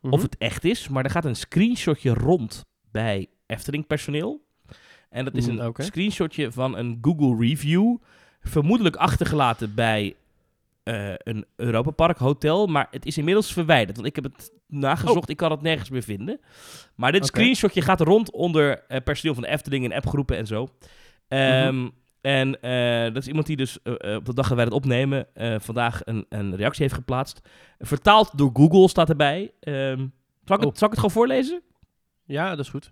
[0.00, 0.12] Mhm.
[0.14, 4.40] of het echt is, maar er gaat een screenshotje rond bij Efteling personeel.
[5.10, 7.96] En dat is Mm, een screenshotje van een Google review,
[8.40, 10.14] vermoedelijk achtergelaten bij
[10.82, 15.28] eh, een Europa Park hotel, maar het is inmiddels verwijderd, want ik heb het nagezocht,
[15.28, 16.40] ik kan het nergens meer vinden.
[16.94, 17.26] Maar dit Oh.
[17.26, 20.68] Screenshotje gaat rond onder eh, personeel van de Efteling en appgroepen en zo.
[21.28, 21.88] Ehm,
[22.20, 25.26] En eh, dat is iemand die dus op de dag dat wij het opnemen
[25.58, 27.40] vandaag een, een reactie heeft geplaatst.
[27.78, 29.52] Vertaald door Google staat erbij.
[29.60, 30.06] Ehm,
[30.44, 30.76] zal, ik het, Oh.
[30.76, 31.62] zal ik het gewoon voorlezen?
[32.24, 32.90] Ja, dat is goed.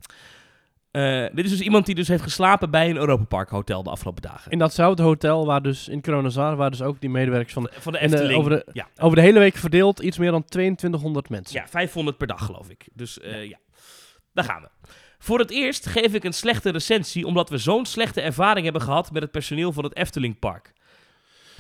[0.91, 3.91] Eh, dit is dus iemand die dus heeft geslapen bij een Europa Park hotel de
[3.91, 4.51] afgelopen dagen.
[4.51, 7.99] In datzelfde hotel waar dus in Coronazar, waar dus ook die medewerkers van Van de
[7.99, 8.39] En, eh, Efteling.
[8.39, 11.61] over de- ja, over de hele week verdeeld iets meer dan 2200 mensen.
[11.61, 12.89] ja, 500 per dag geloof ik.
[12.93, 13.59] Dus eh, ja,
[14.33, 14.69] daar gaan we.
[15.19, 19.13] Voor het eerst geef ik een slechte recensie omdat we zo'n slechte ervaring hebben gehad
[19.13, 20.73] met het personeel van het Efteling Park.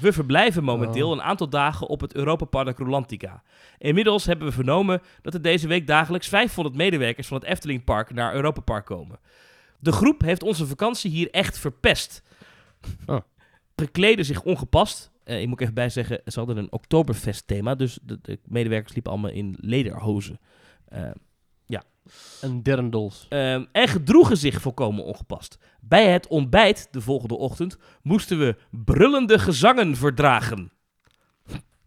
[0.01, 1.13] We verblijven momenteel Oh.
[1.15, 3.43] een aantal dagen op het Europa Park Rolantica.
[3.79, 8.15] Inmiddels hebben we vernomen dat er deze week dagelijks 500 medewerkers van het Efteling Park
[8.15, 9.19] naar Europa Park komen.
[9.79, 12.23] De groep heeft onze vakantie hier echt verpest.
[13.07, 13.21] Oh.
[13.77, 15.11] Ze kleden zich ongepast.
[15.25, 18.95] Eh, ik moet even bij zeggen, ze hadden een Oktoberfest thema, dus de, de medewerkers
[18.95, 20.41] liepen allemaal in lederhozen.
[20.89, 21.11] Eh,
[22.41, 23.27] En derndels.
[23.29, 25.59] Ehm, en gedroegen zich volkomen ongepast.
[25.81, 30.71] Bij het ontbijt de volgende ochtend moesten we brullende gezangen verdragen.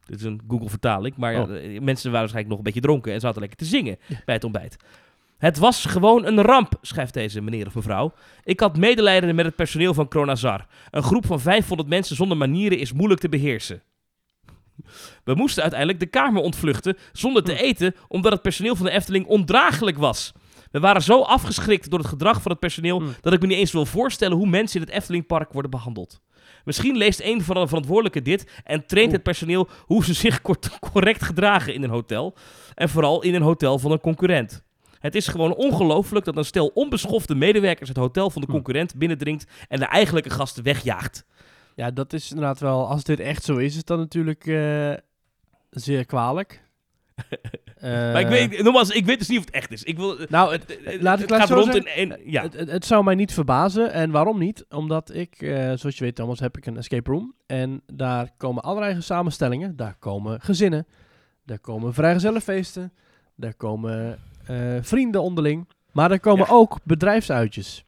[0.06, 1.48] Dit is een Google-vertaling, maar Oh.
[1.48, 4.44] de- mensen waren waarschijnlijk nog een beetje dronken en zaten lekker te zingen bij het
[4.44, 4.78] ontbijt.
[5.38, 8.14] Het was gewoon een ramp, schrijft deze meneer of mevrouw.
[8.44, 10.66] Ik had medelijden met het personeel van Kronazar.
[10.92, 13.82] Een groep van 500 mensen zonder manieren is moeilijk te beheersen.
[15.24, 19.26] We moesten uiteindelijk de kamer ontvluchten zonder te eten, omdat het personeel van de Efteling
[19.26, 20.32] ondraaglijk was.
[20.72, 23.14] We waren zo afgeschrikt door het gedrag van het personeel Hmm.
[23.22, 26.22] dat ik me niet eens wil voorstellen hoe mensen in het Eftelingpark worden behandeld.
[26.64, 30.42] Misschien leest een van de verantwoordelijken dit en traint het personeel hoe ze zich
[30.94, 32.36] correct gedragen in een hotel.
[32.76, 34.64] En vooral in een hotel van een concurrent.
[35.00, 38.56] Het is gewoon ongelooflijk dat een stel onbeschofte medewerkers het hotel van de Hmm.
[38.56, 41.26] concurrent binnendringt en de eigenlijke gasten wegjaagt.
[41.76, 44.94] Ja, dat is inderdaad wel, als dit echt zo is, is het dan natuurlijk eh,
[45.70, 46.64] zeer kwalijk.
[47.76, 49.84] Eh, maar ik weet, nogmaals, ik weet dus niet of het echt is.
[49.84, 52.42] Ik wil, Nou, het, het, laat ik het gaat zo rond zeggen, in, in- ja.
[52.42, 53.92] het, het, het zou mij niet verbazen.
[53.92, 54.66] En waarom niet?
[54.70, 57.36] Omdat ik, eh, zoals je weet Thomas, heb ik een escape room.
[57.46, 59.76] En daar komen allerlei samenstellingen.
[59.76, 60.88] Daar komen gezinnen.
[61.46, 62.94] Daar komen vrijgezellenfeesten.
[63.36, 65.68] Daar komen eh, vrienden onderling.
[65.92, 66.54] Maar er komen Ja.
[66.54, 67.86] ook bedrijfsuitjes.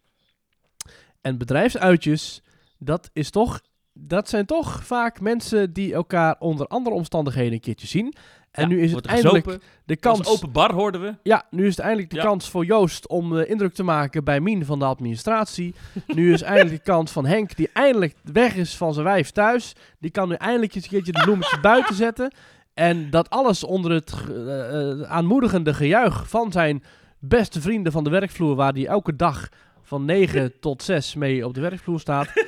[1.21, 2.41] En bedrijfsuitjes,
[2.77, 3.61] dat is toch,
[4.07, 8.13] dat zijn toch vaak mensen die elkaar onder andere omstandigheden een keertje zien.
[8.51, 9.67] En Ja, nu is het eindelijk gezopen.
[9.85, 10.27] de Kans.
[10.27, 11.15] open bar hoorden we.
[11.23, 12.21] Ja, nu is het eindelijk de Ja.
[12.23, 15.73] kans voor Joost om eh, indruk te maken bij Mien van de administratie.
[16.07, 19.73] nu is eindelijk de kans van Henk, die eindelijk weg is van zijn wijf thuis.
[19.99, 22.31] Die kan nu eindelijk eens een keertje de bloemetjes buiten zetten.
[22.73, 26.83] En dat alles onder het eh, eh, aanmoedigende gejuich van zijn
[27.19, 29.49] beste vrienden van de werkvloer, waar die elke dag
[29.83, 32.27] van 9 tot 6 mee op de werkvloer staat.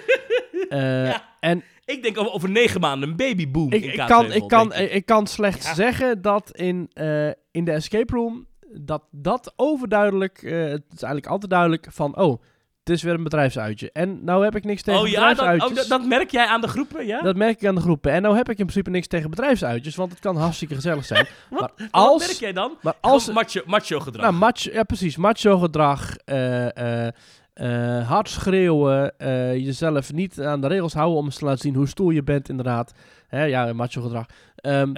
[0.70, 1.24] Ja.
[1.46, 4.74] En Ik denk over, over negen maanden een babyboom ik, in ik, kan, ik, kan,
[4.74, 4.92] ik.
[4.94, 5.74] ik kan slechts Ja.
[5.74, 8.48] zeggen dat in, eh, in de escape room
[8.82, 12.42] dat dat overduidelijk, eh, het is eigenlijk altijd duidelijk van, oh,
[12.80, 13.90] het is weer een bedrijfsuitje.
[13.92, 15.70] En nou heb ik niks tegen Oh ja, dat, bedrijfsuitjes.
[15.84, 17.22] oh, dat, dat merk jij aan de groepen, ja?
[17.22, 18.12] Dat merk ik aan de groepen.
[18.12, 21.28] En nou heb ik in principe niks tegen bedrijfsuitjes, want het kan hartstschik gezellig zijn.
[21.50, 22.78] Wat, maar wat als- merk jij dan?
[22.82, 24.22] Maar Als als, macho, macho gedrag.
[24.22, 27.08] nou, macho, ja precies, macho gedrag, eh,
[27.56, 31.76] eh, hard schreeuwen, eh, jezelf niet aan de regels houden om eens te laten zien
[31.76, 32.94] hoe stoer je bent inderdaad.
[33.28, 34.26] Hè, ja, macho gedrag.
[34.56, 34.94] Ehm,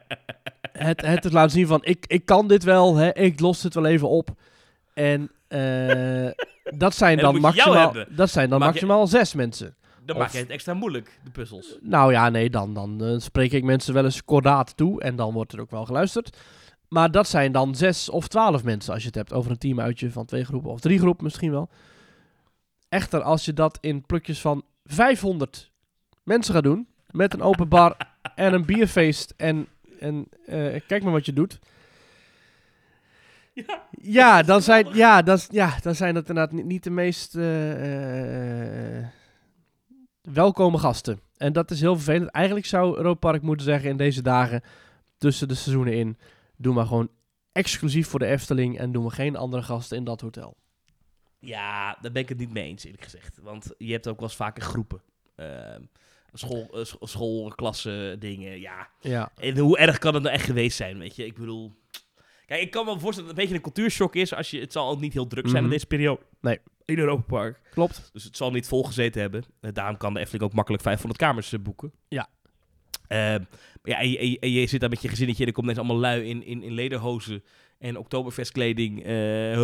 [0.72, 3.74] het, het te laten zien van, ik, ik kan dit wel, hè, ik los het
[3.74, 4.28] wel even op.
[4.94, 6.26] En eh,
[6.78, 9.74] dat zijn dan maximaal, dat zijn dan Maak je- maximaal zes mensen.
[10.04, 11.78] dan of- maak je het extra moeilijk, de puzzels.
[11.80, 15.52] Nou ja, nee, dan, dan spreek ik mensen wel eens kordaat toe en dan wordt
[15.52, 16.36] er ook wel geluisterd.
[16.96, 20.10] Maar dat zijn dan zes of twaalf mensen als je het hebt over een teamuitje
[20.10, 21.68] van twee groepen of drie groepen misschien wel.
[22.88, 25.70] Echter, als je dat in plukjes van 500
[26.22, 27.96] mensen gaat doen, met een open bar
[28.34, 29.66] en een bierfeest en,
[30.00, 31.58] en eh, kijk maar wat je doet.
[33.52, 37.34] Ja, Ja, dan zijn, ja, dan, ja, dan zijn dat inderdaad niet, niet de meest
[37.34, 37.42] eh,
[40.22, 41.20] welkome gasten.
[41.36, 42.30] En dat is heel vervelend.
[42.30, 44.62] Eigenlijk zou Europa Park moeten zeggen in deze dagen,
[45.18, 46.16] tussen de seizoenen in,
[46.56, 47.08] doe maar gewoon
[47.52, 50.56] exclusief voor de Efteling en doen we geen andere gasten in dat hotel.
[51.38, 53.38] Ja, daar ben ik het niet mee eens, eerlijk gezegd.
[53.42, 55.02] Want je hebt ook wel eens vaker groepen.
[55.36, 55.82] Ehm,
[56.32, 58.88] school, eh, sch- schoolklassen, dingen, ja.
[59.00, 61.26] Ja, En hoe erg kan het nou echt geweest zijn, weet je?
[61.26, 61.72] Ik bedoel...
[62.46, 64.34] Kijk, ik kan me voorstellen dat het een beetje een cultuurshock is.
[64.34, 65.64] Als je, het zal ook niet heel druk zijn Mhm.
[65.64, 66.20] in deze periode.
[66.40, 66.60] Nee.
[66.84, 67.60] In Europa Park.
[67.70, 68.10] klopt.
[68.12, 69.44] Dus het zal niet volgezeten hebben.
[69.60, 71.92] Eh, daarom kan de Efteling ook makkelijk 500 kamers eh, boeken.
[72.08, 72.28] Ja.
[73.08, 73.40] Ehm,
[73.82, 75.66] ja, en je, en je- en je zit daar met je gezinnetje en er komt
[75.66, 77.44] ineens allemaal lui in, in, in lederhozen
[77.78, 79.58] en oktoberfestkleding eh,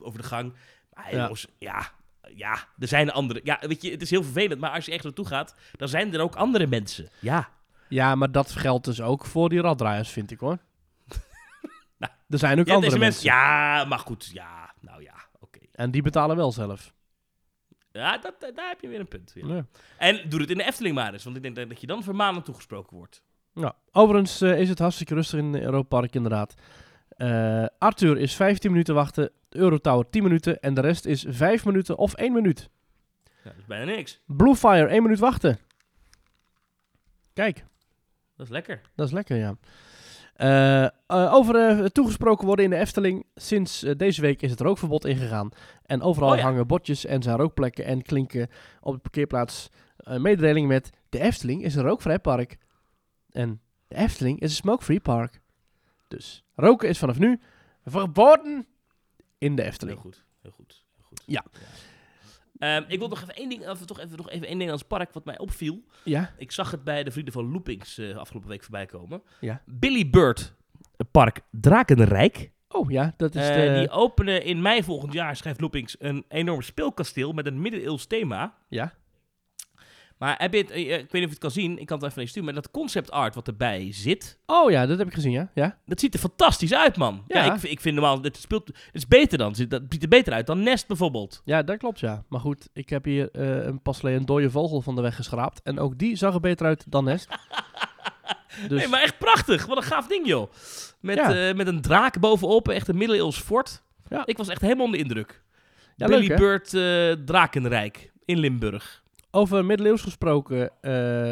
[0.00, 0.52] over de gang.
[0.94, 1.20] Maar Ja.
[1.22, 1.90] jongens, ja,
[2.34, 3.40] ja, er zijn andere.
[3.44, 6.14] Ja, weet je, het is heel vervelend, maar als je echt naartoe gaat, dan zijn
[6.14, 7.08] er ook andere mensen.
[7.20, 7.48] Ja.
[7.88, 10.58] Ja, maar dat geldt dus ook voor die raddraaiers, vind ik hoor.
[11.98, 13.24] Nou, er zijn ook Ja, andere mensen.
[13.24, 15.58] Ja, maar goed, ja, nou ja, oké.
[15.72, 16.92] En die betalen wel zelf.
[17.98, 19.32] Ja, dat, daar heb je weer een punt.
[19.34, 19.46] Ja.
[19.54, 19.66] Ja.
[19.98, 22.02] En doe het in de Efteling maar eens, want ik denk dat- dat je dan
[22.02, 23.22] vermanend toegesproken wordt.
[23.54, 23.76] Ja.
[23.92, 26.54] Overigens eh, is het hartstikke rustig in Europa Park inderdaad.
[27.08, 31.96] Eh, Arthur is 15 minuten wachten, Eurotower 10 minuten en de rest is 5 minuten
[31.98, 32.68] of 1 minuut.
[33.24, 34.20] Ja, dat is bijna niks.
[34.26, 35.58] Bluefire 1 minuut wachten.
[37.32, 37.64] Kijk,
[38.36, 38.80] Dat is lekker.
[38.94, 39.54] dat is lekker ja.
[40.38, 40.90] Eh, eh,
[41.34, 43.26] over eh, toegesproken worden in de Efteling.
[43.34, 45.50] Sinds deze week is het rookverbod ingegaan.
[45.82, 46.42] En overal Oh ja.
[46.42, 48.48] hangen bordjes en zijn rookplekken en klinken
[48.80, 50.90] op de parkeerplaats mededeling met...
[51.08, 52.58] De Efteling is een rookvrij park.
[53.30, 55.40] En de Efteling is een smoke-free park.
[56.08, 57.40] Dus roken is vanaf nu
[57.84, 58.66] verboden
[59.38, 59.98] in de Heel Efteling.
[59.98, 60.24] goed.
[60.42, 60.84] Heel goed.
[60.94, 61.22] Heel goed.
[61.26, 61.44] Ja.
[62.58, 65.12] Ehm, ik wil nog even één ding, of toch even, nog even één als park
[65.12, 65.82] wat mij opviel.
[66.04, 69.22] Ja, Ik zag het bij de vrienden van Loopings eh, afgelopen week voorbij komen.
[69.40, 69.62] Ja.
[69.66, 70.54] Billy Bird
[71.10, 72.50] Park Drakenrijk.
[72.68, 73.78] oh ja, dat is Eh, de...
[73.78, 78.54] Die openen in mei volgend jaar, schrijft Loopings, een enorm speelkasteel met een middeleeuws thema.
[78.68, 78.92] Ja,
[80.18, 81.98] Maar heb je het, eh, ik weet niet of je het kan zien, ik kan
[81.98, 85.06] het even je sturen, maar dat concept art wat erbij zit, oh ja, dat heb
[85.06, 85.50] ik gezien, ja.
[85.54, 85.78] ja.
[85.86, 87.24] dat ziet er fantastisch uit, man.
[87.28, 87.54] Ja, Ja.
[87.54, 90.46] ik, ik vind normaal, dit speelt, het is beter dan, dat ziet er beter uit
[90.46, 91.42] dan Nest bijvoorbeeld.
[91.44, 92.24] Ja, dat klopt, ja.
[92.28, 95.60] Maar goed, ik heb hier eh, een pas een dode vogel van de weg geschraapt.
[95.62, 97.28] En ook die zag er beter uit dan Nest.
[98.68, 99.66] Dus Nee, maar echt prachtig.
[99.66, 100.50] Wat een gaaf ding, joh.
[101.00, 101.48] Met, Ja.
[101.48, 103.82] eh, met een draak bovenop, echt een middeleeuws fort.
[104.08, 104.22] Ja.
[104.26, 105.42] Ik was echt helemaal onder de indruk.
[105.96, 106.38] Ja, Billy leuk?
[106.38, 106.70] Bird
[107.26, 109.02] Drakenrijk in Limburg.
[109.30, 111.30] Over middeleeuws gesproken eh,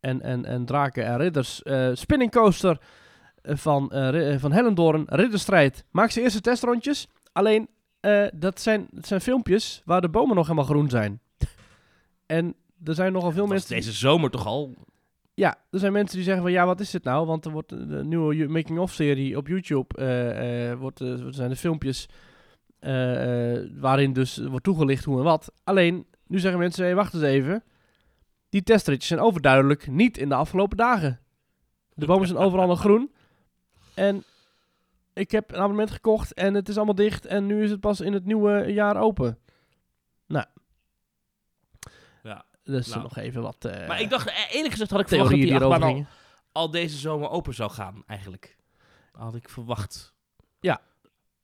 [0.00, 1.62] en, en, en draken en ridders.
[1.62, 2.80] eh spinning coaster
[3.42, 5.84] van, eh, van Hellendoorn, Ridderstrijd.
[5.90, 7.06] Maakt zijn eerste testrondjes.
[7.32, 7.68] Alleen,
[8.34, 11.20] dat, zijn, dat zijn filmpjes waar de bomen nog helemaal groen zijn.
[12.26, 12.54] En
[12.84, 13.74] er zijn nogal veel mensen...
[13.74, 14.74] deze zomer toch al.
[15.34, 17.26] Ja, er zijn mensen die zeggen van ja, wat is dit nou?
[17.26, 20.76] Want er wordt een nieuwe Ju- making-of serie op YouTube.
[20.78, 20.98] wordt,
[21.30, 22.08] zijn de filmpjes
[23.80, 25.52] waarin dus wordt toegelicht hoe en wat.
[25.64, 27.64] Alleen, nu zeggen mensen, hey, wacht eens even.
[28.48, 31.20] Die testritjes zijn overduidelijk niet in de afgelopen dagen.
[31.94, 33.12] De bomen zijn overal nog groen.
[33.94, 34.24] En
[35.12, 38.00] ik heb een abonnement gekocht en het is allemaal dicht en nu is het pas
[38.00, 39.38] in het nieuwe jaar open.
[40.26, 40.44] Nou.
[42.22, 42.44] Ja.
[42.64, 43.02] Dus Nou.
[43.02, 45.54] nog even wat eh maar ik dacht, eh, eerlijk gezegd had ik verwacht dat die
[45.54, 46.06] achtbaan al,
[46.52, 48.56] al deze zomer open zou gaan, eigenlijk.
[49.12, 50.14] Had ik verwacht.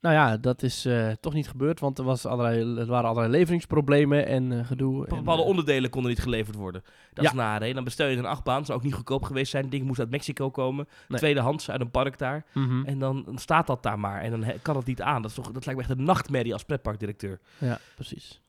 [0.05, 3.33] Nou ja, dat is eh, toch niet gebeurd, want er, was allerlei, er waren allerlei
[3.33, 5.07] leveringsproblemen en eh, gedoe.
[5.09, 6.83] Bepaalde eh, onderdelen konden niet geleverd worden.
[7.13, 7.31] Dat Ja.
[7.31, 7.63] is naar.
[7.63, 7.73] hè.
[7.73, 8.65] Dan bestel je een achtbaan.
[8.65, 9.69] Zou ook niet goedkoop geweest zijn.
[9.69, 10.89] Ding moest uit Mexico komen.
[11.09, 11.19] Nee.
[11.19, 12.45] Tweedehands uit een park daar.
[12.55, 12.85] mhm.
[12.85, 14.21] En dan, staat dat daar maar.
[14.21, 15.23] En dan kan het niet aan.
[15.23, 17.41] Dat, is toch, dat lijkt me echt een nachtmerrie als pretparkdirecteur.
[17.59, 18.41] Ja, precies.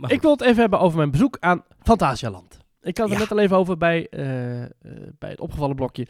[0.00, 2.58] Maar Ik wil het even hebben over mijn bezoek aan Fantasialand.
[2.82, 3.22] Ik had het Ja.
[3.22, 4.06] net al even over bij,
[5.18, 6.06] bij het opgevallen blokje.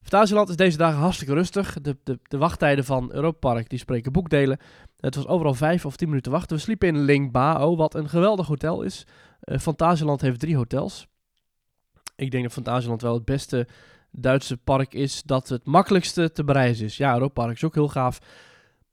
[0.00, 1.76] Fantasialand is deze dagen hartstikke rustig.
[1.80, 4.58] De, de, de wachttijden van Europa Park die spreken boekdelen.
[4.96, 6.56] Het was overal vijf of tien minuten wachten.
[6.56, 9.06] We sliepen in Lingbao, wat een geweldig hotel is.
[9.40, 11.06] Eh Fantasialand heeft drie hotels.
[12.16, 13.66] Ik denk dat Fantasialand wel het beste
[14.10, 16.96] Duitse park is dat het makkelijkste te bereizen is.
[16.96, 18.18] Ja, Europa Park is ook heel gaaf.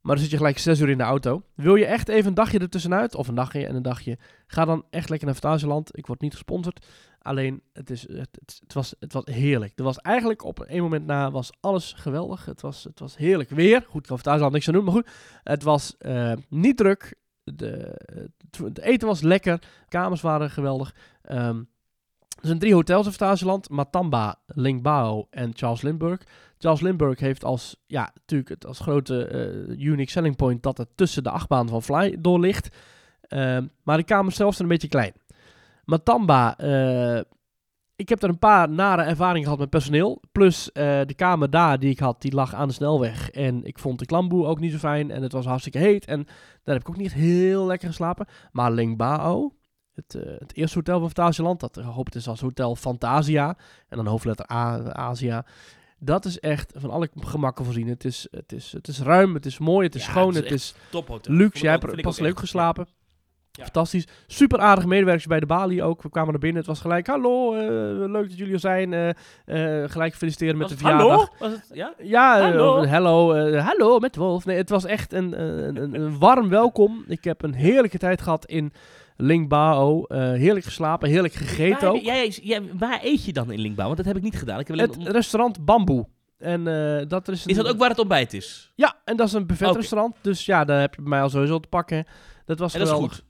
[0.05, 1.43] Maar dan zit je gelijk zes uur in de auto.
[1.55, 4.17] Wil je echt even een dagje ertussenuit, of een dagje en een dagje,
[4.47, 5.97] ga dan echt lekker naar Fantasieland.
[5.97, 6.85] Ik word niet gesponsord.
[7.21, 9.73] Alleen, het, is, het, het, was, het was heerlijk.
[9.75, 12.45] Er was eigenlijk op een moment na was alles geweldig.
[12.45, 13.85] Het was, het was heerlijk weer.
[13.87, 15.09] Goed, ik kan Fantasieland niks aan doen, maar goed.
[15.43, 17.15] Het was eh, niet druk.
[17.43, 19.61] De, het, het eten was lekker.
[19.87, 20.95] Kamers waren geweldig.
[21.21, 21.57] Ehm,
[22.27, 23.69] er zijn drie hotels in Fantasieland.
[23.69, 26.25] Matamba, Lingbao en Charles Lindbergh.
[26.65, 30.87] Charles Lindbergh heeft als, ja, natuurlijk het als grote eh, unique selling point dat het
[30.95, 32.69] tussen de achtbaan van Fly door ligt.
[33.21, 35.13] Ehm, maar de kamers zelf zijn een beetje klein.
[35.83, 37.21] Matamba, eh,
[37.95, 40.21] ik heb er een paar nare ervaringen gehad met personeel.
[40.31, 43.29] Plus eh, de kamer daar die ik had, die lag aan de snelweg.
[43.31, 45.11] En ik vond de klamboe ook niet zo fijn.
[45.11, 46.05] En het was hartstikke heet.
[46.05, 46.23] En
[46.63, 48.27] daar heb ik ook niet heel lekker geslapen.
[48.51, 49.51] Maar Lingbao,
[49.93, 53.57] het, het eerste hotel van Fantasieland, dat gehoopt is als Hotel Fantasia.
[53.87, 55.45] En dan hoofdletter A, Asia.
[56.05, 57.87] Dat is echt van alle gemakken voorzien.
[57.87, 60.51] Het is, het is, het is ruim, het is mooi, het is Ja, schoon, het
[60.51, 61.63] is het is luxe.
[61.63, 62.39] Jij hebt pas leuk echt.
[62.39, 62.87] geslapen.
[63.51, 63.63] Ja.
[63.63, 64.07] Fantastisch.
[64.27, 66.01] Super aardige medewerkers bij de balie ook.
[66.01, 66.57] We kwamen er binnen.
[66.57, 67.67] Het was gelijk, hallo, eh,
[68.11, 68.93] leuk dat jullie er zijn.
[68.93, 69.09] eh,
[69.83, 71.29] eh, gelijk feliciteren met Was de het verjaardag.
[71.39, 71.53] Hallo?
[71.53, 71.93] Was het, ja?
[71.97, 72.85] Ja, Hallo.
[72.85, 74.45] hallo, hallo met Wolf.
[74.45, 77.03] Nee, het was echt een, een, een, een warm welkom.
[77.07, 78.73] Ik heb een heerlijke tijd gehad in
[79.17, 80.03] Lingbao.
[80.03, 82.01] Eh heerlijk geslapen, heerlijk gegeten waar, ook.
[82.01, 83.85] jij, jij- waar eet je dan in Linkbouw?
[83.85, 84.59] Want dat heb ik niet gedaan.
[84.59, 86.07] Ik heb Het om- restaurant Bamboe.
[86.37, 88.71] En eh, dat is, een, is dat ook waar het ontbijt is?
[88.75, 90.15] Ja, en dat is een buffetrestaurant.
[90.21, 92.05] Dus ja, daar heb je bij mij al sowieso te pakken.
[92.45, 93.23] Dat was En dat is goed.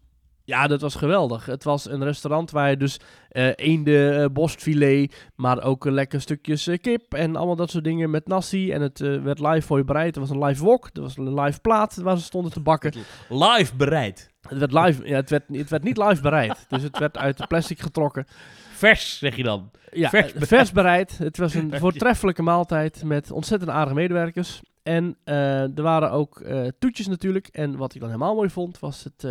[0.46, 1.46] Ja, dat was geweldig.
[1.46, 3.00] Het was een restaurant waar je dus
[3.30, 8.10] eh eenden, eh, borstfilet, maar ook eh, lekker stukjes kip en allemaal dat soort dingen
[8.10, 8.72] met nasi.
[8.72, 10.16] En het werd live voor je bereid.
[10.16, 12.94] Er was een live wok, er was een live plaat waar ze stonden te bakken.
[13.30, 14.34] Live bereid.
[14.48, 16.66] Het werd live, ja, het werd, het werd niet live bereid.
[16.70, 18.26] dus het werd uit de plastic getrokken.
[18.72, 19.72] Vers, zeg je dan.
[19.92, 20.48] Ja, Vers bereid.
[20.48, 21.18] vers bereid.
[21.18, 24.62] Het was een voortreffelijke maaltijd met ontzettend aardige medewerkers.
[24.84, 26.44] En er waren ook
[26.80, 27.48] toetjes natuurlijk.
[27.48, 29.28] En wat ik dan helemaal mooi vond, was het...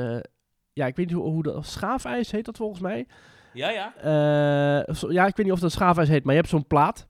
[0.75, 1.67] ja, ik weet niet hoe, hoe dat...
[1.67, 3.07] Schaafijs heet dat volgens mij.
[3.53, 3.95] Ja, ja.
[3.97, 7.09] Eh, ja, ik weet niet of dat schaafijs heet, maar je hebt zo'n plaat.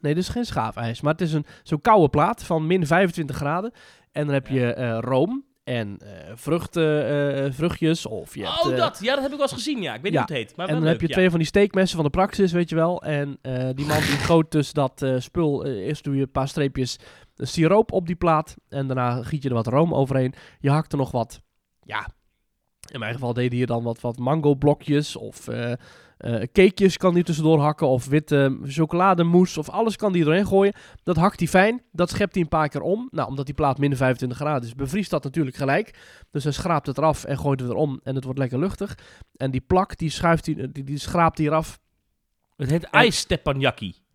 [0.00, 3.36] Nee, dit is geen schaafijs, maar het is een zo'n koude plaat van min 25
[3.36, 3.72] graden.
[4.12, 4.54] En dan heb Ja.
[4.54, 8.64] je eh, room en eh, vruchten, vruchtjes of je hebt...
[8.64, 8.98] oh, dat.
[9.00, 9.94] Ja, dat heb ik wel eens gezien, ja.
[9.94, 10.20] Ik weet ja.
[10.20, 10.56] niet hoe het heet.
[10.56, 11.12] Maar en dan heb je ja.
[11.14, 13.02] twee van die steekmessen van de praxis, weet je wel.
[13.02, 13.38] En
[13.74, 15.66] die man die goot dus dat spul.
[15.66, 16.98] eerst doe je een paar streepjes
[17.36, 18.56] siroop op die plaat.
[18.68, 20.34] En daarna giet je er wat room overheen.
[20.60, 21.42] Je hakt er nog wat,
[21.82, 22.06] ja.
[22.92, 27.12] In mijn geval deed hij hier dan wat, wat mango blokjes of eh, cakejes kan
[27.14, 27.88] hij tussendoor hakken.
[27.88, 30.74] Of witte chocolademousse of alles kan hij erin gooien.
[31.02, 31.82] Dat hakt hij fijn.
[31.92, 33.08] Dat schept hij een paar keer om.
[33.10, 35.98] Nou, omdat die plaat min 25 graden is, bevriest dat natuurlijk gelijk.
[36.30, 38.98] Dus hij schraapt het eraf en gooit het erom en het wordt lekker luchtig.
[39.36, 41.80] En die plak, die, schuift hij, die, die schraapt hij eraf.
[42.56, 42.90] Het heet En-.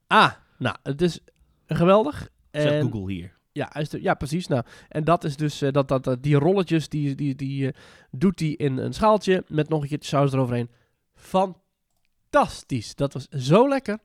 [0.07, 1.19] Ah, nou, het is
[1.67, 2.29] geweldig.
[2.51, 3.36] Zet En, Google hier.
[3.57, 4.47] Ja, ja, precies.
[4.47, 7.73] Nou, en dat is dus eh, dat, dat, dat, die rolletjes, die, die, die eh,
[8.11, 10.69] doet hij in een schaaltje met nog een keertje saus eroverheen.
[11.13, 12.95] Fantastisch.
[12.95, 13.99] Dat was zo lekker.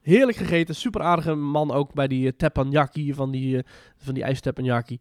[0.00, 0.74] Heerlijk gegeten.
[0.74, 3.62] Super aardige man ook bij die eh, teppanyaki, van die, eh,
[3.96, 4.98] van die ijs teppanyaki.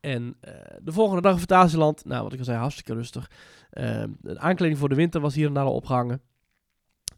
[0.00, 0.52] En eh,
[0.82, 3.30] de volgende dag in Fantasieland, nou wat ik al zei, hartstikke rustig.
[3.70, 6.20] Eh, de aankleding voor de winter was hier en daar al opgehangen.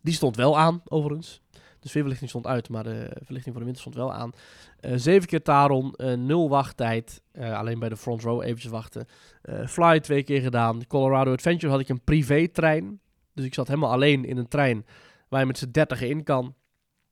[0.02, 1.40] Die stond wel aan, overigens.
[1.80, 4.32] De sfeerverlichting stond uit, maar de verlichting voor de winter stond wel aan.
[4.80, 7.22] Eh, zeven keer Taron, eh, nul wachttijd.
[7.32, 9.06] Eh, alleen bij de front row eventjes wachten.
[9.66, 10.86] Fly twee keer gedaan.
[10.86, 13.00] Colorado Adventure had ik een privé-trein.
[13.34, 14.86] Dus ik zat helemaal alleen in een trein
[15.28, 16.54] waar je met z'n dertigen in kan.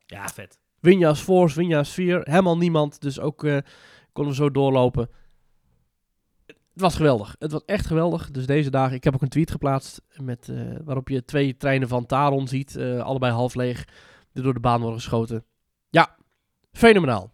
[0.06, 0.58] Ja, vet.
[0.80, 3.00] Winja's Force, Winja's 4, helemaal niemand.
[3.00, 3.58] Dus ook eh,
[4.12, 5.08] konden we zo doorlopen.
[6.46, 7.36] Het was geweldig.
[7.38, 8.30] Het was echt geweldig.
[8.30, 10.52] Dus deze dagen, ik heb ook een tweet geplaatst met,
[10.84, 12.78] waarop je twee treinen van Taron ziet.
[12.78, 13.84] allebei half leeg,
[14.42, 15.44] door de baan worden geschoten.
[15.90, 16.16] Ja,
[16.72, 17.32] fenomenaal.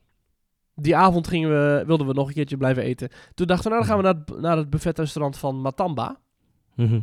[0.74, 3.09] Die avond gingen we, wilden we nog een keertje blijven eten.
[3.35, 6.20] Toen dachten we, nou dan gaan we naar het, naar het buffetrestaurant van Matamba.
[6.74, 7.01] Mhm.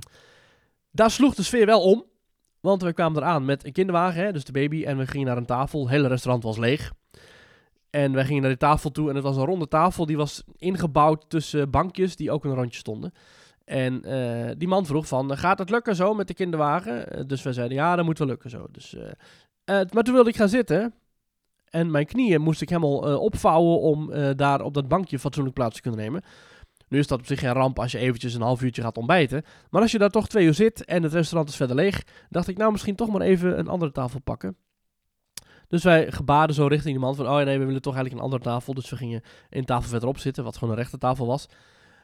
[0.91, 2.05] Daar sloeg de sfeer wel om.
[2.59, 4.83] Want we kwamen eraan met een kinderwagen, hè, dus de baby.
[4.83, 5.81] En we gingen naar een tafel.
[5.81, 6.93] Het hele restaurant was leeg.
[7.89, 9.09] En wij gingen naar die tafel toe.
[9.09, 10.05] En het was een ronde tafel.
[10.05, 13.13] Die was ingebouwd tussen bankjes die ook een rondje stonden.
[13.65, 17.11] En eh, die man vroeg van, gaat het lukken zo met de kinderwagen?
[17.11, 18.67] Eh, dus wij zeiden, ja, dat moet wel lukken zo.
[18.71, 20.93] Dus, eh, maar toen wilde ik gaan zitten.
[21.69, 25.81] En mijn knieën moest ik helemaal opvouwen om daar op dat bankje fatsoenlijk plaats te
[25.81, 26.21] kunnen nemen.
[26.87, 29.43] Nu is dat op zich geen ramp als je eventjes een half uurtje gaat ontbijten.
[29.69, 32.47] Maar als je daar toch twee uur zit en het restaurant is verder leeg, dacht
[32.47, 34.57] ik nou misschien toch maar even een andere tafel pakken.
[35.67, 38.31] Dus wij gebaarden zo richting die man van, oh nee, we willen toch eigenlijk een
[38.31, 38.73] andere tafel.
[38.73, 41.47] Dus we gingen een tafel verderop zitten, wat gewoon een rechte tafel was.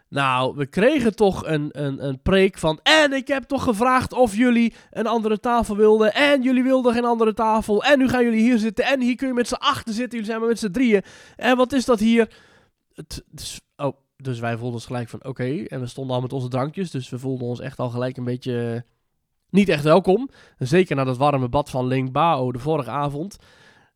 [0.09, 2.79] Nou, we kregen toch een, een, een preek van.
[2.83, 6.13] En ik heb toch gevraagd of jullie een andere tafel wilden.
[6.13, 7.83] En jullie wilden geen andere tafel.
[7.83, 8.85] En nu gaan jullie hier zitten.
[8.85, 10.11] En hier kun je met z'n achten zitten.
[10.11, 11.03] Jullie zijn maar met z'n drieën.
[11.35, 12.33] En wat is dat hier?
[12.93, 15.63] Het, dus, oh, dus wij voelden ons gelijk van oké.
[15.63, 16.91] En we stonden al met onze drankjes.
[16.91, 18.85] Dus we voelden ons echt al gelijk een beetje
[19.49, 20.29] niet echt welkom.
[20.57, 23.37] Zeker na dat warme bad van Ling Bao de vorige avond.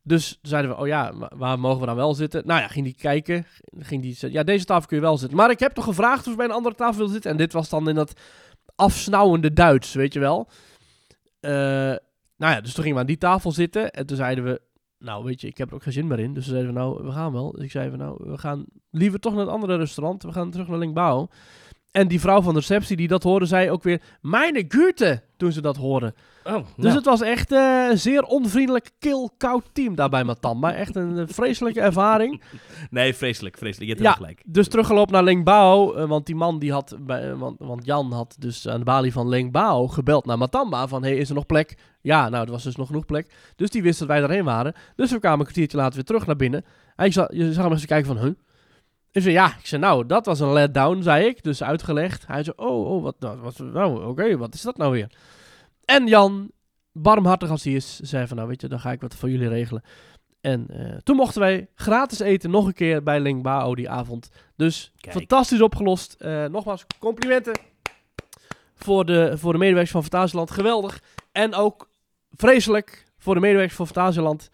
[0.04, 2.42] Dus zeiden we, oh ja, wa- waar mogen we dan wel zitten?
[2.46, 3.46] Nou ja, ging die kijken.
[3.78, 5.36] Ging die, ja, deze tafel kun je wel zitten.
[5.36, 7.30] Maar ik heb toch gevraagd of je bij een andere tafel wil zitten.
[7.30, 8.20] En dit was dan in dat
[8.76, 10.48] afsnauwende Duits, weet je wel.
[11.40, 11.52] Eh,
[12.36, 13.90] nou ja, dus toen gingen we aan die tafel zitten.
[13.90, 14.60] En toen zeiden we,
[14.98, 16.34] nou weet je, ik heb er ook geen zin meer in.
[16.34, 17.52] Dus zeiden we, nou, we gaan wel.
[17.52, 20.22] Dus ik zei nou, we gaan liever toch naar het andere restaurant.
[20.22, 21.28] We gaan terug naar Lingbao.
[21.90, 25.52] En die vrouw van de receptie die dat hoorde, zei ook weer, meine Güte, toen
[25.52, 26.14] ze dat hoorden.
[26.44, 26.96] Oh, Dus nou.
[26.96, 30.74] het was echt eh, een zeer onvriendelijk, kil, koud team daar bij Matamba.
[30.74, 32.40] Echt een vreselijke ervaring.
[32.90, 33.90] Nee, vreselijk, vreselijk.
[33.90, 34.42] Je hebt Ja, gelijk.
[34.46, 38.12] Dus teruggelopen naar Lengbao, eh, want die man die had, bij, eh, want, want Jan
[38.12, 41.46] had dus aan de balie van Lengbao gebeld naar Matamba van, hey, is er nog
[41.46, 41.76] plek?
[42.00, 43.34] Ja, nou, er was dus nog genoeg plek.
[43.56, 44.74] Dus die wist dat wij daarheen waren.
[44.96, 46.64] Dus we kwamen een kwartiertje later weer terug naar binnen.
[46.96, 48.34] Hij zag, je zag hem eens kijken van, huh?
[49.12, 51.42] Ik zei, ja, ik zei, nou, dat was een letdown, zei ik.
[51.42, 52.26] Dus uitgelegd.
[52.26, 55.10] Hij zei, oh, oh, wat, nou, wat, nou, oké, wat is dat nou weer?
[55.84, 56.50] En Jan,
[56.92, 59.48] barmhartig als hij is, zei van, nou, weet je, dan ga ik wat voor jullie
[59.48, 59.82] regelen.
[60.40, 64.30] En eh, toen mochten wij gratis eten nog een keer bij Lingbao die avond.
[64.56, 65.16] Dus Kijk.
[65.16, 66.14] fantastisch opgelost.
[66.18, 67.52] Eh, nogmaals, complimenten
[68.74, 70.50] voor de, voor de medewerkers van Fantasieland.
[70.50, 71.02] Geweldig.
[71.32, 71.88] En ook
[72.30, 74.50] vreselijk voor de medewerkers van Fantasieland.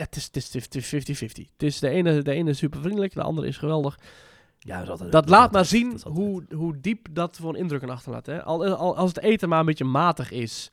[0.00, 1.50] Ja, het is- het is het is 50-50.
[1.52, 3.98] Het is de ene, de ene is super vriendelijk, de andere is geweldig.
[4.58, 7.90] Ja, dat, altijd- Dat laat maar zien hoe, hoe diep dat voor een indruk kan
[7.90, 8.34] achterlaten.
[8.34, 8.42] Hè?
[8.44, 10.70] Al, al, als het eten maar een beetje matig is,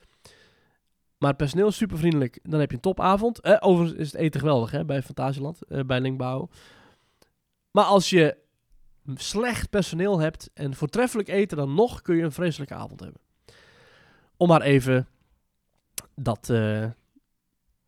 [1.17, 3.39] maar het personeel is super vriendelijk, dan heb je een topavond.
[3.39, 6.49] Eh, overigens is het eten geweldig hè, bij Fantasieland, eh, bij Linkbouw.
[7.71, 8.37] Maar als je
[9.15, 13.21] slecht personeel hebt en voortreffelijk eten, dan nog kun je een vreselijke avond hebben.
[14.37, 15.07] Om maar even
[16.15, 16.85] dat, eh,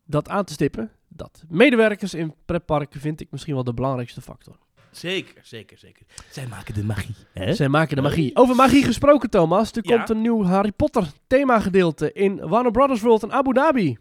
[0.06, 0.92] dat aan te stippen.
[1.20, 4.58] Dat medewerkers in pretparken vind ik misschien wel de belangrijkste factor.
[4.92, 6.06] Zeker, zeker, zeker.
[6.32, 7.16] Zij maken de magie.
[7.34, 7.54] Hè?
[7.54, 8.36] Zij maken de magie.
[8.36, 9.72] Over magie gesproken, Thomas.
[9.72, 9.96] Er Ja.
[9.96, 13.98] komt een nieuw Harry Potter themagedeelte in Warner Brothers World in Abu Dhabi.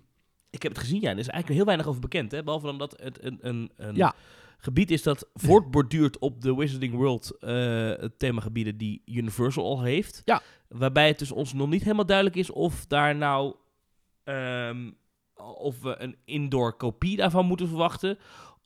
[0.51, 1.07] Ik heb het gezien, ja.
[1.09, 2.31] En er is eigenlijk heel weinig over bekend.
[2.33, 2.43] Hè?
[2.43, 4.15] Behalve dan dat het een, een, een Ja.
[4.59, 10.23] gebied is dat voortborduurt op de Wizarding World eh, themagebieden die Universal al heeft.
[10.25, 10.43] Ja.
[10.69, 13.55] Waarbij het dus ons nog niet helemaal duidelijk is of daar nou...
[14.25, 14.91] ehm,
[15.39, 18.19] of we een indoor kopie daarvan moeten verwachten.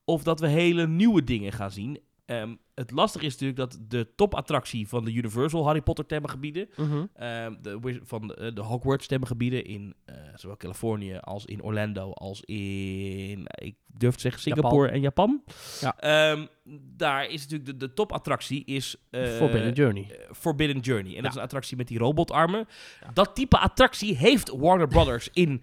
[0.04, 1.98] Of dat we hele nieuwe dingen gaan zien.
[2.26, 6.68] Ehm, het lastige is natuurlijk dat de topattractie van de Universal Harry Potter themagebieden...
[7.14, 12.40] Ehm, de, van de, de Hogwarts stemmengebieden in eh, zowel Californië als in Orlando als
[12.40, 15.42] in, ik durf te zeggen, Singapore en Japan.
[15.80, 15.96] Ja.
[15.98, 16.46] Ehm,
[16.96, 20.06] daar is natuurlijk de, de topattractie is eh, Forbidden Journey.
[20.10, 21.10] eh, Forbidden Journey.
[21.10, 21.20] En Ja.
[21.22, 22.66] dat is een attractie met die robotarmen.
[23.14, 25.62] Dat type attractie heeft Warner Brothers in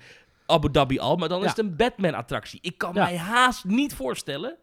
[0.50, 2.60] Abu Dhabi al, maar dan is het een Batman-attractie.
[2.62, 4.58] Ik kan mij haast niet voorstellen,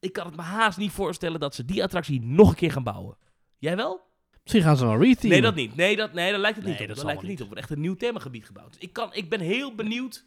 [0.00, 2.82] ik kan het me haast niet voorstellen dat ze die attractie nog een keer gaan
[2.82, 3.16] bouwen.
[3.58, 4.00] Jij wel?
[4.42, 5.28] Misschien gaan ze wel reteamen.
[5.30, 5.76] Nee, dat niet.
[5.76, 6.88] Nee, dat, nee, daar lijkt het Nee, niet op.
[6.88, 7.46] dat Dat lijkt het niet op.
[7.46, 8.76] Er wordt echt een nieuw themagebied gebouwd.
[8.78, 10.24] Ik, kan, ik ben heel benieuwd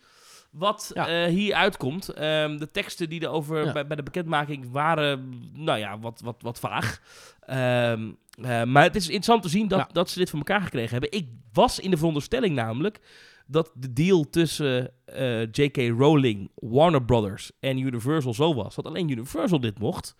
[0.51, 1.07] wat Ja.
[1.07, 2.09] eh, hier uitkomt.
[2.09, 3.71] Ehm, de teksten die er over Ja.
[3.71, 6.99] bij, bij de bekendmaking waren, nou ja, wat, wat, wat vaag.
[7.39, 8.11] Ehm,
[8.41, 9.89] eh, maar het is interessant te zien dat, Ja.
[9.91, 11.11] dat ze dit voor elkaar gekregen hebben.
[11.11, 12.99] Ik was in de veronderstelling namelijk
[13.47, 15.77] dat de deal tussen eh, J.K.
[15.77, 18.75] Rowling, Warner Brothers en Universal zo was.
[18.75, 20.15] Dat alleen Universal dit mocht.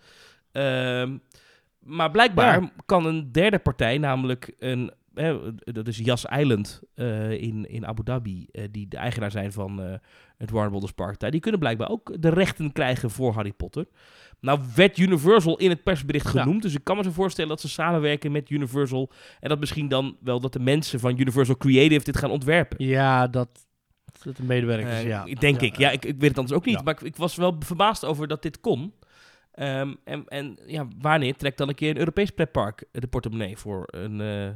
[0.52, 1.16] Ehm,
[1.78, 2.70] maar blijkbaar Ja.
[2.86, 4.92] kan een derde partij, namelijk een,
[5.58, 9.82] dat is Yas Island eh, in, in Abu Dhabi, eh, die de eigenaar zijn van
[9.82, 9.94] eh,
[10.36, 13.86] het Warner Brothers Park die kunnen blijkbaar ook de rechten krijgen voor Harry Potter.
[14.40, 16.42] Nou werd Universal in het persbericht Ja.
[16.42, 19.10] genoemd, dus ik kan me zo voorstellen dat ze samenwerken met Universal
[19.40, 22.84] en dat misschien dan wel dat de mensen van Universal Creative dit gaan ontwerpen.
[22.86, 23.66] Ja, dat,
[24.22, 25.24] dat de medewerkers, Eh, ja.
[25.24, 25.78] Denk ik.
[25.78, 26.76] Ja, ik, ik weet het anders ook niet.
[26.76, 26.82] Ja.
[26.82, 28.92] Maar ik, ik was wel verbaasd over dat dit kon.
[29.52, 33.84] Ehm, en, en ja, wanneer trekt dan een keer een Europees pretpark de portemonnee voor
[33.86, 34.48] een eh,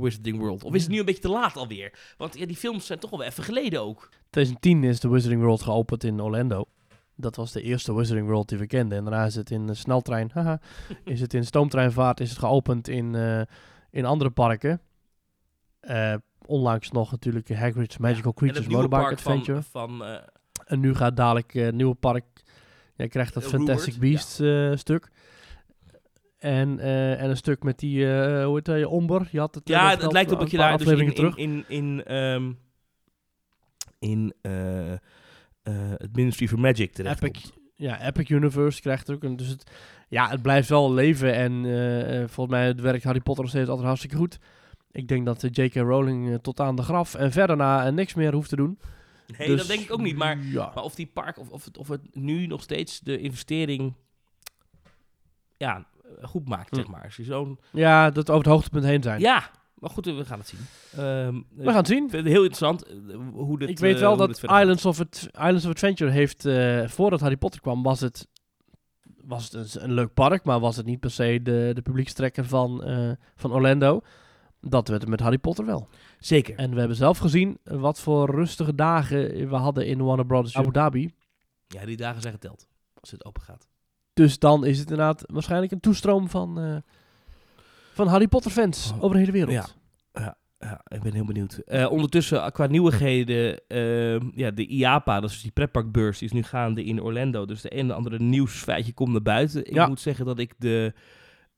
[0.00, 0.64] Wizarding World?
[0.64, 2.14] Of is het nu een beetje te laat alweer?
[2.16, 4.08] Want ja, die films zijn toch al wel even geleden ook.
[4.30, 6.64] 2010 is de Wizarding World geopend in Orlando.
[7.16, 8.98] Dat was de eerste Wizarding World die we kenden.
[8.98, 10.60] En daarna is het in de sneltrein, haha,
[11.04, 13.40] is het in stoomtreinvaart, is het geopend in, eh,
[13.90, 14.80] in andere parken.
[15.80, 16.14] Eh,
[16.46, 19.62] onlangs nog natuurlijk Hagrid's Magical Creatures Motorbike van, Adventure.
[19.62, 20.14] van eh,
[20.64, 22.24] En nu gaat dadelijk het nieuwe park.
[22.96, 24.34] Jij krijgt dat Fantastic Beasts
[24.80, 25.10] stuk.
[26.44, 29.28] En, eh, en een stuk met die, eh hoe heet hij, Omber.
[29.30, 31.12] Je had het, eh, ja, het lijkt op een dat je daar dus in, in,
[31.14, 31.36] terug.
[31.36, 32.52] in, in, ehm,
[33.98, 34.34] in
[35.98, 37.54] het Ministry for Magic terecht Epic, komt.
[37.74, 39.36] ja, Epic Universe krijgt ook een.
[39.36, 39.70] Dus het,
[40.08, 41.34] ja, het blijft wel leven.
[41.34, 41.62] En
[42.30, 44.38] volgens mij werkt Harry Potter nog steeds altijd hartstikke goed.
[44.90, 45.74] Ik denk dat J.K.
[45.74, 48.78] Rowling tot aan de graf en verder na niks meer hoeft te doen.
[49.38, 50.16] Nee, Dus, dat denk ik ook niet.
[50.16, 50.72] Maar, Ja.
[50.74, 53.94] maar of die park, of, of, het, of het nu nog steeds de investering
[55.56, 55.86] ja,
[56.22, 56.76] goed maakt, Hm.
[56.76, 57.02] zeg maar.
[57.04, 57.58] Als je zo'n...
[57.72, 59.20] ja, dat over het hoogtepunt heen zijn.
[59.20, 60.60] Ja, maar goed, eh, we gaan het zien.
[60.92, 62.04] Ehm, We gaan het zien.
[62.04, 64.42] Ik vind het heel interessant eh, hoe dit ik weet eh, wel dat.
[64.42, 65.00] Islands of,
[65.32, 68.28] Islands of Adventure heeft, eh, voordat Harry Potter kwam, was het,
[69.24, 72.44] was het een, een leuk park, maar was het niet per se de, de publiekstrekker
[72.44, 74.00] van, eh, van Orlando.
[74.60, 75.88] Dat werd het met Harry Potter wel.
[76.18, 76.54] Zeker.
[76.58, 80.70] En we hebben zelf gezien wat voor rustige dagen we hadden in Warner Brothers Abu
[80.70, 81.14] Dhabi.
[81.66, 82.66] Ja, die dagen zijn geteld.
[83.00, 83.68] Als het open gaat.
[84.14, 86.76] Dus dan is het inderdaad waarschijnlijk een toestroom van, eh,
[87.94, 89.52] van Harry Potter fans Oh, over de hele wereld.
[90.12, 90.36] Ja.
[90.58, 91.54] Ja, ik ben heel benieuwd.
[91.56, 96.28] Eh, ondertussen, eh, qua nieuwigheden, ehm, ja, de IAPA, dat is dus die pretparkbeurs, die
[96.28, 97.44] is nu gaande in Orlando.
[97.46, 99.66] Dus de een en andere nieuwsfeitje komt naar buiten.
[99.66, 99.86] Ik Ja.
[99.86, 100.92] moet zeggen dat ik de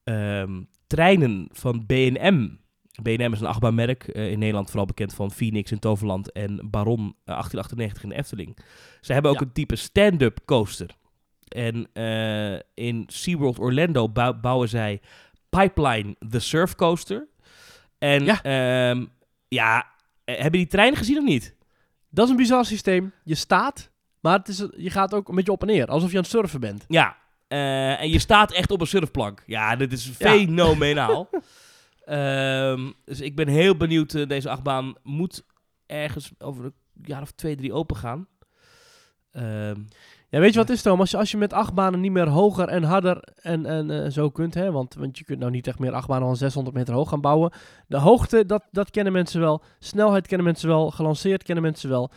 [0.05, 2.49] ehm, treinen van B&M...
[3.03, 6.99] B&M is een achtbaanmerk, eh, in Nederland vooral bekend van Phoenix in Toverland en Baron
[7.25, 8.57] eh, 1898 in de Efteling.
[9.01, 9.47] Ze hebben ook Ja.
[9.47, 10.91] een type stand-up coaster.
[11.49, 15.01] En eh, in SeaWorld Orlando bou- bouwen zij
[15.49, 17.27] Pipeline the Surf Coaster.
[17.99, 18.41] En Ja.
[18.43, 18.95] ja,
[19.49, 19.87] ja
[20.25, 21.55] eh, hebben die trein gezien of niet?
[22.11, 23.13] Dat is een bizar systeem.
[23.25, 23.91] Je staat,
[24.21, 25.87] maar het is, je gaat ook een beetje op en neer.
[25.87, 26.85] Alsof je aan het surfen bent.
[26.89, 27.17] Ja.
[27.49, 29.43] eh, en je staat echt op een surfplank.
[29.47, 30.13] Ja, dit is Ja.
[30.31, 31.29] fenomenaal.
[32.05, 34.29] Ehm, dus ik ben heel benieuwd.
[34.29, 35.45] deze achtbaan moet
[35.87, 36.75] ergens over een
[37.05, 38.29] jaar of twee, drie open gaan.
[39.33, 39.81] Ehm,
[40.29, 41.01] Ja, weet je wat is Thomas?
[41.01, 44.31] Als je, als je met achtbanen niet meer hoger en harder en, en eh, zo
[44.31, 47.09] kunt, hè, want, want je kunt nou niet echt meer achtbanen van 600 meter hoog
[47.09, 47.53] gaan bouwen.
[47.87, 49.63] De hoogte, dat, dat kennen mensen wel.
[49.79, 50.91] Snelheid kennen mensen wel.
[50.91, 52.11] Gelanceerd kennen mensen wel.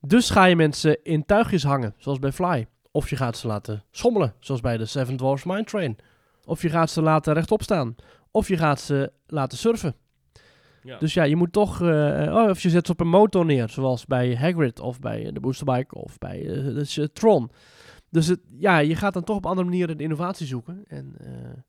[0.00, 2.66] Dus ga je mensen in tuigjes hangen, zoals bij Fly.
[2.90, 5.96] Of je gaat ze laten schommelen, zoals bij de Seven Dwarfs Mine Train.
[6.44, 7.94] Of je gaat ze laten rechtop staan.
[8.30, 9.94] Of je gaat ze laten surfen.
[10.86, 10.98] Ja.
[10.98, 11.82] Dus ja, je moet toch...
[11.82, 15.26] eh, oh, of je zet ze op een motor neer, zoals bij Hagrid of bij
[15.26, 17.50] eh, de Boosterbike of bij eh, dus, eh, Tron.
[18.10, 20.84] Dus het, ja, je gaat dan toch op andere manieren de innovatie zoeken.
[20.86, 21.62] En, eh,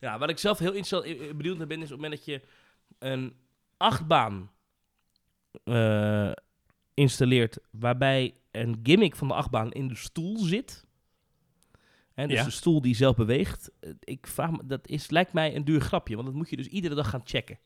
[0.00, 2.24] Ja, wat ik zelf heel interessant- eh, benieuwd naar ben, is op het moment dat
[2.24, 2.42] je
[2.98, 3.34] een
[3.76, 4.50] achtbaan
[5.64, 6.32] eh,
[6.94, 10.84] installeert, waarbij een gimmick van de achtbaan in de stoel zit.
[12.14, 12.44] En dus Ja.
[12.44, 13.70] de stoel die zelf beweegt.
[13.80, 16.56] Eh, Ik vraag me, dat is, lijkt mij een duur grapje, want dat moet je
[16.56, 17.58] dus iedere dag gaan checken.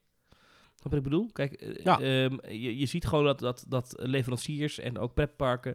[0.84, 1.30] Snap wat ik bedoel?
[1.32, 2.00] Kijk, eh, Ja.
[2.00, 5.74] ehm, je, je ziet gewoon dat, dat, dat leveranciers en ook pretparken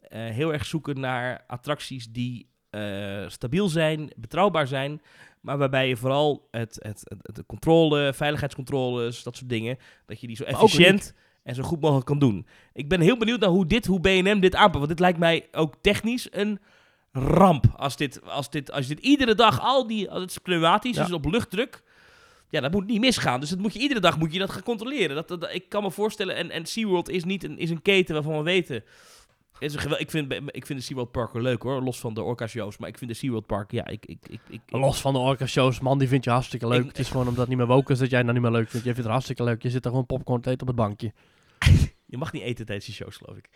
[0.00, 5.00] eh, heel erg zoeken naar attracties die eh, stabiel zijn, betrouwbaar zijn,
[5.40, 10.26] maar waarbij je vooral het, het, het, de controle, veiligheidscontroles, dat soort dingen, dat je
[10.26, 12.46] die zo Maar efficiënt en zo goed mogelijk kan doen.
[12.72, 15.48] Ik ben heel benieuwd naar hoe dit, hoe B&M dit aanpakt, want dit lijkt mij
[15.52, 16.58] ook technisch een
[17.12, 17.66] ramp.
[17.76, 20.96] Als, dit, als, dit, als je dit iedere dag, al die, als het is pneumatisch,
[20.96, 21.02] Ja.
[21.02, 21.82] dus op luchtdruk,
[22.48, 23.40] ja, dat moet niet misgaan.
[23.40, 25.16] Dus dat moet je iedere dag moet je dat gaan controleren.
[25.16, 28.14] Dat, dat, ik kan me voorstellen, en, en SeaWorld is niet een, is een keten
[28.14, 28.84] waarvan we weten...
[29.58, 32.22] Is een ik, vind, ik vind de SeaWorld Park wel leuk hoor, los van de
[32.22, 32.76] orca shows.
[32.76, 34.06] Maar ik vind de SeaWorld Park, ja, ik...
[34.06, 36.80] ik, ik, ik los van de orca-shows, man, die vind je hartstikke leuk.
[36.80, 38.48] Ik- het is gewoon omdat het niet meer woke is dat jij het nou niet
[38.50, 38.84] meer leuk vindt.
[38.84, 39.62] Jij vindt het hartstikke leuk.
[39.62, 41.12] Je zit er gewoon popcorn te eten op het bankje.
[42.06, 43.48] Je mag niet eten tijdens die shows, geloof ik.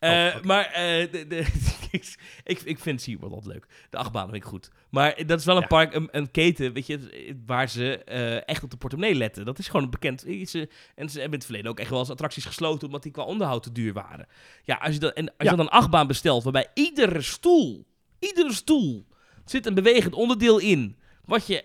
[0.00, 0.46] Oh, oké.
[0.46, 0.70] Maar
[1.10, 1.46] de, de,
[2.44, 3.66] ik, ik vind SeaWorld altijd leuk.
[3.90, 4.70] De achtbaan vind ik goed.
[4.90, 5.66] Maar dat is wel een Ja.
[5.66, 9.44] park, een, een keten, weet je, waar ze eh, echt op de portemonnee letten.
[9.44, 10.54] Dat is gewoon een bekend iets.
[10.54, 10.68] En
[11.08, 13.62] ze hebben in het verleden ook echt wel eens attracties gesloten, omdat die qua onderhoud
[13.62, 14.26] te duur waren.
[14.62, 15.50] Ja, als je dan, en als Ja.
[15.50, 17.86] je dan een achtbaan bestelt, waarbij iedere stoel,
[18.18, 19.06] iedere stoel,
[19.44, 21.64] zit een bewegend onderdeel in, wat je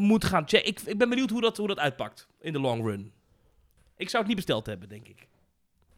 [0.00, 0.68] moet gaan checken.
[0.68, 3.12] Ik, ik ben benieuwd hoe dat, hoe dat uitpakt in de long run.
[3.96, 5.28] Ik zou het niet besteld hebben, denk ik.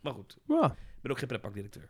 [0.05, 0.64] Maar goed, Ja.
[0.64, 1.89] ik ben ook geen pretparkdirecteur.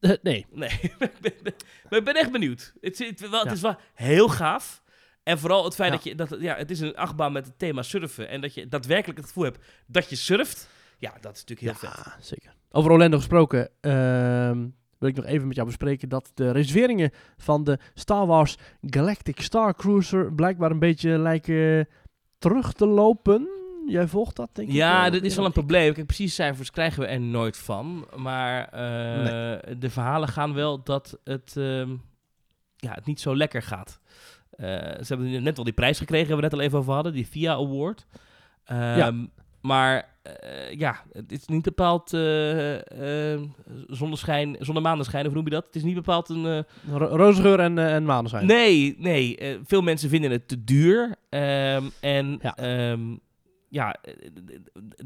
[0.00, 0.46] Eh, nee.
[0.50, 1.10] Nee, ik ben-
[1.42, 1.54] ben-
[1.90, 2.74] maar ik ben echt benieuwd.
[2.80, 3.50] Het, wel, het Ja.
[3.52, 4.82] is wel heel gaaf.
[5.22, 5.96] En vooral het feit Ja.
[5.96, 6.14] dat je...
[6.14, 8.28] Dat, ja, het is een achtbaan met het thema surfen.
[8.28, 10.68] En dat je daadwerkelijk het gevoel hebt dat je surft.
[10.98, 12.04] Ja, dat is natuurlijk heel vet.
[12.04, 12.54] Ja, zeker.
[12.70, 13.70] Over Orlando gesproken.
[13.80, 14.68] ehm,
[14.98, 19.40] wil ik nog even met jou bespreken dat de reserveringen van de Star Wars Galactic
[19.40, 21.88] Star Cruiser blijkbaar een beetje lijken
[22.38, 23.48] terug te lopen.
[23.86, 24.74] Jij volgt dat, denk ik?
[24.74, 25.10] Ja, wel.
[25.10, 25.92] dit is wel een ik- probleem.
[25.94, 28.06] Kijk, precies cijfers krijgen we er nooit van.
[28.16, 31.90] Maar eh, de verhalen gaan wel dat het, ehm,
[32.76, 34.00] ja, het niet zo lekker gaat.
[34.50, 37.12] Eh, ze hebben net al die prijs gekregen, waar we net al even over hadden,
[37.12, 38.06] die VIA Award.
[38.64, 39.24] Ehm,
[39.60, 43.40] Maar eh, ja, het is niet bepaald eh, eh,
[43.86, 45.66] zonneschijn, zonnemanenschijn, of hoe noem je dat?
[45.66, 46.46] Het is niet bepaald een...
[46.46, 48.46] eh, Ro- Rozengeur en, en maneschijn.
[48.46, 49.36] Nee, nee.
[49.36, 51.14] eh, veel mensen vinden het te duur.
[51.28, 52.54] Ehm, en Ja.
[52.58, 52.96] ja,
[53.72, 54.12] ja eh,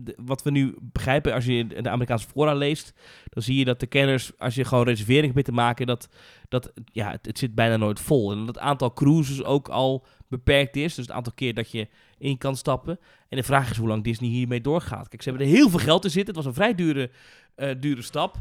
[0.04, 2.92] d- wat we nu begrijpen, als je de Amerikaanse fora leest,
[3.28, 6.08] dan zie je dat de kenners, als je gewoon reservering bent te maken, dat,
[6.48, 8.32] dat ja, het, het zit bijna nooit vol.
[8.32, 10.94] En dat het aantal cruises ook al beperkt is.
[10.94, 11.88] Dus het aantal keer dat je
[12.18, 12.98] in kan stappen.
[13.28, 15.08] En de vraag is hoe lang Disney hiermee doorgaat.
[15.08, 16.34] Kijk, ze hebben er heel veel geld in zitten.
[16.34, 17.10] Het was een vrij dure,
[17.54, 18.36] eh, dure stap.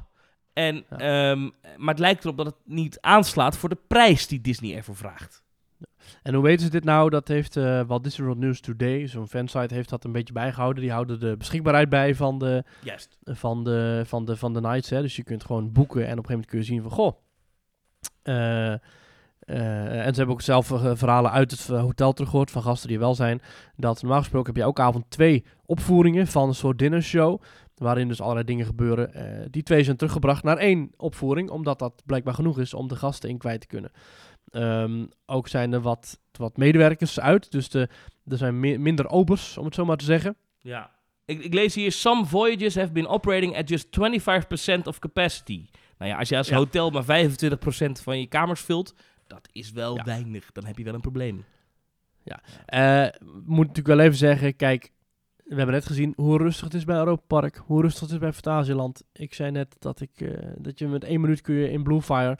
[0.53, 1.41] En, ehm,
[1.77, 5.43] maar het lijkt erop dat het niet aanslaat voor de prijs die Disney ervoor vraagt.
[6.23, 7.09] En hoe weten ze dit nou?
[7.09, 10.81] Dat heeft eh Walt Disney World News Today, zo'n fansite, heeft dat een beetje bijgehouden.
[10.81, 13.17] Die houden de beschikbaarheid bij van de, Juist.
[13.23, 14.89] van de, van de, van de nights.
[14.89, 15.01] Hè.
[15.01, 17.15] Dus je kunt gewoon boeken en op een gegeven moment kun je zien van, goh.
[18.23, 22.97] eh, eh, en ze hebben ook zelf verhalen uit het hotel teruggehoord van gasten die
[22.97, 23.41] er wel zijn.
[23.75, 27.41] Dat normaal gesproken heb je elke avond twee opvoeringen van een soort dinnershow.
[27.75, 29.11] Waarin dus allerlei dingen gebeuren.
[29.51, 31.49] Die twee zijn teruggebracht naar één opvoering.
[31.49, 33.91] Omdat dat blijkbaar genoeg is om de gasten in kwijt te kunnen.
[34.55, 37.51] Ehm, ook zijn er wat, wat medewerkers uit.
[37.51, 37.89] Dus de,
[38.27, 40.35] er zijn mi- minder obers, om het zo maar te zeggen.
[40.61, 40.91] Ja.
[41.25, 43.87] Ik, ik lees hier, some voyages have been operating at just
[44.79, 45.65] 25% of capacity.
[45.97, 46.55] Nou ja, als je als Ja.
[46.57, 48.93] hotel maar 25% van je kamers vult,
[49.27, 50.03] dat is wel Ja.
[50.03, 50.51] weinig.
[50.51, 51.45] Dan heb je wel een probleem.
[52.65, 53.07] Eh,
[53.45, 54.91] moet natuurlijk wel even zeggen, kijk,
[55.43, 58.17] we hebben net gezien hoe rustig het is bij Europa Park, hoe rustig het is
[58.17, 59.03] bij Fantasieland.
[59.13, 62.37] Ik zei net dat, ik, eh, dat je met één minuut kun je in Bluefire.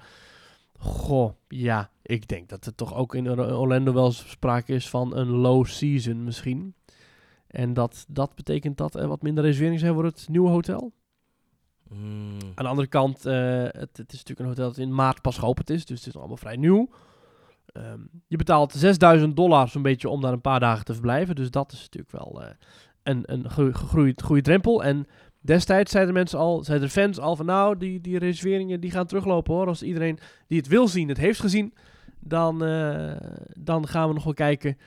[0.77, 5.15] Goh, ja, ik denk dat er toch ook in Or- Orlando wel sprake is van
[5.15, 6.76] een low season misschien.
[7.47, 10.93] En dat, dat betekent dat er wat minder reserveringen zijn voor het nieuwe hotel.
[11.89, 12.38] Mm.
[12.56, 15.38] Aan de andere kant, eh, het, het is natuurlijk een hotel dat in maart pas
[15.38, 16.89] geopend is, dus het is allemaal vrij nieuw.
[17.65, 21.52] Ehm, je betaalt 6000 dollar zo'n beetje om daar een paar dagen te verblijven, dus
[21.52, 22.49] dat is natuurlijk wel eh,
[23.03, 23.73] een, een
[24.23, 24.84] goede drempel.
[24.84, 25.07] En
[25.45, 29.05] destijds zeiden mensen al, zeiden de fans al van nou, die, die reserveringen die gaan
[29.05, 29.67] teruglopen hoor.
[29.67, 31.73] Als iedereen die het wil zien, het heeft gezien,
[32.19, 33.15] dan, eh,
[33.59, 34.77] dan gaan we nog wel kijken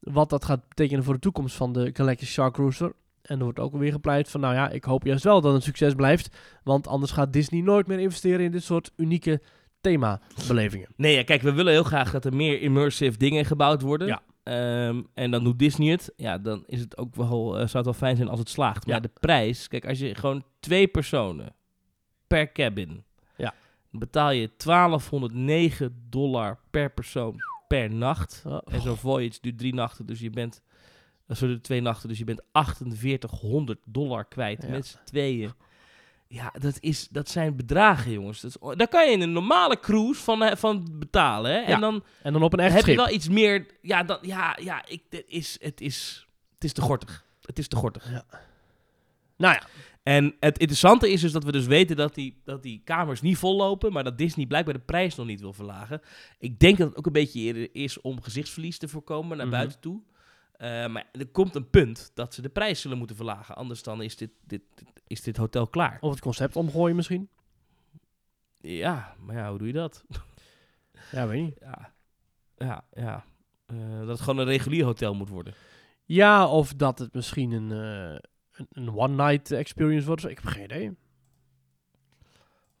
[0.00, 2.92] wat dat gaat betekenen voor de toekomst van de Galactic Shark Cruiser.
[3.22, 5.62] En er wordt ook weer gepleit van, nou ja, ik hoop juist wel dat het
[5.62, 6.36] succes blijft.
[6.62, 9.40] Want anders gaat Disney nooit meer investeren in dit soort unieke
[9.80, 10.88] themabelevingen.
[10.96, 14.06] Nee, ja, kijk, we willen heel graag dat er meer immersive dingen gebouwd worden.
[14.06, 14.22] Ja.
[14.46, 16.12] Ehm, en dan doet Disney het.
[16.16, 18.86] Ja, dan is het ook wel, eh, zou het wel fijn zijn als het slaagt.
[18.86, 19.00] Maar Ja.
[19.00, 21.54] de prijs, kijk, als je gewoon twee personen
[22.26, 23.04] per cabin,
[23.36, 23.54] Ja.
[23.90, 27.34] dan betaal je 1209 dollar per persoon
[27.68, 28.42] per nacht.
[28.46, 30.62] Oh, En zo'n voyage duurt drie nachten, dus je bent,
[31.28, 34.68] uh, sorry, twee nachten, dus je bent 4800 dollar kwijt Ja.
[34.68, 35.52] met z'n tweeën.
[36.28, 38.40] Ja, dat, is, dat zijn bedragen, jongens.
[38.40, 41.50] Dat is, daar kan je in een normale cruise van, eh, van betalen.
[41.50, 41.58] Hè?
[41.58, 42.94] Ja, En dan en dan op een echt heb schip.
[42.96, 43.66] je wel iets meer.
[43.82, 47.24] Ja, dat, ja, ja ik, het, is, het, is, het is te gortig.
[47.42, 48.10] Het is te gortig.
[49.36, 49.62] Nou ja,
[50.02, 53.36] En het interessante is dus dat we dus weten dat die, dat die kamers niet
[53.38, 56.00] vollopen, maar dat Disney blijkbaar de prijs nog niet wil verlagen.
[56.38, 59.54] Ik denk dat het ook een beetje eerder is om gezichtsverlies te voorkomen naar Mhm.
[59.56, 60.00] buiten toe.
[60.56, 63.56] Eh, maar er komt een punt dat ze de prijs zullen moeten verlagen.
[63.56, 64.62] Anders dan is dit, dit,
[65.06, 65.98] is dit hotel klaar.
[66.00, 67.28] of het concept omgooien misschien.
[68.60, 70.04] Ja, maar ja, hoe doe je dat?
[71.12, 71.56] Ja, weet niet.
[71.60, 71.92] Ja,
[72.56, 73.24] ja, ja.
[73.66, 75.54] Eh, dat het gewoon een regulier hotel moet worden.
[76.04, 78.18] Ja, of dat het misschien een, eh,
[78.52, 80.28] een, een one-night experience wordt.
[80.28, 80.96] Ik heb geen idee.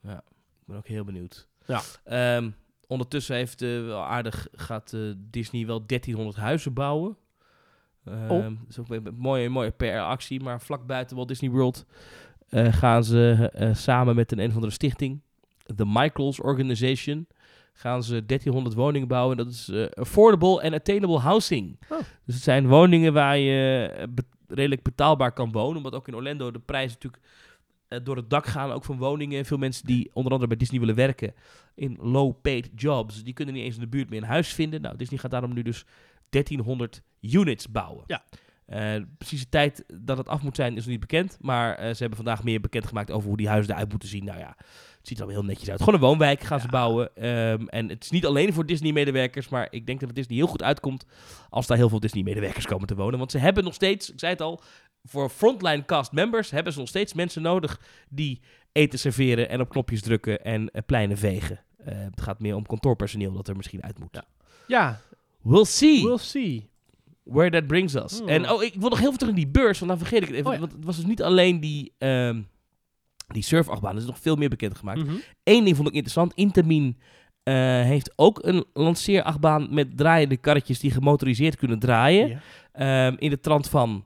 [0.02, 1.48] Ik ben ook heel benieuwd.
[1.66, 1.80] Ja.
[2.04, 2.50] Ehm,
[2.86, 7.16] ondertussen heeft wel aardig gaat Disney wel 1300 huizen bouwen.
[8.08, 8.28] Oh.
[8.28, 10.42] Dat is ook een mooie, mooie PR-actie.
[10.42, 11.86] Maar vlak buiten Walt Disney World
[12.48, 15.20] eh, gaan ze eh, samen met een een of andere stichting,
[15.74, 17.26] de Michaels Organization,
[17.72, 19.36] gaan ze 1300 woningen bouwen.
[19.36, 21.78] Dat is eh, affordable and attainable housing.
[21.88, 21.98] Oh.
[22.24, 25.76] Dus het zijn woningen waar je be- redelijk betaalbaar kan wonen.
[25.76, 27.22] Omdat ook in Orlando de prijzen natuurlijk
[28.04, 28.72] door het dak gaan.
[28.72, 29.44] Ook van woningen.
[29.44, 31.34] Veel mensen die onder andere bij Disney willen werken
[31.74, 33.22] in low-paid jobs.
[33.22, 34.80] Die kunnen niet eens in de buurt meer een huis vinden.
[34.80, 35.84] Nou, Disney gaat daarom nu dus
[36.30, 38.04] 1300 units bouwen.
[38.06, 38.24] Ja.
[38.66, 41.36] Eh, precies de tijd dat het af moet zijn is nog niet bekend.
[41.40, 44.24] Maar eh, ze hebben vandaag meer bekendgemaakt over hoe die huizen eruit moeten zien.
[44.24, 45.78] Nou ja, het ziet er allemaal heel netjes uit.
[45.78, 46.70] Gewoon een woonwijk gaan ze Ja.
[46.70, 47.16] bouwen.
[47.16, 49.48] Ehm, en het is niet alleen voor Disney-medewerkers.
[49.48, 51.06] Maar ik denk dat het Disney heel goed uitkomt
[51.48, 53.18] als daar heel veel Disney-medewerkers komen te wonen.
[53.18, 54.60] Want ze hebben nog steeds, ik zei het al,
[55.04, 58.40] voor frontline cast members hebben ze nog steeds mensen nodig die
[58.72, 61.60] eten serveren en op knopjes drukken en eh, pleinen vegen.
[61.82, 64.20] Het gaat meer om kantoorpersoneel dat er misschien uit moet.
[64.66, 65.00] Ja,
[65.46, 66.70] We'll see we'll see.
[67.22, 68.18] where that brings us.
[68.18, 68.28] Hmm.
[68.28, 70.28] En oh, ik wil nog heel veel terug in die beurs, want dan vergeet ik
[70.28, 70.46] het even.
[70.46, 70.60] Oh ja.
[70.60, 72.42] Want het was dus niet alleen die, ehm
[73.26, 75.04] die surfachtbaan, er is nog veel meer bekendgemaakt.
[75.04, 75.14] Mhm.
[75.44, 76.34] Eén ding vond ik interessant.
[76.34, 76.98] Intamin
[77.42, 82.28] eh, heeft ook een lanceerachtbaan met draaiende karretjes die gemotoriseerd kunnen draaien.
[82.28, 82.40] Ja.
[82.72, 84.04] Ehm, in de trant van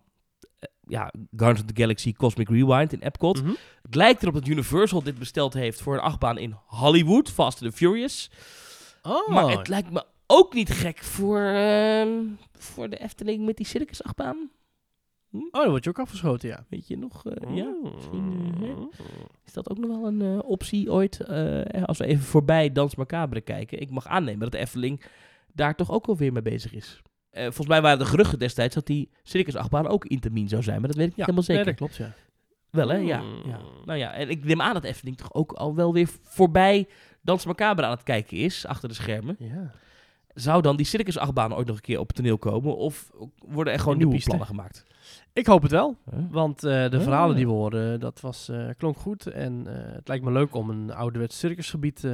[0.58, 3.42] eh, ja, Guardians of the Galaxy Cosmic Rewind in Epcot.
[3.42, 3.52] Mhm.
[3.82, 7.70] Het lijkt erop dat Universal dit besteld heeft voor een achtbaan in Hollywood, Fast and
[7.70, 8.30] the Furious.
[9.02, 12.10] Oh, Maar het lijkt me ook niet gek voor, ehm,
[12.58, 14.50] voor de Efteling met die circusachtbaan.
[15.32, 16.64] oh, dan word je ook afgeschoten, ja.
[16.68, 17.24] Weet je nog?
[17.26, 18.68] eh, Ja, misschien, eh,
[19.44, 21.26] is dat ook nog wel een eh, optie ooit?
[21.84, 23.80] als we even voorbij Dans Macabre kijken.
[23.80, 25.02] Ik mag aannemen dat de Efteling
[25.52, 27.00] daar toch ook alweer mee bezig is.
[27.32, 30.78] Volgens mij waren de geruchten destijds dat die circusachtbaan ook intermin zou zijn.
[30.78, 31.64] Maar dat weet ik niet helemaal zeker.
[31.64, 32.14] nee, dat klopt, ja.
[32.70, 33.42] Wel hè, ja, Mm.
[33.50, 33.58] ja.
[33.84, 36.88] Nou ja, en ik neem aan dat Efteling toch ook al wel weer voorbij
[37.22, 39.36] Dans Macabre aan het kijken is, achter de schermen.
[39.38, 39.70] ja.
[40.34, 42.76] Zou dan die circusachtbaan ooit nog een keer op het toneel komen?
[42.76, 43.10] Of
[43.48, 44.28] worden er gewoon nieuwe piste.
[44.28, 44.84] plannen gemaakt?
[45.32, 46.18] Ik hoop het wel, Huh?
[46.30, 49.26] want eh, de verhalen die we hoorden, dat was, eh, klonk goed.
[49.26, 52.04] En eh, het lijkt me leuk om een ouderwets circusgebied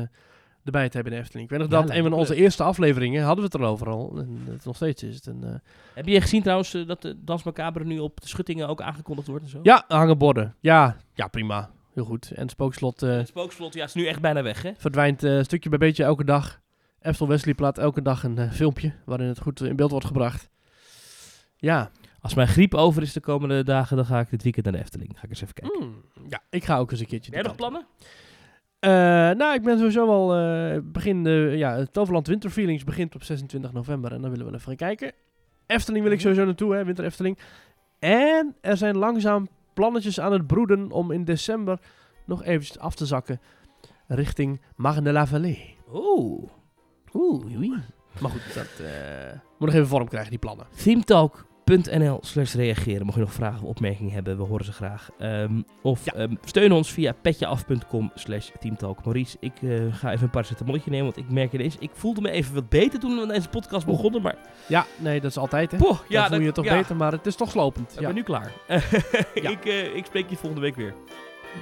[0.65, 1.45] erbij te hebben in Efteling.
[1.45, 2.43] Ik weet nog Ja, dat een van onze leuk.
[2.43, 4.19] eerste afleveringen hadden we het erover al.
[4.19, 5.61] En het nog steeds is het een...
[5.95, 9.45] Heb je gezien trouwens dat de Dans Macabre nu op de schuttingen ook aangekondigd wordt
[9.45, 9.59] en zo?
[9.63, 10.55] Ja, hangen borden.
[10.61, 11.71] Ja, ja, prima.
[11.95, 12.31] Heel goed.
[12.35, 14.71] En het spookslot Het spookslot, ja, is nu echt bijna weg, hè?
[14.77, 16.61] verdwijnt stukje bij beetje elke dag.
[17.07, 20.49] Eftel Wesley plaat elke dag een eh, filmpje waarin het goed in beeld wordt gebracht.
[21.57, 21.91] Ja.
[22.21, 24.81] Als mijn griep over is de komende dagen, dan ga ik dit weekend naar de
[24.81, 25.11] Efteling.
[25.15, 25.85] Ga ik eens even kijken.
[25.87, 27.31] Mm, ja, ik ga ook eens een keertje.
[27.35, 27.87] Heb die nog plannen?
[28.79, 28.91] Eh,
[29.39, 33.23] nou, ik ben sowieso al eh, begin de ja, het Toverland Winter Feelings begint op
[33.23, 35.13] 26 november en dan willen we even gaan kijken.
[35.67, 36.27] Efteling wil ik Mhm.
[36.27, 37.39] sowieso naartoe, hè, Winter Efteling.
[37.99, 41.79] En er zijn langzaam plannetjes aan het broeden om in december
[42.25, 43.41] nog eventjes af te zakken
[44.07, 45.77] richting Marne de la Vallée.
[45.93, 46.51] Oeh.
[47.17, 47.75] Oeh, oei.
[48.21, 50.67] Maar goed, dat eh, moet nog even vorm krijgen, die plannen.
[50.83, 53.05] Themetalk.nl slash reageren.
[53.05, 55.11] Mocht je nog vragen of opmerkingen hebben, we horen ze graag.
[55.19, 56.13] Ehm, of Ja.
[56.13, 59.05] ehm, steun ons via petjeaf.com slash teamtalk.
[59.05, 61.77] Maurice, ik eh, ga even een paracetamolletje nemen, want ik merk ineens...
[61.79, 64.37] Ik voelde me even wat beter toen we aan deze podcast begonnen, maar...
[64.69, 65.79] Ja, nee, dat is altijd, hè.
[65.79, 67.93] Poh, Ja, dan voel je toch ja, beter, maar het is toch slopend.
[67.93, 68.07] Ik Ja.
[68.07, 68.53] ben nu klaar.
[69.35, 70.95] ik, eh, ik spreek je volgende week weer.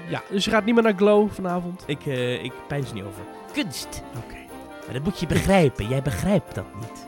[0.09, 1.85] ja, dus je gaat niet meer naar Glow vanavond?
[1.87, 3.23] Ik, eh ik pijns er niet over.
[3.53, 4.03] Kunst.
[4.17, 4.43] Oké.
[4.85, 5.89] Maar dat moet je begrijpen.
[5.89, 7.07] Jij begrijpt dat niet.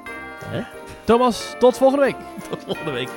[1.05, 2.17] Thomas, tot volgende week.
[2.51, 3.09] Tot volgende week.